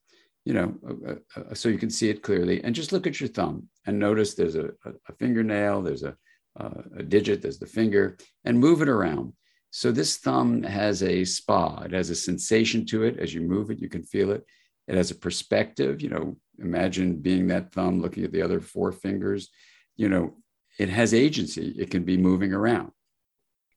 you 0.44 0.54
know, 0.54 0.74
uh, 0.88 1.12
uh, 1.12 1.44
uh, 1.50 1.54
so 1.54 1.68
you 1.68 1.78
can 1.78 1.90
see 1.90 2.10
it 2.10 2.22
clearly. 2.22 2.62
And 2.64 2.74
just 2.74 2.92
look 2.92 3.06
at 3.06 3.20
your 3.20 3.28
thumb 3.28 3.68
and 3.86 3.98
notice 3.98 4.34
there's 4.34 4.56
a, 4.56 4.70
a 4.84 5.12
fingernail, 5.18 5.82
there's 5.82 6.02
a, 6.02 6.16
a 6.56 7.02
digit, 7.02 7.42
there's 7.42 7.58
the 7.58 7.66
finger, 7.66 8.16
and 8.44 8.58
move 8.58 8.82
it 8.82 8.88
around. 8.88 9.32
So 9.70 9.90
this 9.90 10.18
thumb 10.18 10.62
has 10.64 11.02
a 11.02 11.24
spa. 11.24 11.82
It 11.82 11.92
has 11.92 12.10
a 12.10 12.14
sensation 12.14 12.84
to 12.86 13.04
it. 13.04 13.18
As 13.18 13.32
you 13.32 13.40
move 13.40 13.70
it, 13.70 13.78
you 13.78 13.88
can 13.88 14.02
feel 14.02 14.30
it. 14.30 14.44
It 14.86 14.96
has 14.96 15.10
a 15.10 15.14
perspective. 15.14 16.02
You 16.02 16.10
know, 16.10 16.36
imagine 16.58 17.22
being 17.22 17.46
that 17.48 17.72
thumb 17.72 18.02
looking 18.02 18.24
at 18.24 18.32
the 18.32 18.42
other 18.42 18.60
four 18.60 18.92
fingers. 18.92 19.48
You 19.96 20.10
know, 20.10 20.36
it 20.78 20.90
has 20.90 21.14
agency. 21.14 21.74
It 21.78 21.90
can 21.90 22.04
be 22.04 22.18
moving 22.18 22.52
around. 22.52 22.90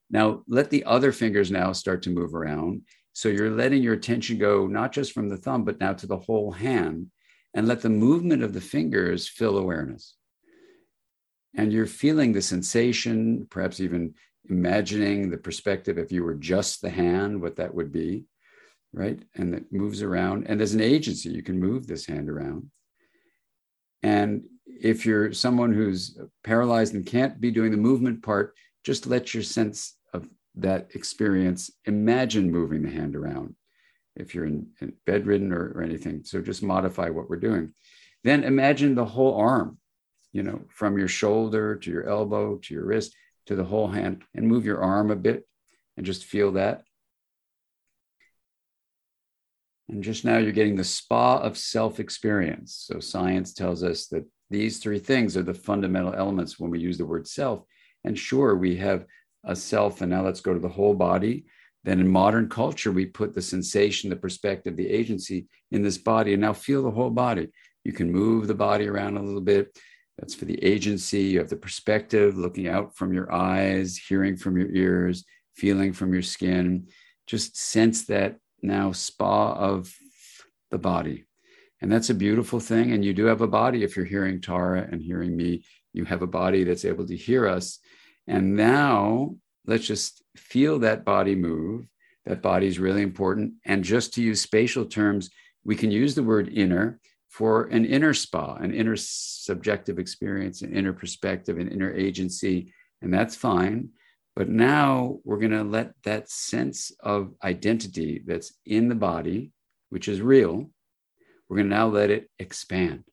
Now, 0.09 0.43
let 0.47 0.69
the 0.69 0.83
other 0.83 1.11
fingers 1.11 1.49
now 1.49 1.71
start 1.71 2.03
to 2.03 2.09
move 2.09 2.35
around 2.35 2.81
so 3.15 3.29
you're 3.29 3.49
letting 3.49 3.81
your 3.81 3.93
attention 3.93 4.37
go 4.37 4.67
not 4.67 4.91
just 4.91 5.13
from 5.13 5.29
the 5.29 5.37
thumb, 5.37 5.63
but 5.63 5.79
now 5.79 5.93
to 5.93 6.05
the 6.05 6.17
whole 6.17 6.51
hand 6.51 7.07
and 7.53 7.65
let 7.65 7.79
the 7.79 7.89
movement 7.89 8.43
of 8.43 8.53
the 8.53 8.59
fingers 8.59 9.25
fill 9.25 9.57
awareness. 9.57 10.15
And 11.55 11.71
you're 11.71 11.85
feeling 11.85 12.33
the 12.33 12.41
sensation, 12.41 13.47
perhaps 13.49 13.79
even 13.79 14.15
imagining 14.49 15.29
the 15.29 15.37
perspective 15.37 15.97
if 15.97 16.11
you 16.11 16.25
were 16.25 16.35
just 16.35 16.81
the 16.81 16.89
hand, 16.89 17.41
what 17.41 17.55
that 17.55 17.73
would 17.73 17.93
be, 17.93 18.25
right? 18.91 19.23
And 19.33 19.55
it 19.55 19.71
moves 19.71 20.01
around. 20.01 20.47
And 20.49 20.59
there's 20.59 20.73
an 20.73 20.81
agency, 20.81 21.29
you 21.29 21.41
can 21.41 21.57
move 21.57 21.87
this 21.87 22.05
hand 22.05 22.29
around. 22.29 22.69
And 24.03 24.43
if 24.65 25.05
you're 25.05 25.31
someone 25.31 25.71
who's 25.71 26.19
paralyzed 26.43 26.93
and 26.93 27.05
can't 27.05 27.39
be 27.39 27.49
doing 27.49 27.71
the 27.71 27.77
movement 27.77 28.23
part, 28.23 28.55
just 28.83 29.07
let 29.07 29.33
your 29.33 29.43
sense 29.43 29.95
that 30.57 30.89
experience, 30.95 31.71
imagine 31.85 32.51
moving 32.51 32.81
the 32.83 32.89
hand 32.89 33.15
around 33.15 33.55
if 34.15 34.33
you're 34.33 34.45
in, 34.45 34.67
in 34.81 34.93
bedridden 35.05 35.51
or, 35.51 35.73
or 35.75 35.81
anything. 35.81 36.23
So 36.23 36.41
just 36.41 36.63
modify 36.63 37.09
what 37.09 37.29
we're 37.29 37.35
doing. 37.37 37.73
Then 38.23 38.43
imagine 38.43 38.95
the 38.95 39.05
whole 39.05 39.35
arm, 39.35 39.77
you 40.31 40.43
know, 40.43 40.61
from 40.69 40.97
your 40.97 41.07
shoulder 41.07 41.75
to 41.75 41.91
your 41.91 42.07
elbow 42.07 42.57
to 42.57 42.73
your 42.73 42.85
wrist 42.85 43.13
to 43.47 43.55
the 43.55 43.63
whole 43.63 43.87
hand 43.87 44.23
and 44.33 44.47
move 44.47 44.65
your 44.65 44.81
arm 44.81 45.11
a 45.11 45.15
bit 45.15 45.47
and 45.97 46.05
just 46.05 46.25
feel 46.25 46.53
that. 46.53 46.83
And 49.87 50.03
just 50.03 50.25
now 50.25 50.37
you're 50.37 50.51
getting 50.51 50.75
the 50.75 50.83
spa 50.83 51.37
of 51.37 51.57
self 51.57 51.99
experience. 51.99 52.85
So 52.87 52.99
science 52.99 53.53
tells 53.53 53.83
us 53.83 54.07
that 54.07 54.25
these 54.49 54.79
three 54.79 54.99
things 54.99 55.37
are 55.37 55.43
the 55.43 55.53
fundamental 55.53 56.13
elements 56.13 56.59
when 56.59 56.71
we 56.71 56.79
use 56.79 56.97
the 56.97 57.05
word 57.05 57.27
self. 57.27 57.61
And 58.03 58.17
sure, 58.17 58.55
we 58.55 58.77
have 58.77 59.05
a 59.45 59.55
self, 59.55 60.01
and 60.01 60.09
now 60.11 60.23
let's 60.23 60.41
go 60.41 60.53
to 60.53 60.59
the 60.59 60.67
whole 60.67 60.93
body. 60.93 61.45
Then 61.83 61.99
in 61.99 62.07
modern 62.07 62.49
culture, 62.49 62.91
we 62.91 63.05
put 63.05 63.33
the 63.33 63.41
sensation, 63.41 64.09
the 64.09 64.15
perspective, 64.15 64.75
the 64.75 64.89
agency 64.89 65.47
in 65.71 65.83
this 65.83 65.97
body, 65.97 66.33
and 66.33 66.41
now 66.41 66.53
feel 66.53 66.83
the 66.83 66.91
whole 66.91 67.11
body. 67.11 67.49
You 67.83 67.93
can 67.93 68.11
move 68.11 68.47
the 68.47 68.55
body 68.55 68.87
around 68.87 69.17
a 69.17 69.23
little 69.23 69.41
bit. 69.41 69.77
That's 70.17 70.33
for 70.33 70.45
the 70.45 70.63
agency. 70.63 71.21
You 71.23 71.39
have 71.39 71.49
the 71.49 71.57
perspective, 71.57 72.37
looking 72.37 72.67
out 72.67 72.95
from 72.95 73.13
your 73.13 73.31
eyes, 73.31 73.97
hearing 73.97 74.35
from 74.37 74.57
your 74.57 74.71
ears, 74.71 75.25
feeling 75.55 75.93
from 75.93 76.13
your 76.13 76.23
skin. 76.23 76.87
Just 77.27 77.57
sense 77.57 78.05
that 78.05 78.37
now 78.61 78.91
spa 78.91 79.53
of 79.53 79.93
the 80.71 80.77
body. 80.77 81.25
And 81.81 81.91
that's 81.91 82.09
a 82.09 82.15
beautiful 82.15 82.59
thing. 82.59 82.93
And 82.93 83.05
you 83.05 83.13
do 83.13 83.25
have 83.25 83.41
a 83.41 83.47
body. 83.47 83.83
If 83.83 83.95
you're 83.95 84.05
hearing 84.05 84.41
Tara 84.41 84.87
and 84.91 85.01
hearing 85.01 85.35
me, 85.35 85.63
you 85.93 86.05
have 86.05 86.21
a 86.21 86.27
body 86.27 86.63
that's 86.63 86.85
able 86.85 87.05
to 87.07 87.15
hear 87.15 87.47
us. 87.47 87.79
And 88.27 88.55
now 88.55 89.35
let's 89.65 89.85
just 89.85 90.23
feel 90.35 90.79
that 90.79 91.05
body 91.05 91.35
move. 91.35 91.87
That 92.25 92.41
body 92.41 92.67
is 92.67 92.79
really 92.79 93.01
important. 93.01 93.53
And 93.65 93.83
just 93.83 94.13
to 94.15 94.21
use 94.21 94.41
spatial 94.41 94.85
terms, 94.85 95.29
we 95.63 95.75
can 95.75 95.91
use 95.91 96.15
the 96.15 96.23
word 96.23 96.49
inner 96.49 96.99
for 97.29 97.65
an 97.65 97.85
inner 97.85 98.13
spa, 98.13 98.55
an 98.55 98.73
inner 98.73 98.95
subjective 98.95 99.99
experience, 99.99 100.61
an 100.61 100.73
inner 100.73 100.93
perspective, 100.93 101.59
an 101.59 101.67
inner 101.67 101.93
agency. 101.93 102.73
And 103.01 103.13
that's 103.13 103.35
fine. 103.35 103.89
But 104.35 104.49
now 104.49 105.19
we're 105.23 105.39
going 105.39 105.51
to 105.51 105.63
let 105.63 105.93
that 106.03 106.29
sense 106.29 106.91
of 107.01 107.33
identity 107.43 108.23
that's 108.25 108.53
in 108.65 108.89
the 108.89 108.95
body, 108.95 109.51
which 109.89 110.07
is 110.07 110.21
real, 110.21 110.69
we're 111.47 111.57
going 111.57 111.69
to 111.69 111.75
now 111.75 111.87
let 111.87 112.09
it 112.09 112.29
expand. 112.39 113.03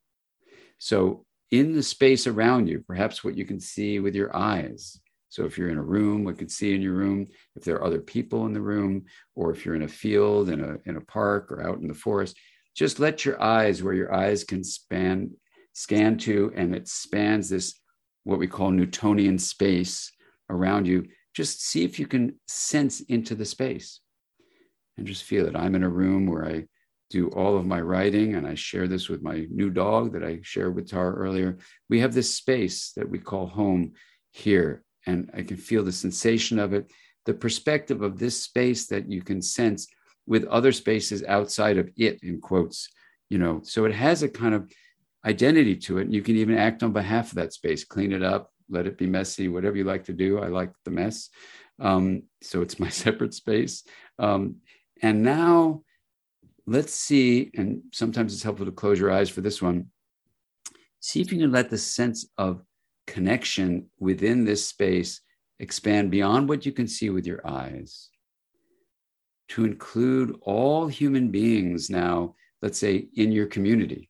So, 0.79 1.25
in 1.53 1.75
the 1.75 1.83
space 1.83 2.27
around 2.27 2.67
you, 2.67 2.81
perhaps 2.81 3.23
what 3.23 3.37
you 3.37 3.45
can 3.45 3.61
see 3.61 4.01
with 4.01 4.15
your 4.17 4.35
eyes, 4.35 4.99
So 5.33 5.47
if 5.47 5.57
you're 5.57 5.71
in 5.71 5.79
a 5.79 5.83
room, 5.83 6.25
we 6.25 6.35
can 6.35 6.51
see 6.51 6.75
in 6.75 6.83
your 6.83 6.93
room. 6.93 7.27
If 7.57 7.65
there 7.65 7.77
are 7.77 7.85
other 7.85 8.01
people 8.01 8.45
in 8.45 8.53
the 8.53 8.61
room, 8.61 9.07
or 9.35 9.51
if 9.51 9.65
you're 9.65 9.75
in 9.75 9.81
a 9.81 9.89
field, 9.89 10.51
in 10.51 10.61
a, 10.61 10.77
in 10.85 10.99
a 10.99 11.01
park, 11.01 11.51
or 11.51 11.67
out 11.67 11.79
in 11.79 11.89
the 11.89 11.95
forest, 11.95 12.37
just 12.77 13.01
let 13.01 13.25
your 13.25 13.43
eyes, 13.43 13.83
where 13.83 13.95
your 13.95 14.15
eyes 14.15 14.45
can 14.45 14.63
span, 14.63 15.31
scan 15.73 16.19
to, 16.19 16.53
and 16.55 16.75
it 16.75 16.87
spans 16.87 17.49
this, 17.49 17.81
what 18.25 18.39
we 18.39 18.47
call 18.47 18.71
Newtonian 18.71 19.39
space 19.39 20.13
around 20.51 20.87
you. 20.87 21.07
Just 21.33 21.63
see 21.63 21.83
if 21.83 21.99
you 21.99 22.07
can 22.07 22.39
sense 22.47 23.01
into 23.01 23.35
the 23.35 23.47
space 23.47 24.01
and 24.99 25.07
just 25.07 25.25
feel 25.25 25.47
it. 25.47 25.57
I'm 25.57 25.75
in 25.75 25.83
a 25.83 25.89
room 25.89 26.27
where 26.27 26.45
I 26.45 26.67
do 27.13 27.29
all 27.29 27.57
of 27.57 27.67
my 27.67 27.81
writing, 27.81 28.35
and 28.35 28.47
I 28.47 28.55
share 28.55 28.89
this 28.89 29.09
with 29.09 29.23
my 29.23 29.47
new 29.51 29.71
dog 29.71 30.13
that 30.15 30.25
I 30.25 30.41
shared 30.43 30.75
with 30.75 30.89
Tara 30.89 31.15
earlier. 31.15 31.59
We 31.91 32.01
have 32.01 32.15
this 32.15 32.35
space 32.35 32.93
that 32.97 33.09
we 33.09 33.19
call 33.19 33.47
home 33.47 33.93
here, 34.31 34.83
and 35.07 35.31
I 35.35 35.43
can 35.43 35.59
feel 35.59 35.85
the 35.85 35.93
sensation 35.93 36.59
of 36.59 36.73
it, 36.73 36.91
the 37.27 37.35
perspective 37.35 38.03
of 38.03 38.19
this 38.19 38.43
space 38.43 38.87
that 38.87 39.11
you 39.11 39.23
can 39.23 39.43
sense 39.43 39.87
with 40.27 40.45
other 40.47 40.73
spaces 40.73 41.23
outside 41.25 41.77
of 41.77 41.91
it, 41.97 42.23
in 42.23 42.41
quotes, 42.41 42.89
you 43.29 43.39
know. 43.39 43.61
So 43.63 43.85
it 43.85 43.95
has 43.95 44.23
a 44.23 44.29
kind 44.29 44.55
of 44.55 44.71
identity 45.25 45.77
to 45.77 45.99
it. 45.99 46.09
You 46.09 46.23
can 46.23 46.37
even 46.37 46.57
act 46.57 46.83
on 46.83 46.93
behalf 46.93 47.29
of 47.29 47.35
that 47.35 47.53
space, 47.53 47.85
clean 47.85 48.13
it 48.13 48.23
up, 48.23 48.51
let 48.71 48.87
it 48.87 48.97
be 48.97 49.07
messy, 49.07 49.49
whatever 49.49 49.77
you 49.77 49.85
like 49.85 50.05
to 50.05 50.15
do. 50.15 50.39
I 50.39 50.49
like 50.49 50.73
the 50.85 50.91
mess. 50.91 51.29
Um, 51.79 52.23
so 52.41 52.63
it's 52.63 52.81
my 52.81 52.89
separate 53.05 53.35
space. 53.35 53.85
Um, 54.19 54.57
and 55.03 55.23
now 55.23 55.83
let's 56.67 56.95
see, 56.95 57.51
and 57.57 57.83
sometimes 57.93 58.33
it's 58.33 58.43
helpful 58.43 58.67
to 58.67 58.73
close 58.73 58.99
your 58.99 59.11
eyes 59.11 59.31
for 59.31 59.41
this 59.41 59.61
one. 59.61 59.87
See 61.01 61.21
if 61.21 61.33
you 61.33 61.39
can 61.39 61.53
let 61.53 61.71
the 61.71 61.79
sense 61.79 62.29
of 62.39 62.63
connection 63.07 63.87
within 63.99 64.45
this 64.45 64.67
space 64.67 65.21
expand 65.59 66.11
beyond 66.11 66.49
what 66.49 66.65
you 66.65 66.73
can 66.73 66.87
see 66.87 67.11
with 67.11 67.27
your 67.27 67.41
eyes 67.47 68.11
to 69.49 69.65
include 69.65 70.37
all 70.43 70.87
human 70.87 71.31
beings 71.31 71.91
now, 71.91 72.35
let's 72.63 72.79
say 72.79 73.09
in 73.17 73.33
your 73.33 73.47
community, 73.47 74.09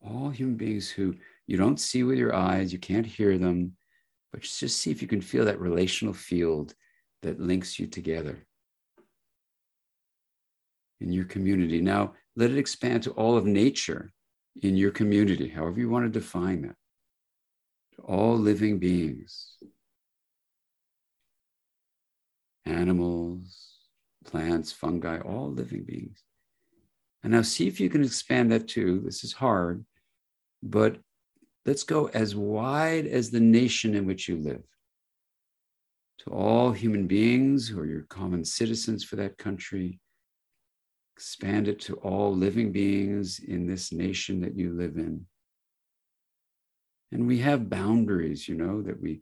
all 0.00 0.30
human 0.30 0.56
beings 0.56 0.88
who 0.88 1.14
you 1.46 1.56
don't 1.56 1.80
see 1.80 2.02
with 2.02 2.18
your 2.18 2.34
eyes, 2.34 2.72
you 2.72 2.78
can't 2.78 3.06
hear 3.06 3.38
them, 3.38 3.72
but 4.30 4.42
just 4.42 4.78
see 4.78 4.90
if 4.90 5.02
you 5.02 5.08
can 5.08 5.20
feel 5.20 5.44
that 5.44 5.60
relational 5.60 6.14
field 6.14 6.74
that 7.22 7.40
links 7.40 7.78
you 7.78 7.86
together 7.86 8.46
in 11.02 11.12
your 11.12 11.24
community. 11.24 11.80
Now, 11.80 12.14
let 12.36 12.50
it 12.50 12.58
expand 12.58 13.02
to 13.02 13.10
all 13.12 13.36
of 13.36 13.44
nature 13.44 14.12
in 14.62 14.76
your 14.76 14.90
community, 14.90 15.48
however 15.48 15.80
you 15.80 15.88
want 15.88 16.04
to 16.04 16.20
define 16.20 16.62
that, 16.62 16.76
to 17.96 18.02
all 18.02 18.36
living 18.36 18.78
beings, 18.78 19.56
animals, 22.64 23.78
plants, 24.24 24.72
fungi, 24.72 25.18
all 25.18 25.50
living 25.52 25.84
beings. 25.84 26.22
And 27.22 27.32
now 27.32 27.42
see 27.42 27.66
if 27.66 27.80
you 27.80 27.88
can 27.88 28.02
expand 28.02 28.50
that 28.52 28.68
too. 28.68 29.00
This 29.04 29.24
is 29.24 29.32
hard, 29.32 29.84
but 30.62 30.98
let's 31.66 31.84
go 31.84 32.08
as 32.08 32.34
wide 32.34 33.06
as 33.06 33.30
the 33.30 33.40
nation 33.40 33.94
in 33.94 34.06
which 34.06 34.28
you 34.28 34.36
live. 34.36 34.62
To 36.20 36.30
all 36.30 36.72
human 36.72 37.06
beings 37.06 37.68
who 37.68 37.80
are 37.80 37.86
your 37.86 38.02
common 38.02 38.44
citizens 38.44 39.02
for 39.02 39.16
that 39.16 39.38
country, 39.38 39.98
expand 41.16 41.68
it 41.68 41.80
to 41.80 41.94
all 41.96 42.34
living 42.34 42.72
beings 42.72 43.40
in 43.40 43.66
this 43.66 43.92
nation 43.92 44.40
that 44.40 44.56
you 44.56 44.72
live 44.72 44.96
in. 44.96 45.26
And 47.12 47.26
we 47.26 47.38
have 47.38 47.68
boundaries, 47.68 48.48
you 48.48 48.54
know, 48.54 48.82
that 48.82 49.00
we 49.00 49.20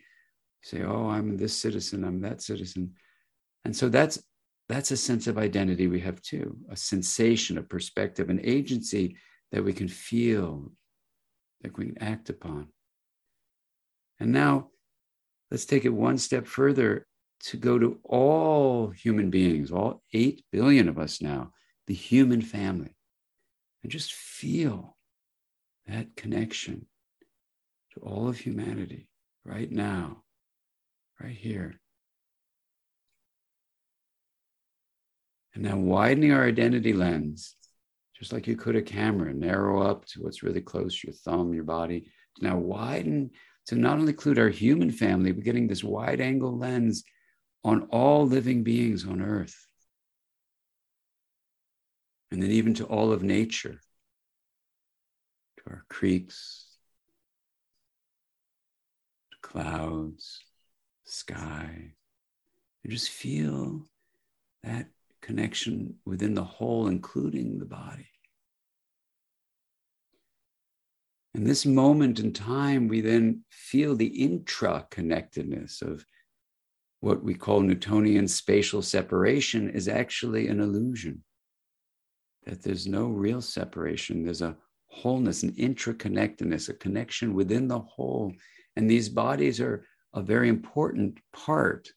say, 0.62 0.82
oh, 0.82 1.08
I'm 1.08 1.36
this 1.36 1.56
citizen, 1.56 2.04
I'm 2.04 2.20
that 2.20 2.40
citizen. 2.42 2.94
And 3.64 3.74
so 3.74 3.88
that's 3.88 4.22
that's 4.68 4.92
a 4.92 4.96
sense 4.96 5.26
of 5.26 5.36
identity 5.36 5.88
we 5.88 5.98
have 5.98 6.22
too, 6.22 6.56
a 6.70 6.76
sensation, 6.76 7.58
a 7.58 7.62
perspective, 7.62 8.30
an 8.30 8.40
agency 8.44 9.16
that 9.50 9.64
we 9.64 9.72
can 9.72 9.88
feel, 9.88 10.70
that 11.62 11.76
we 11.76 11.86
can 11.86 11.98
act 12.00 12.30
upon. 12.30 12.68
And 14.20 14.30
now 14.30 14.68
let's 15.50 15.64
take 15.64 15.84
it 15.84 15.88
one 15.88 16.18
step 16.18 16.46
further 16.46 17.04
to 17.46 17.56
go 17.56 17.80
to 17.80 17.98
all 18.04 18.90
human 18.90 19.28
beings, 19.28 19.72
all 19.72 20.02
8 20.12 20.44
billion 20.52 20.88
of 20.88 21.00
us 21.00 21.20
now, 21.20 21.50
the 21.90 21.96
human 21.96 22.40
family, 22.40 22.94
and 23.82 23.90
just 23.90 24.12
feel 24.12 24.96
that 25.88 26.14
connection 26.14 26.86
to 27.92 28.00
all 28.00 28.28
of 28.28 28.38
humanity 28.38 29.08
right 29.44 29.72
now, 29.72 30.22
right 31.20 31.34
here. 31.34 31.74
And 35.52 35.64
now 35.64 35.78
widening 35.78 36.30
our 36.30 36.46
identity 36.46 36.92
lens, 36.92 37.56
just 38.16 38.32
like 38.32 38.46
you 38.46 38.54
could 38.54 38.76
a 38.76 38.82
camera, 38.82 39.34
narrow 39.34 39.82
up 39.82 40.06
to 40.10 40.22
what's 40.22 40.44
really 40.44 40.60
close, 40.60 41.02
your 41.02 41.12
thumb, 41.12 41.52
your 41.52 41.64
body. 41.64 42.08
Now 42.40 42.56
widen 42.56 43.30
to 43.66 43.74
not 43.74 43.98
only 43.98 44.12
include 44.12 44.38
our 44.38 44.48
human 44.48 44.92
family, 44.92 45.32
but 45.32 45.42
getting 45.42 45.66
this 45.66 45.82
wide 45.82 46.20
angle 46.20 46.56
lens 46.56 47.02
on 47.64 47.88
all 47.90 48.28
living 48.28 48.62
beings 48.62 49.04
on 49.04 49.20
earth 49.20 49.66
and 52.30 52.42
then 52.42 52.50
even 52.50 52.74
to 52.74 52.84
all 52.84 53.12
of 53.12 53.22
nature, 53.22 53.80
to 55.58 55.62
our 55.66 55.84
creeks, 55.88 56.66
to 59.32 59.38
clouds, 59.42 60.40
sky, 61.04 61.92
and 62.84 62.92
just 62.92 63.10
feel 63.10 63.86
that 64.62 64.86
connection 65.20 65.96
within 66.04 66.34
the 66.34 66.44
whole, 66.44 66.86
including 66.86 67.58
the 67.58 67.66
body. 67.66 68.08
In 71.34 71.44
this 71.44 71.64
moment 71.64 72.18
in 72.18 72.32
time, 72.32 72.88
we 72.88 73.00
then 73.00 73.44
feel 73.50 73.94
the 73.94 74.06
intra 74.06 74.86
connectedness 74.90 75.82
of 75.82 76.04
what 77.00 77.22
we 77.22 77.34
call 77.34 77.60
Newtonian 77.60 78.28
spatial 78.28 78.82
separation 78.82 79.70
is 79.70 79.88
actually 79.88 80.48
an 80.48 80.60
illusion 80.60 81.22
that 82.46 82.62
there's 82.62 82.86
no 82.86 83.06
real 83.06 83.40
separation. 83.40 84.24
There's 84.24 84.42
a 84.42 84.56
wholeness, 84.88 85.42
an 85.42 85.52
interconnectedness, 85.52 86.68
a 86.68 86.74
connection 86.74 87.34
within 87.34 87.68
the 87.68 87.78
whole. 87.78 88.32
And 88.76 88.90
these 88.90 89.08
bodies 89.08 89.60
are 89.60 89.84
a 90.14 90.22
very 90.22 90.48
important 90.48 91.18
part 91.32 91.92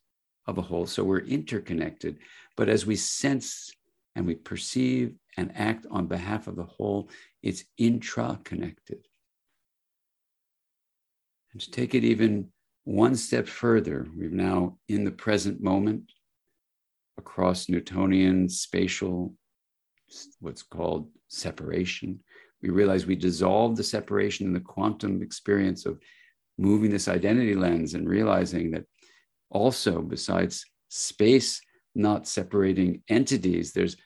of 0.47 0.57
a 0.57 0.61
whole. 0.61 0.85
So 0.85 1.03
we're 1.03 1.19
interconnected. 1.19 2.19
But 2.55 2.69
as 2.69 2.85
we 2.85 2.95
sense 2.95 3.71
and 4.15 4.25
we 4.25 4.35
perceive 4.35 5.15
and 5.37 5.51
act 5.55 5.87
on 5.89 6.07
behalf 6.07 6.47
of 6.47 6.55
the 6.55 6.65
whole, 6.65 7.09
it's 7.41 7.63
intra-connected. 7.77 9.07
And 11.51 11.61
to 11.61 11.71
take 11.71 11.95
it 11.95 12.03
even 12.03 12.49
one 12.83 13.15
step 13.15 13.47
further, 13.47 14.05
we've 14.15 14.31
now 14.31 14.77
in 14.89 15.03
the 15.03 15.11
present 15.11 15.61
moment 15.61 16.11
across 17.17 17.69
Newtonian 17.69 18.49
spatial 18.49 19.33
what's 20.39 20.63
called 20.63 21.09
separation. 21.27 22.19
We 22.61 22.69
realize 22.69 23.05
we 23.05 23.15
dissolve 23.15 23.75
the 23.75 23.83
separation 23.83 24.47
in 24.47 24.53
the 24.53 24.59
quantum 24.59 25.21
experience 25.21 25.85
of 25.85 25.99
moving 26.57 26.91
this 26.91 27.07
identity 27.07 27.55
lens 27.55 27.93
and 27.93 28.07
realizing 28.07 28.71
that 28.71 28.85
also, 29.49 30.01
besides 30.01 30.65
space 30.89 31.61
not 31.95 32.27
separating 32.27 33.03
entities, 33.09 33.71
there's 33.71 33.97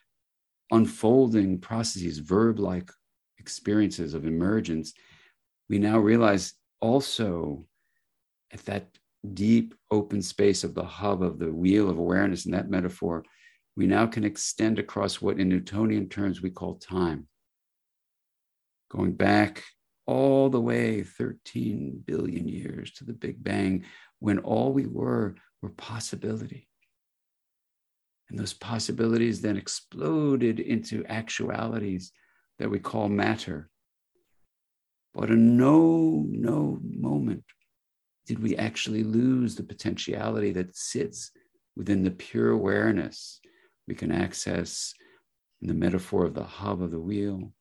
unfolding 0.71 1.59
processes, 1.59 2.19
verb 2.19 2.59
like 2.59 2.91
experiences 3.39 4.13
of 4.13 4.25
emergence. 4.25 4.93
We 5.69 5.79
now 5.79 5.99
realize 5.99 6.53
also 6.81 7.65
at 8.51 8.65
that 8.65 8.89
deep 9.33 9.73
open 9.91 10.21
space 10.21 10.63
of 10.63 10.73
the 10.73 10.83
hub 10.83 11.21
of 11.21 11.39
the 11.39 11.51
wheel 11.51 11.89
of 11.89 11.97
awareness 11.97 12.45
in 12.45 12.51
that 12.51 12.69
metaphor, 12.69 13.23
we 13.77 13.85
now 13.85 14.07
can 14.07 14.23
extend 14.23 14.79
across 14.79 15.21
what 15.21 15.39
in 15.39 15.47
Newtonian 15.47 16.09
terms 16.09 16.41
we 16.41 16.49
call 16.49 16.75
time. 16.75 17.27
Going 18.89 19.13
back 19.13 19.63
all 20.07 20.49
the 20.49 20.59
way 20.59 21.03
13 21.03 22.03
billion 22.03 22.47
years 22.47 22.91
to 22.93 23.03
the 23.03 23.13
Big 23.13 23.43
Bang, 23.43 23.85
when 24.17 24.39
all 24.39 24.73
we 24.73 24.87
were 24.87 25.35
were 25.61 25.69
possibility. 25.69 26.67
And 28.29 28.39
those 28.39 28.53
possibilities 28.53 29.41
then 29.41 29.57
exploded 29.57 30.59
into 30.59 31.05
actualities 31.05 32.11
that 32.57 32.69
we 32.69 32.79
call 32.79 33.09
matter. 33.09 33.69
But 35.13 35.29
in 35.29 35.55
no, 35.55 36.25
no 36.27 36.79
moment 36.83 37.43
did 38.25 38.39
we 38.39 38.55
actually 38.57 39.03
lose 39.03 39.55
the 39.55 39.63
potentiality 39.63 40.51
that 40.53 40.75
sits 40.75 41.31
within 41.75 42.03
the 42.03 42.11
pure 42.11 42.49
awareness 42.49 43.39
we 43.87 43.95
can 43.95 44.11
access 44.11 44.93
in 45.61 45.67
the 45.67 45.73
metaphor 45.73 46.25
of 46.25 46.33
the 46.33 46.43
hub 46.43 46.81
of 46.81 46.91
the 46.91 46.99
wheel, 46.99 47.51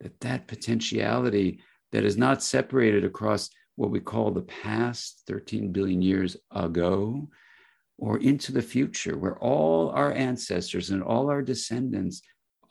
that 0.00 0.18
that 0.20 0.48
potentiality 0.48 1.60
that 1.92 2.04
is 2.04 2.16
not 2.16 2.42
separated 2.42 3.04
across 3.04 3.50
what 3.76 3.90
we 3.90 4.00
call 4.00 4.30
the 4.30 4.42
past 4.42 5.22
13 5.26 5.72
billion 5.72 6.02
years 6.02 6.36
ago 6.50 7.28
or 7.98 8.18
into 8.18 8.52
the 8.52 8.62
future, 8.62 9.16
where 9.16 9.38
all 9.38 9.90
our 9.90 10.12
ancestors 10.12 10.90
and 10.90 11.02
all 11.02 11.30
our 11.30 11.42
descendants 11.42 12.22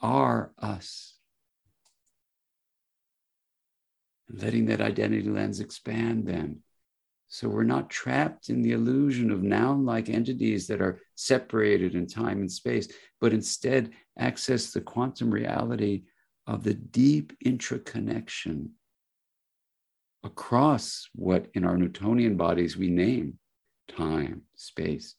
are 0.02 0.52
us. 0.60 1.14
letting 4.34 4.66
that 4.66 4.82
identity 4.82 5.30
lens 5.30 5.60
expand 5.60 6.26
then. 6.26 6.60
So 7.34 7.50
we're 7.50 7.64
not 7.64 7.90
trapped 7.90 8.50
in 8.50 8.62
the 8.62 8.74
illusion 8.74 9.32
of 9.32 9.42
noun 9.42 9.88
like 9.88 10.08
entities 10.08 10.68
that 10.68 10.82
are 10.82 11.02
separated 11.16 11.96
in 11.96 12.06
time 12.06 12.42
and 12.42 12.52
space, 12.52 12.88
but 13.20 13.34
instead 13.34 13.90
access 14.20 14.70
the 14.70 14.82
quantum 14.82 15.32
reality 15.32 16.04
of 16.46 16.64
the 16.64 16.76
deep 16.76 17.34
intraconnection 17.44 18.70
across 20.24 21.10
what 21.16 21.48
in 21.56 21.66
our 21.66 21.76
Newtonian 21.76 22.38
bodies 22.38 22.78
we 22.78 22.92
name 22.92 23.40
time, 23.88 24.44
space, 24.56 25.16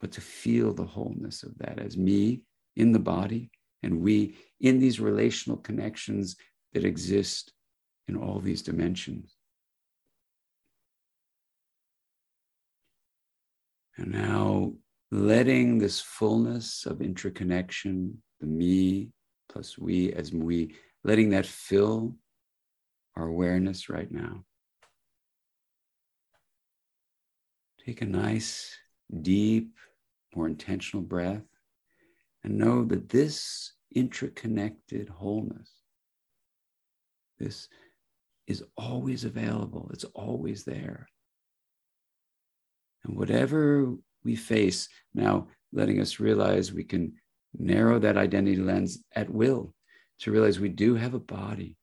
but 0.00 0.10
to 0.10 0.20
feel 0.20 0.74
the 0.74 0.84
wholeness 0.84 1.44
of 1.44 1.56
that 1.58 1.78
as 1.78 1.96
me 1.96 2.42
in 2.74 2.90
the 2.90 2.98
body 2.98 3.52
and 3.84 4.00
we 4.00 4.36
in 4.58 4.80
these 4.80 4.98
relational 4.98 5.58
connections 5.58 6.34
that 6.72 6.84
exist 6.84 7.52
in 8.08 8.16
all 8.16 8.40
these 8.40 8.62
dimensions. 8.62 9.35
And 13.98 14.12
now 14.12 14.72
letting 15.10 15.78
this 15.78 16.00
fullness 16.00 16.86
of 16.86 17.00
interconnection, 17.00 18.22
the 18.40 18.46
me 18.46 19.10
plus 19.48 19.78
we 19.78 20.12
as 20.12 20.32
we, 20.32 20.74
letting 21.04 21.30
that 21.30 21.46
fill 21.46 22.16
our 23.16 23.26
awareness 23.26 23.88
right 23.88 24.10
now. 24.10 24.44
Take 27.84 28.02
a 28.02 28.06
nice, 28.06 28.76
deep, 29.22 29.72
more 30.34 30.46
intentional 30.46 31.02
breath 31.02 31.44
and 32.44 32.58
know 32.58 32.84
that 32.84 33.08
this 33.08 33.72
interconnected 33.94 35.08
wholeness, 35.08 35.70
this 37.38 37.68
is 38.46 38.62
always 38.76 39.24
available, 39.24 39.90
it's 39.92 40.04
always 40.04 40.64
there. 40.64 41.08
And 43.06 43.16
whatever 43.16 43.94
we 44.24 44.34
face, 44.36 44.88
now 45.14 45.48
letting 45.72 46.00
us 46.00 46.20
realize 46.20 46.72
we 46.72 46.84
can 46.84 47.14
narrow 47.56 47.98
that 48.00 48.16
identity 48.16 48.56
lens 48.56 48.98
at 49.14 49.30
will 49.30 49.74
to 50.20 50.30
realize 50.32 50.58
we 50.58 50.68
do 50.68 50.94
have 50.94 51.14
a 51.14 51.20
body 51.20 51.76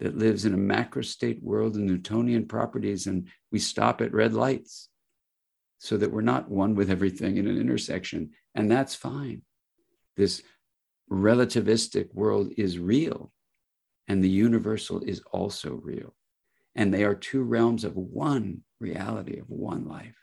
that 0.00 0.16
lives 0.16 0.44
in 0.44 0.54
a 0.54 0.58
macro 0.58 1.02
state 1.02 1.40
world 1.42 1.76
in 1.76 1.86
Newtonian 1.86 2.46
properties, 2.46 3.06
and 3.06 3.28
we 3.52 3.58
stop 3.58 4.00
at 4.00 4.12
red 4.12 4.32
lights 4.32 4.88
so 5.78 5.96
that 5.96 6.10
we're 6.10 6.22
not 6.22 6.50
one 6.50 6.74
with 6.74 6.90
everything 6.90 7.36
in 7.36 7.46
an 7.46 7.60
intersection. 7.60 8.30
And 8.54 8.70
that's 8.70 8.94
fine. 8.94 9.42
This 10.16 10.42
relativistic 11.10 12.12
world 12.14 12.52
is 12.56 12.78
real, 12.78 13.30
and 14.08 14.24
the 14.24 14.30
universal 14.30 15.00
is 15.02 15.20
also 15.30 15.74
real. 15.74 16.14
And 16.74 16.92
they 16.92 17.04
are 17.04 17.14
two 17.14 17.42
realms 17.42 17.84
of 17.84 17.94
one 17.94 18.62
reality, 18.80 19.38
of 19.38 19.48
one 19.48 19.86
life 19.86 20.21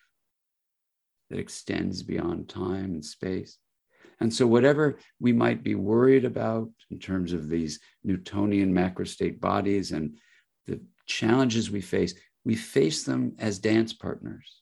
that 1.29 1.39
extends 1.39 2.03
beyond 2.03 2.49
time 2.49 2.85
and 2.85 3.05
space. 3.05 3.57
And 4.21 4.33
so, 4.33 4.45
whatever 4.45 4.99
we 5.19 5.31
might 5.31 5.63
be 5.63 5.75
worried 5.75 6.25
about 6.25 6.69
in 6.91 6.99
terms 6.99 7.31
of 7.31 7.47
these 7.47 7.79
Newtonian 8.03 8.73
macrostate 8.73 9.39
bodies 9.39 9.91
and 9.91 10.17
the 10.67 10.81
challenges 11.05 11.71
we 11.71 11.81
face, 11.81 12.13
we 12.43 12.55
face 12.55 13.03
them 13.03 13.35
as 13.39 13.59
dance 13.59 13.93
partners 13.93 14.61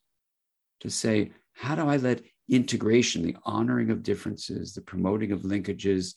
to 0.82 0.89
say, 0.89 1.32
how 1.53 1.76
do 1.76 1.88
I 1.88 1.97
let 1.97 2.22
integration, 2.49 3.24
the 3.24 3.36
honoring 3.43 3.89
of 3.89 4.03
differences, 4.03 4.74
the 4.74 4.82
promoting 4.82 5.32
of 5.32 5.41
linkages, 5.41 6.13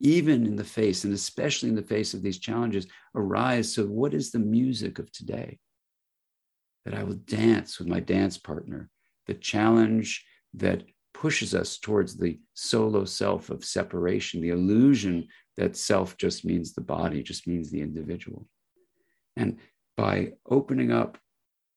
even 0.00 0.46
in 0.46 0.56
the 0.56 0.64
face, 0.64 1.04
and 1.04 1.12
especially 1.12 1.68
in 1.68 1.74
the 1.74 1.82
face 1.82 2.14
of 2.14 2.22
these 2.22 2.38
challenges, 2.38 2.86
arise? 3.14 3.72
So, 3.72 3.84
what 3.84 4.14
is 4.14 4.30
the 4.30 4.38
music 4.38 4.98
of 4.98 5.12
today? 5.12 5.58
That 6.86 6.94
I 6.94 7.02
will 7.02 7.16
dance 7.16 7.78
with 7.78 7.88
my 7.88 8.00
dance 8.00 8.38
partner, 8.38 8.88
the 9.28 9.34
challenge 9.34 10.24
that 10.54 10.82
pushes 11.14 11.54
us 11.54 11.78
towards 11.78 12.16
the 12.16 12.40
solo 12.54 13.04
self 13.04 13.50
of 13.50 13.64
separation, 13.64 14.40
the 14.40 14.48
illusion 14.48 15.28
that 15.56 15.76
self 15.76 16.16
just 16.16 16.44
means 16.44 16.72
the 16.72 16.80
body, 16.80 17.22
just 17.22 17.46
means 17.46 17.70
the 17.70 17.80
individual. 17.80 18.48
And 19.36 19.58
by 19.96 20.32
opening 20.48 20.90
up 20.90 21.18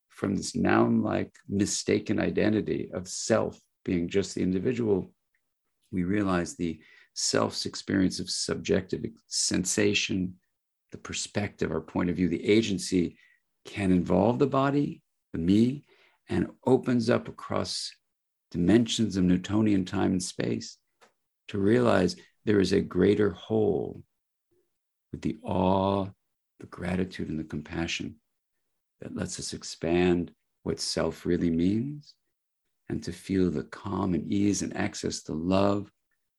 from 0.10 0.36
this 0.36 0.56
noun 0.56 1.04
like 1.04 1.32
mistaken 1.50 2.20
identity 2.20 2.90
of 2.94 3.08
self 3.08 3.60
being 3.84 4.08
just 4.08 4.36
the 4.36 4.42
individual, 4.42 5.12
we 5.92 6.04
realize 6.04 6.56
the 6.56 6.80
self's 7.14 7.66
experience 7.66 8.20
of 8.20 8.30
subjective 8.30 9.04
sensation, 9.28 10.36
the 10.92 10.98
perspective, 10.98 11.72
our 11.72 11.82
point 11.82 12.10
of 12.10 12.16
view, 12.16 12.30
the 12.30 12.48
agency 12.48 13.18
can 13.66 13.92
involve 13.92 14.40
the 14.40 14.48
body, 14.48 15.02
the 15.34 15.40
me, 15.40 15.84
and 16.32 16.48
opens 16.66 17.10
up 17.10 17.28
across 17.28 17.92
dimensions 18.52 19.18
of 19.18 19.26
Newtonian 19.26 19.84
time 19.84 20.14
and 20.14 20.24
space 20.24 20.78
to 21.50 21.60
realize 21.60 22.16
there 22.46 22.62
is 22.62 22.72
a 22.72 22.80
greater 22.80 23.32
whole 23.32 24.02
with 25.12 25.22
the 25.22 25.38
awe, 25.44 26.08
the 26.62 26.66
gratitude, 26.68 27.30
and 27.30 27.38
the 27.38 27.44
compassion 27.44 28.16
that 29.02 29.14
lets 29.14 29.40
us 29.40 29.52
expand 29.52 30.32
what 30.64 30.80
self 30.80 31.26
really 31.26 31.50
means 31.50 32.16
and 32.88 33.04
to 33.04 33.12
feel 33.12 33.52
the 33.52 33.64
calm 33.64 34.14
and 34.14 34.32
ease 34.32 34.62
and 34.62 34.76
access 34.76 35.22
the 35.24 35.34
love 35.34 35.92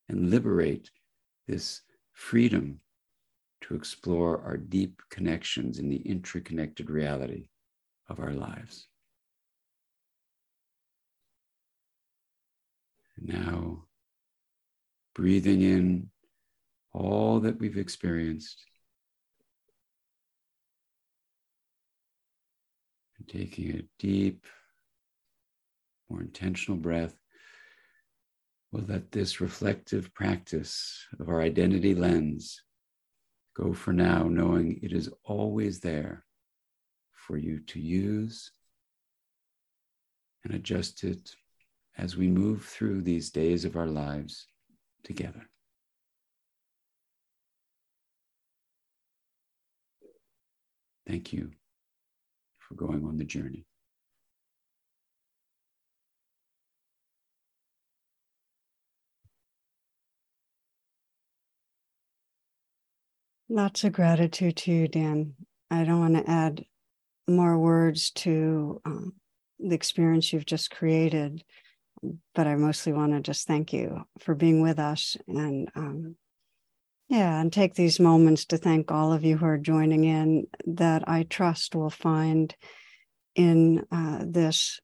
and 0.09 0.31
liberate 0.31 0.89
this 1.47 1.81
freedom 2.13 2.79
to 3.61 3.75
explore 3.75 4.41
our 4.41 4.57
deep 4.57 5.01
connections 5.11 5.77
in 5.77 5.87
the 5.87 6.01
interconnected 6.01 6.89
reality 6.89 7.47
of 8.09 8.19
our 8.19 8.33
lives. 8.33 8.87
Now, 13.17 13.85
breathing 15.15 15.61
in 15.61 16.09
all 16.91 17.39
that 17.41 17.59
we've 17.59 17.77
experienced. 17.77 18.61
And 23.17 23.27
taking 23.27 23.75
a 23.75 23.83
deep, 23.99 24.45
more 26.09 26.21
intentional 26.21 26.77
breath. 26.77 27.15
We'll 28.71 28.85
let 28.87 29.11
this 29.11 29.39
reflective 29.39 30.13
practice 30.13 31.05
of 31.19 31.29
our 31.29 31.41
identity 31.41 31.93
lens 31.93 32.63
go 33.55 33.73
for 33.73 33.93
now, 33.93 34.23
knowing 34.23 34.79
it 34.81 34.91
is 34.91 35.09
always 35.23 35.79
there 35.79 36.25
for 37.13 37.37
you 37.37 37.59
to 37.67 37.79
use 37.79 38.51
and 40.43 40.53
adjust 40.55 41.03
it 41.03 41.35
as 41.97 42.17
we 42.17 42.27
move 42.27 42.65
through 42.65 43.01
these 43.01 43.29
days 43.29 43.65
of 43.65 43.75
our 43.75 43.87
lives 43.87 44.47
together. 45.03 45.47
Thank 51.07 51.33
you 51.33 51.51
for 52.59 52.75
going 52.75 53.05
on 53.05 53.17
the 53.17 53.25
journey. 53.25 53.65
Lots 63.49 63.83
of 63.83 63.91
gratitude 63.93 64.55
to 64.57 64.71
you, 64.71 64.87
Dan. 64.87 65.33
I 65.69 65.83
don't 65.83 65.99
want 65.99 66.15
to 66.15 66.29
add 66.29 66.65
more 67.27 67.57
words 67.57 68.09
to 68.11 68.81
um, 68.85 69.13
the 69.59 69.75
experience 69.75 70.33
you've 70.33 70.45
just 70.45 70.71
created 70.71 71.43
but 72.35 72.47
I 72.47 72.55
mostly 72.55 72.93
want 72.93 73.13
to 73.13 73.21
just 73.21 73.47
thank 73.47 73.73
you 73.73 74.03
for 74.19 74.35
being 74.35 74.61
with 74.61 74.79
us 74.79 75.17
and 75.27 75.69
um, 75.75 76.15
yeah, 77.09 77.39
and 77.39 77.51
take 77.51 77.75
these 77.75 77.99
moments 77.99 78.45
to 78.45 78.57
thank 78.57 78.91
all 78.91 79.13
of 79.13 79.23
you 79.23 79.37
who 79.37 79.45
are 79.45 79.57
joining 79.57 80.03
in 80.03 80.47
that 80.65 81.07
I 81.07 81.23
trust 81.23 81.75
will 81.75 81.89
find 81.89 82.55
in 83.35 83.85
uh, 83.91 84.23
this 84.25 84.79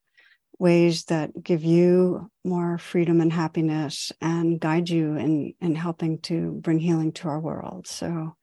ways 0.60 1.06
that 1.06 1.42
give 1.42 1.64
you 1.64 2.30
more 2.44 2.78
freedom 2.78 3.22
and 3.22 3.32
happiness 3.32 4.12
and 4.22 4.60
guide 4.60 4.90
you 4.90 5.16
in, 5.16 5.54
in 5.62 5.76
helping 5.76 6.20
to 6.20 6.60
bring 6.62 6.80
healing 6.80 7.14
to 7.14 7.30
our 7.30 7.40
world. 7.40 7.88
So, 7.88 8.36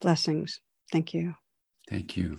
blessings. 0.00 0.60
Thank 0.92 1.14
you. 1.14 1.34
Thank 1.88 2.16
you. 2.16 2.38